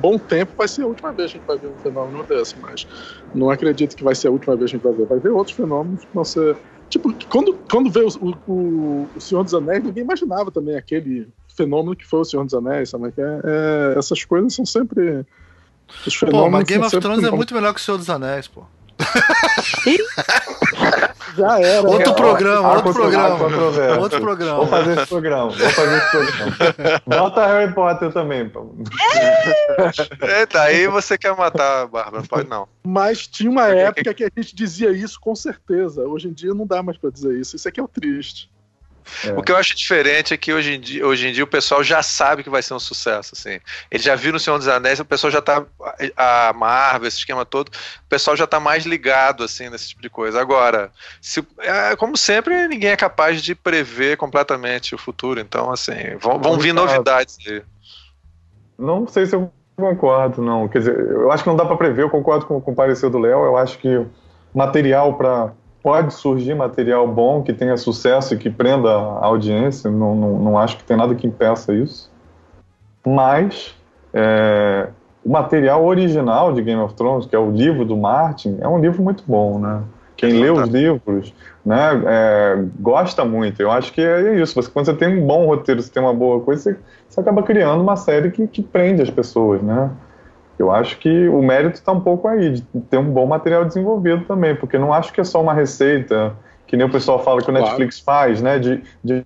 [0.00, 2.54] bom tempo, vai ser a última vez que a gente vai ver um fenômeno desse,
[2.60, 2.86] mas
[3.34, 5.06] não acredito que vai ser a última vez que a gente vai ver.
[5.06, 6.56] Vai ver outros fenômenos que vão ser.
[6.88, 11.96] Tipo, quando, quando veio o, o, o Senhor dos Anéis, ninguém imaginava também aquele fenômeno
[11.96, 13.08] que foi o Senhor dos Anéis, sabe?
[13.08, 15.26] É, é, essas coisas são sempre.
[16.06, 18.62] Os Pô, mas Game of Thrones é muito melhor que o Senhor dos Anéis, pô.
[21.36, 21.86] Já era.
[21.86, 23.28] Outro programa, outro programa.
[23.98, 24.66] Outro Vou programa.
[24.66, 27.00] fazer esse programa, vou fazer esse programa.
[27.06, 28.74] Bota Harry Potter também, pô.
[30.40, 32.66] Eita, aí você quer matar a Bárbara, pode não.
[32.84, 36.02] Mas tinha uma época que a gente dizia isso com certeza.
[36.02, 37.56] Hoje em dia não dá mais pra dizer isso.
[37.56, 38.50] Isso aqui é o triste.
[39.24, 39.32] É.
[39.32, 41.82] O que eu acho diferente é que hoje em, dia, hoje em dia o pessoal
[41.82, 43.60] já sabe que vai ser um sucesso, assim.
[43.90, 45.64] Eles já viram o Senhor dos Anéis, o pessoal já tá.
[46.16, 50.10] A Marvel, esse esquema todo, o pessoal já tá mais ligado, assim, nesse tipo de
[50.10, 50.40] coisa.
[50.40, 55.40] Agora, se, é, como sempre, ninguém é capaz de prever completamente o futuro.
[55.40, 57.62] Então, assim, vão, vão vir novidades aí.
[58.78, 60.68] Não sei se eu concordo, não.
[60.68, 63.10] Quer dizer, eu acho que não dá para prever, eu concordo com, com o parecer
[63.10, 63.44] do Léo.
[63.44, 64.06] Eu acho que
[64.54, 65.52] material para.
[65.86, 69.88] Pode surgir material bom, que tenha sucesso e que prenda a audiência.
[69.88, 72.10] Não, não, não acho que tem nada que impeça isso.
[73.06, 73.72] Mas
[74.12, 74.88] é,
[75.24, 78.80] o material original de Game of Thrones, que é o livro do Martin, é um
[78.80, 79.80] livro muito bom, né?
[80.16, 81.32] Quem lê os livros,
[81.64, 83.62] né, é, gosta muito.
[83.62, 84.60] Eu acho que é isso.
[84.60, 86.76] Você, quando você tem um bom roteiro, você tem uma boa coisa, você,
[87.08, 89.88] você acaba criando uma série que, que prende as pessoas, né?
[90.58, 94.24] Eu acho que o mérito está um pouco aí, de ter um bom material desenvolvido
[94.24, 96.34] também, porque não acho que é só uma receita,
[96.66, 97.66] que nem o pessoal fala que o Claro.
[97.66, 98.58] Netflix faz, né?
[98.58, 99.24] De, de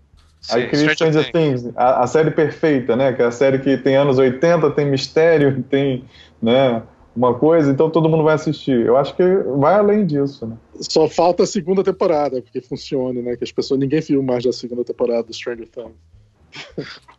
[0.50, 3.12] aí cria Stranger Things, a, a série perfeita, né?
[3.12, 6.04] Que é a série que tem anos 80, tem mistério, tem,
[6.42, 6.82] né?
[7.14, 8.86] Uma coisa, então todo mundo vai assistir.
[8.86, 9.22] Eu acho que
[9.58, 10.56] vai além disso, né?
[10.80, 13.36] Só falta a segunda temporada, porque funcione, né?
[13.36, 13.80] Que as pessoas.
[13.80, 15.92] Ninguém viu mais da segunda temporada do Stranger Things.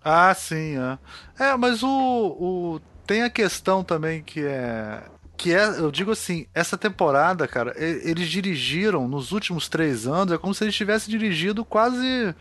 [0.03, 0.97] Ah, sim, é.
[1.43, 2.79] É, mas o, o
[3.11, 5.01] tem a questão também que é
[5.35, 10.37] que é, eu digo assim, essa temporada, cara, eles dirigiram nos últimos três anos, é
[10.37, 12.33] como se eles tivessem dirigido quase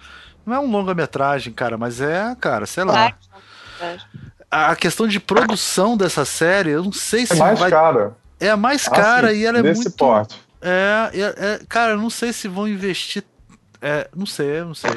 [0.45, 3.13] não é um longa-metragem, cara, mas é, cara, sei lá.
[4.51, 8.15] A questão de produção dessa série, eu não sei se É mais vai cara.
[8.39, 10.39] é a mais Ah, cara sim, e ela é desse muito porte.
[10.61, 13.25] é, é, é, cara, eu não sei se vão investir.
[13.83, 14.91] É, não sei, não sei.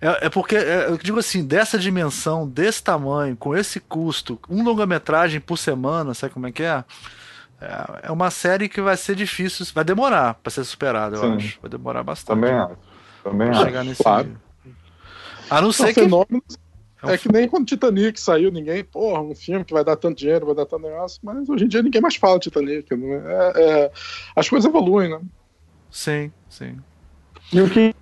[0.00, 4.62] É, é porque, é, eu digo assim, dessa dimensão, desse tamanho, com esse custo, um
[4.62, 6.84] longa-metragem por semana, sabe como é que é?
[7.60, 11.36] É, é uma série que vai ser difícil, vai demorar pra ser superada, eu Sim.
[11.36, 11.58] acho.
[11.60, 12.40] Vai demorar bastante.
[12.40, 12.76] Também acho.
[13.24, 13.66] Também pra acho.
[13.66, 14.40] chegar nesse Claro.
[15.50, 15.94] A não ser que.
[16.00, 16.42] fenômeno
[17.02, 19.96] É um é que nem quando Titanic saiu, ninguém, porra, um filme que vai dar
[19.96, 22.94] tanto dinheiro, vai dar tanto negócio, mas hoje em dia ninguém mais fala de Titanic.
[22.94, 23.92] Não é, é-
[24.36, 25.20] as coisas evoluem, né?
[25.90, 26.78] Sim, sim.
[27.52, 27.94] E o que,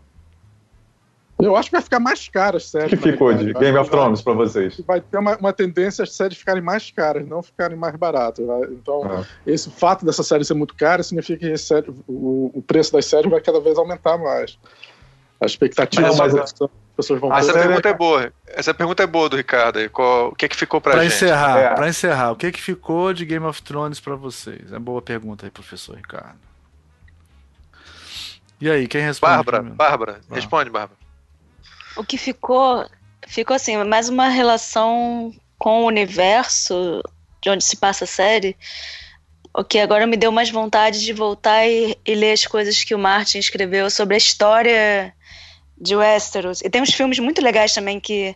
[1.40, 2.90] Eu acho que vai ficar mais caro as séries.
[2.90, 3.52] que ficou de.
[3.52, 4.80] Game Vai- of Thrones pra vocês?
[4.86, 8.44] Vai ter uma, uma tendência as séries ficarem mais caras, não ficarem mais baratas.
[8.44, 8.62] vai.
[8.64, 9.24] Então, Ah.
[9.46, 13.30] esse fato dessa série ser muito cara significa que série- o, o preço das séries
[13.30, 14.58] vai cada vez aumentar mais.
[15.40, 16.52] A expectativa Não, mas das
[16.96, 18.32] pessoas vão Essa série- pergunta é boa.
[18.48, 19.88] Essa pergunta é boa do Ricardo aí.
[19.88, 21.14] Qual- o que é que ficou pra, Pra gente?
[21.14, 21.74] encerrar, É.
[21.76, 24.72] pra encerrar, o que que ficou de Game of Thrones pra vocês?
[24.72, 26.34] É boa pergunta aí, professor Ricardo.
[28.60, 29.34] E aí, quem responde?
[29.36, 29.62] Bárbara?
[29.62, 30.34] Bárbara, Ah.
[30.34, 30.98] responde, Bárbara.
[31.98, 32.86] O que ficou,
[33.26, 37.02] ficou assim, mais uma relação com o universo
[37.42, 38.56] de onde se passa a série,
[39.52, 42.94] o que agora me deu mais vontade de voltar e, e ler as coisas que
[42.94, 45.12] o Martin escreveu sobre a história
[45.80, 46.60] de Westeros.
[46.62, 48.34] E tem uns filmes muito legais também que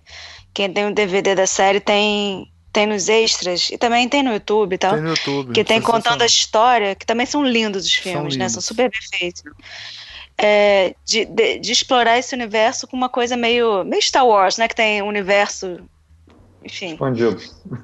[0.53, 4.73] quem tem o DVD da série tem tem nos extras e também tem no YouTube
[4.73, 4.95] e tal.
[4.95, 5.53] Tem no YouTube.
[5.53, 8.49] que tem contando a história, que também são lindos os São filmes, né?
[8.49, 9.43] São super bem feitos.
[10.45, 14.67] É, de, de, de explorar esse universo com uma coisa meio, meio Star Wars, né?
[14.67, 15.79] Que tem um universo,
[16.65, 17.41] enfim, Expandido.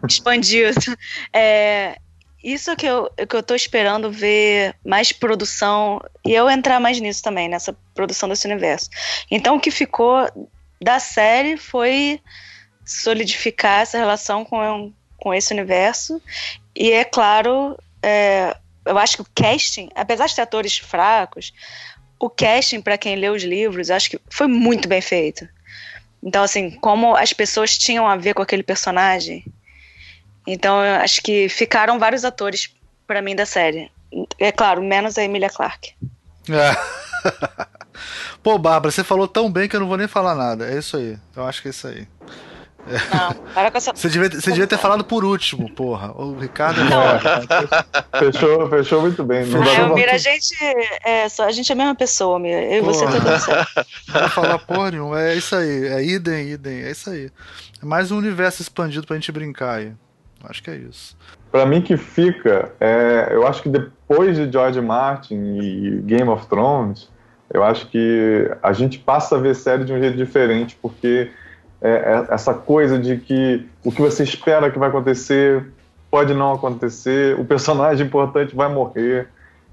[0.08, 0.96] expandido.
[1.32, 1.96] É,
[2.42, 7.22] isso que eu, que eu tô esperando ver mais produção e eu entrar mais nisso
[7.22, 8.90] também, nessa produção desse universo.
[9.30, 10.28] Então o que ficou
[10.80, 12.20] da série foi
[12.84, 16.22] solidificar essa relação com, com esse universo.
[16.74, 18.56] E é claro, é,
[18.86, 21.52] eu acho que o casting, apesar de ter atores fracos,
[22.18, 25.48] o casting, para quem lê os livros, acho que foi muito bem feito.
[26.22, 29.44] Então, assim, como as pessoas tinham a ver com aquele personagem.
[30.46, 32.74] Então, acho que ficaram vários atores
[33.06, 33.90] para mim da série.
[34.38, 35.94] É claro, menos a Emilia Clarke.
[36.50, 36.74] É.
[38.42, 40.68] Pô, Bárbara, você falou tão bem que eu não vou nem falar nada.
[40.70, 41.18] É isso aí.
[41.36, 42.08] Eu acho que é isso aí.
[43.14, 43.92] Não, para com essa.
[43.94, 46.12] Você devia, você devia ter falado por último, porra.
[46.12, 46.80] O Ricardo.
[46.84, 47.18] Não.
[48.18, 49.44] Fechou, fechou muito bem.
[49.46, 50.54] Não pra- Mira, a gente
[51.04, 52.62] é, só, a gente é a mesma pessoa, Mira.
[52.62, 53.86] Eu e você tá tudo certo.
[54.12, 55.20] Não vou falar porra nenhuma.
[55.20, 55.86] É isso aí.
[55.88, 56.82] É idem, idem.
[56.82, 57.30] É isso aí.
[57.82, 59.92] É mais um universo expandido pra gente brincar aí.
[60.44, 61.16] Acho que é isso.
[61.50, 66.46] Pra mim que fica, é, eu acho que depois de George Martin e Game of
[66.46, 67.08] Thrones,
[67.52, 71.30] eu acho que a gente passa a ver série de um jeito diferente, porque
[71.80, 75.72] é, é essa coisa de que o que você espera que vai acontecer
[76.10, 79.28] pode não acontecer, o personagem importante vai morrer.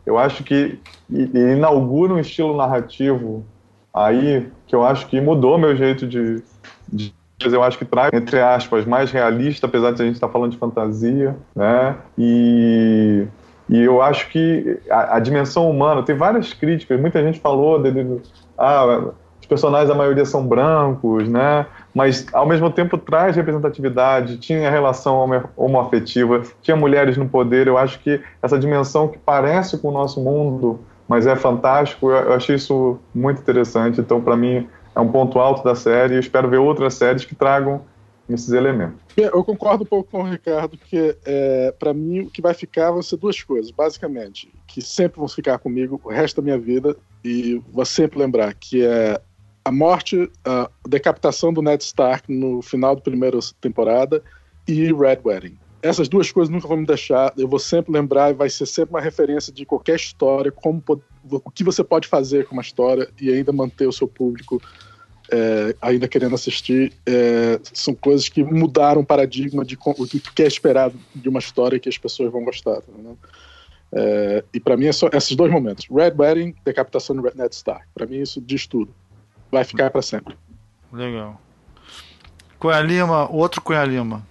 [0.05, 0.79] eu acho que
[1.09, 3.45] inaugura um estilo narrativo
[3.93, 6.43] aí que eu acho que mudou meu jeito de,
[6.91, 10.51] de eu acho que traz, entre aspas, mais realista, apesar de a gente estar falando
[10.51, 11.95] de fantasia, né?
[12.17, 13.27] E,
[13.69, 17.81] e eu acho que a, a dimensão humana, tem várias críticas, muita gente falou
[18.57, 21.65] ah, os personagens, a maioria são brancos, né?
[21.95, 27.67] Mas, ao mesmo tempo, traz representatividade, tinha relação homoafetiva, tinha mulheres no poder.
[27.67, 32.33] Eu acho que essa dimensão que parece com o nosso mundo, mas é fantástico, eu
[32.33, 34.01] achei isso muito interessante.
[34.01, 37.33] Então, para mim, é um ponto alto da série e espero ver outras séries que
[37.33, 37.81] tragam
[38.29, 38.99] esses elementos.
[39.15, 42.91] Eu concordo um pouco com o Ricardo, que é, para mim o que vai ficar
[42.91, 46.93] vão ser duas coisas, basicamente, que sempre vão ficar comigo o resto da minha vida
[47.23, 49.21] e vou sempre lembrar, que é
[49.65, 54.23] a morte, a decapitação do Ned Stark no final da primeira temporada
[54.67, 55.57] e Red Wedding.
[55.81, 57.33] Essas duas coisas nunca vão me deixar.
[57.35, 60.83] Eu vou sempre lembrar e vai ser sempre uma referência de qualquer história, como
[61.31, 64.61] o que você pode fazer com uma história e ainda manter o seu público
[65.31, 66.93] é, ainda querendo assistir.
[67.05, 71.79] É, são coisas que mudaram o paradigma de o que é esperado de uma história
[71.79, 72.81] que as pessoas vão gostar.
[72.81, 72.93] Tá
[73.93, 77.85] é, e para mim é só esses dois momentos: Red Wedding, decapitação de Ned Stark.
[77.93, 78.93] Para mim isso diz tudo
[79.51, 80.37] vai ficar para sempre.
[80.91, 81.39] Legal.
[82.59, 84.25] Cunha Lima, outro Cunha Lima.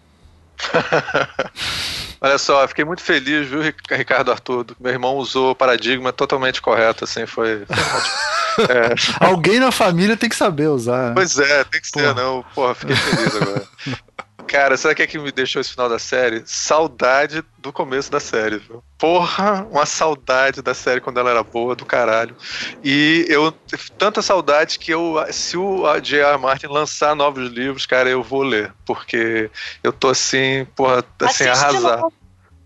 [2.20, 3.60] Olha só, fiquei muito feliz, viu,
[3.90, 4.64] Ricardo Arthur?
[4.80, 7.66] Meu irmão usou o paradigma totalmente correto, assim, foi.
[8.66, 8.94] é.
[9.26, 11.08] Alguém na família tem que saber usar.
[11.08, 11.14] Né?
[11.14, 12.06] Pois é, tem que Porra.
[12.06, 12.42] ser, não.
[12.54, 13.68] Porra, fiquei feliz agora.
[14.46, 16.42] Cara, sabe o que é que me deixou esse final da série?
[16.46, 18.82] Saudade do começo da série, viu?
[18.98, 22.36] Porra, uma saudade da série quando ela era boa, do caralho.
[22.82, 23.52] E eu
[23.98, 26.38] tanta saudade que eu, se o J.R.
[26.38, 28.72] Martin lançar novos livros, cara, eu vou ler.
[28.84, 29.50] Porque
[29.82, 32.12] eu tô assim, porra, assim, arrasado.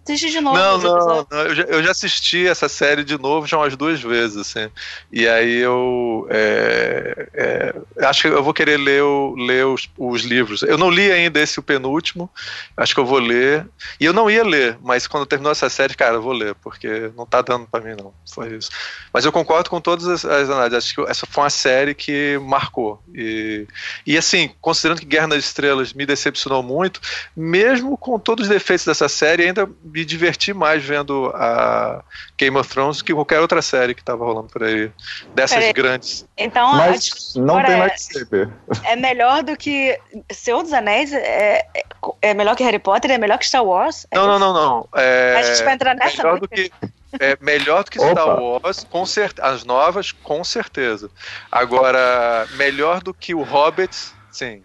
[0.08, 0.56] Assiste de novo.
[0.56, 1.38] Não, não, não.
[1.38, 4.70] Eu, já, eu, já, assisti essa série de novo já umas duas vezes, assim.
[5.12, 10.22] E aí eu é, é, acho que eu vou querer ler, o, ler os, os,
[10.22, 10.62] livros.
[10.62, 12.30] Eu não li ainda esse o penúltimo,
[12.74, 13.68] acho que eu vou ler.
[14.00, 17.12] E eu não ia ler, mas quando terminou essa série, cara, eu vou ler, porque
[17.14, 18.14] não tá dando para mim, não.
[18.32, 18.70] Foi isso.
[19.12, 20.78] Mas eu concordo com todas as, as análises.
[20.78, 23.02] Acho que essa foi uma série que marcou.
[23.14, 23.66] E,
[24.06, 26.98] e assim, considerando que Guerra nas Estrelas me decepcionou muito,
[27.36, 32.02] mesmo com todos os defeitos dessa série, ainda me diverti mais vendo a
[32.36, 34.90] Game of Thrones que qualquer outra série que tava rolando por aí.
[35.34, 36.26] Dessas grandes.
[36.36, 38.48] Então, Mas não tem lightsaber.
[38.84, 39.98] É, é melhor do que.
[40.30, 41.84] Senhor dos Anéis é, é,
[42.22, 43.10] é melhor que Harry Potter?
[43.10, 44.06] É melhor que Star Wars?
[44.10, 46.22] É não, não, não, não, É, a gente vai entrar nessa.
[46.22, 46.70] Melhor do que.
[47.18, 48.10] É melhor do que Opa.
[48.10, 49.48] Star Wars, com certeza.
[49.48, 51.10] As novas, com certeza.
[51.50, 53.96] Agora, melhor do que o Hobbit,
[54.30, 54.62] sim.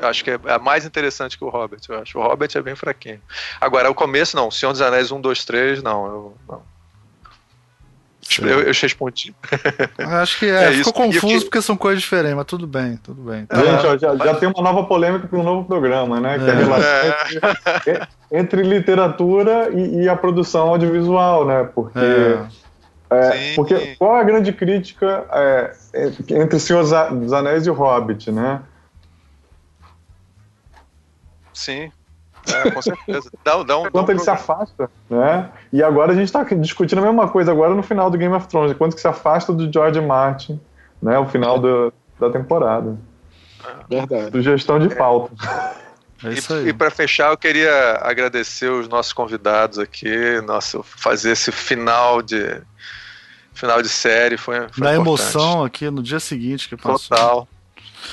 [0.00, 1.88] Eu acho que é, é mais interessante que o Hobbit.
[1.88, 3.20] Eu acho o Hobbit é bem fraquinho.
[3.60, 4.50] Agora, o começo, não.
[4.50, 6.06] Senhor dos Anéis 1, 2, 3, não.
[6.06, 6.62] Eu, não.
[8.42, 9.34] Eu, eu respondi.
[9.98, 11.20] Acho que é, é ficou isso.
[11.22, 13.46] confuso porque são coisas diferentes, mas tudo bem, tudo bem.
[13.50, 16.38] Gente, ó, já, já, tem uma nova polêmica para um novo programa, né?
[16.38, 17.08] Que é, a relação
[17.76, 21.68] entre, entre, literatura e, e, a produção audiovisual, né?
[21.74, 21.98] Porque,
[23.10, 23.54] é.
[23.56, 25.72] porque qual é a grande crítica é,
[26.28, 28.60] entre Senhor dos Anéis e o Hobbit, né?
[31.58, 31.90] Sim.
[32.46, 33.30] É, com certeza.
[33.44, 35.50] Dá, dá um, quanto ele se afasta, né?
[35.72, 38.46] E agora a gente está discutindo a mesma coisa agora no final do Game of
[38.46, 40.60] Thrones, quanto que se afasta do George Martin,
[41.02, 41.18] né?
[41.18, 42.96] O final do, da temporada.
[43.90, 44.30] Verdade.
[44.30, 44.94] Sugestão de é.
[44.94, 45.34] pauta.
[46.24, 51.50] É e, e para fechar, eu queria agradecer os nossos convidados aqui, nosso fazer esse
[51.50, 52.62] final de
[53.52, 57.16] final de série foi, foi na emoção aqui no dia seguinte que passou.
[57.16, 57.48] Total.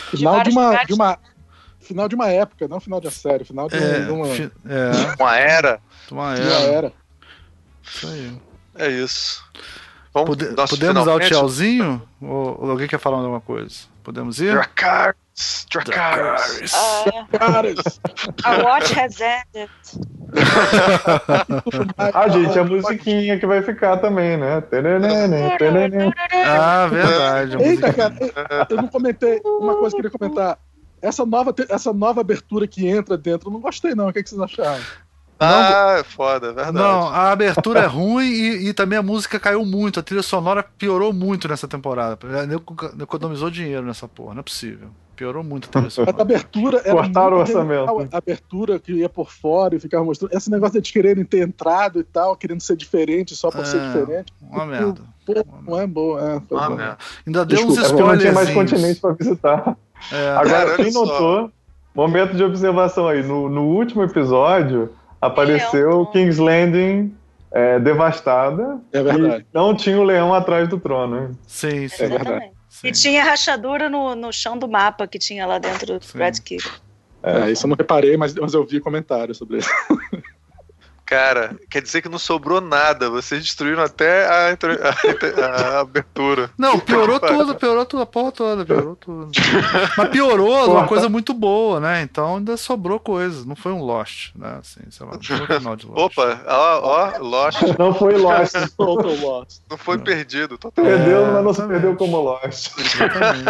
[0.10, 1.20] Final de uma, de uma
[1.86, 5.16] final de uma época, não final de uma série, final de, é, uma, é.
[5.20, 5.80] uma era.
[6.12, 6.44] Uma era.
[6.44, 6.94] Uma era.
[7.84, 8.42] Isso aí.
[8.78, 9.44] É isso.
[10.14, 12.02] Vamos, Pode, podemos dar o tchauzinho?
[12.22, 13.82] Ou, ou, alguém quer falar alguma coisa?
[14.02, 14.54] Podemos ir?
[14.54, 15.68] Dracarys!
[15.70, 16.72] Dracarys!
[17.32, 18.00] Dracarys!
[18.46, 19.70] A watch has ended.
[22.14, 24.64] ah, gente, a musiquinha que vai ficar também, né?
[26.46, 27.58] Ah, verdade.
[27.62, 28.16] Eita, cara,
[28.70, 30.58] eu não comentei uma coisa que eu queria comentar.
[31.06, 34.08] Essa nova, essa nova abertura que entra dentro, eu não gostei, não.
[34.08, 34.82] O que, é que vocês acharam?
[35.40, 36.78] Ah, não, foda, é verdade.
[36.78, 40.00] Não, a abertura é ruim e, e, também a música caiu muito.
[40.00, 42.18] A trilha sonora piorou muito nessa temporada.
[43.02, 44.90] Economizou dinheiro nessa porra, não é possível.
[45.16, 46.16] Piorou muito a trilha sonora.
[46.18, 48.10] A abertura era Cortaram o orçamento.
[48.12, 50.34] A abertura que ia por fora e ficava mostrando.
[50.34, 53.80] Esse negócio de quererem ter entrado e tal, querendo ser diferente só por é, ser
[53.82, 54.34] diferente.
[54.42, 55.02] Uma merda.
[55.26, 55.34] Pô,
[55.68, 56.22] não é boa.
[56.22, 56.98] É, uma merda.
[57.28, 58.12] Ainda deu Desculpa, uns spoilers.
[58.14, 59.78] Não tinha mais continente pra visitar.
[60.12, 61.52] É, Agora, quem notou,
[61.94, 67.16] momento de observação aí, no, no último episódio apareceu é King's Landing
[67.52, 68.80] é, devastada.
[68.92, 69.44] É verdade.
[69.44, 71.38] E não tinha o leão atrás do trono.
[71.48, 72.04] Sim, sim.
[72.04, 72.52] É verdade.
[72.70, 72.88] Sim.
[72.88, 76.18] E tinha rachadura no, no chão do mapa que tinha lá dentro do Sim.
[76.18, 76.70] Brad Kidd.
[77.24, 79.70] É, isso eu não reparei, mas, mas eu vi comentários sobre isso.
[81.06, 83.12] Cara, quer dizer que não sobrou nada.
[83.12, 86.50] Vocês destruíram até a, a- a abertura.
[86.58, 89.30] Não, piorou tudo, piorou tudo, a porra toda, piorou tudo.
[89.98, 92.02] Mas piorou de uma coisa muito boa, né?
[92.02, 93.46] Então ainda sobrou coisa.
[93.46, 94.58] Não foi um Lost, né?
[94.60, 96.00] Assim, sei lá, não foi um final de Lost.
[96.18, 97.62] Opa, ó, ó, Lost.
[97.78, 98.54] Não foi Lost.
[98.76, 99.60] Total Lost.
[99.70, 100.96] Não foi perdido, totalmente.
[100.98, 102.72] Perdeu, mas não se perdeu como Lost.
[102.80, 103.46] Exatamente.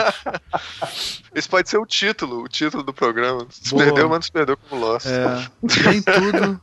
[1.34, 3.46] Esse pode ser o título, o título do programa.
[3.50, 3.84] Se Boa.
[3.84, 5.06] perdeu, mas não se perdeu como Lost.
[5.08, 5.48] É,
[5.90, 6.60] nem tudo.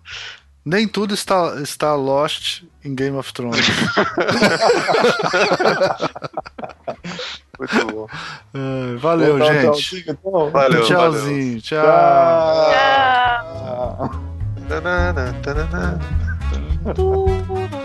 [0.64, 3.66] Nem tudo está, está lost em Game of Thrones.
[7.58, 8.06] Muito bom.
[8.54, 9.62] É, valeu, Então, gente.
[9.82, 10.50] tchauzinho, então.
[10.50, 11.84] Valeu, Tchauzinho, tchau.
[11.84, 12.72] Tchau.
[14.68, 14.80] Tchau.
[15.42, 16.94] Tchau.
[16.94, 17.81] Tudo.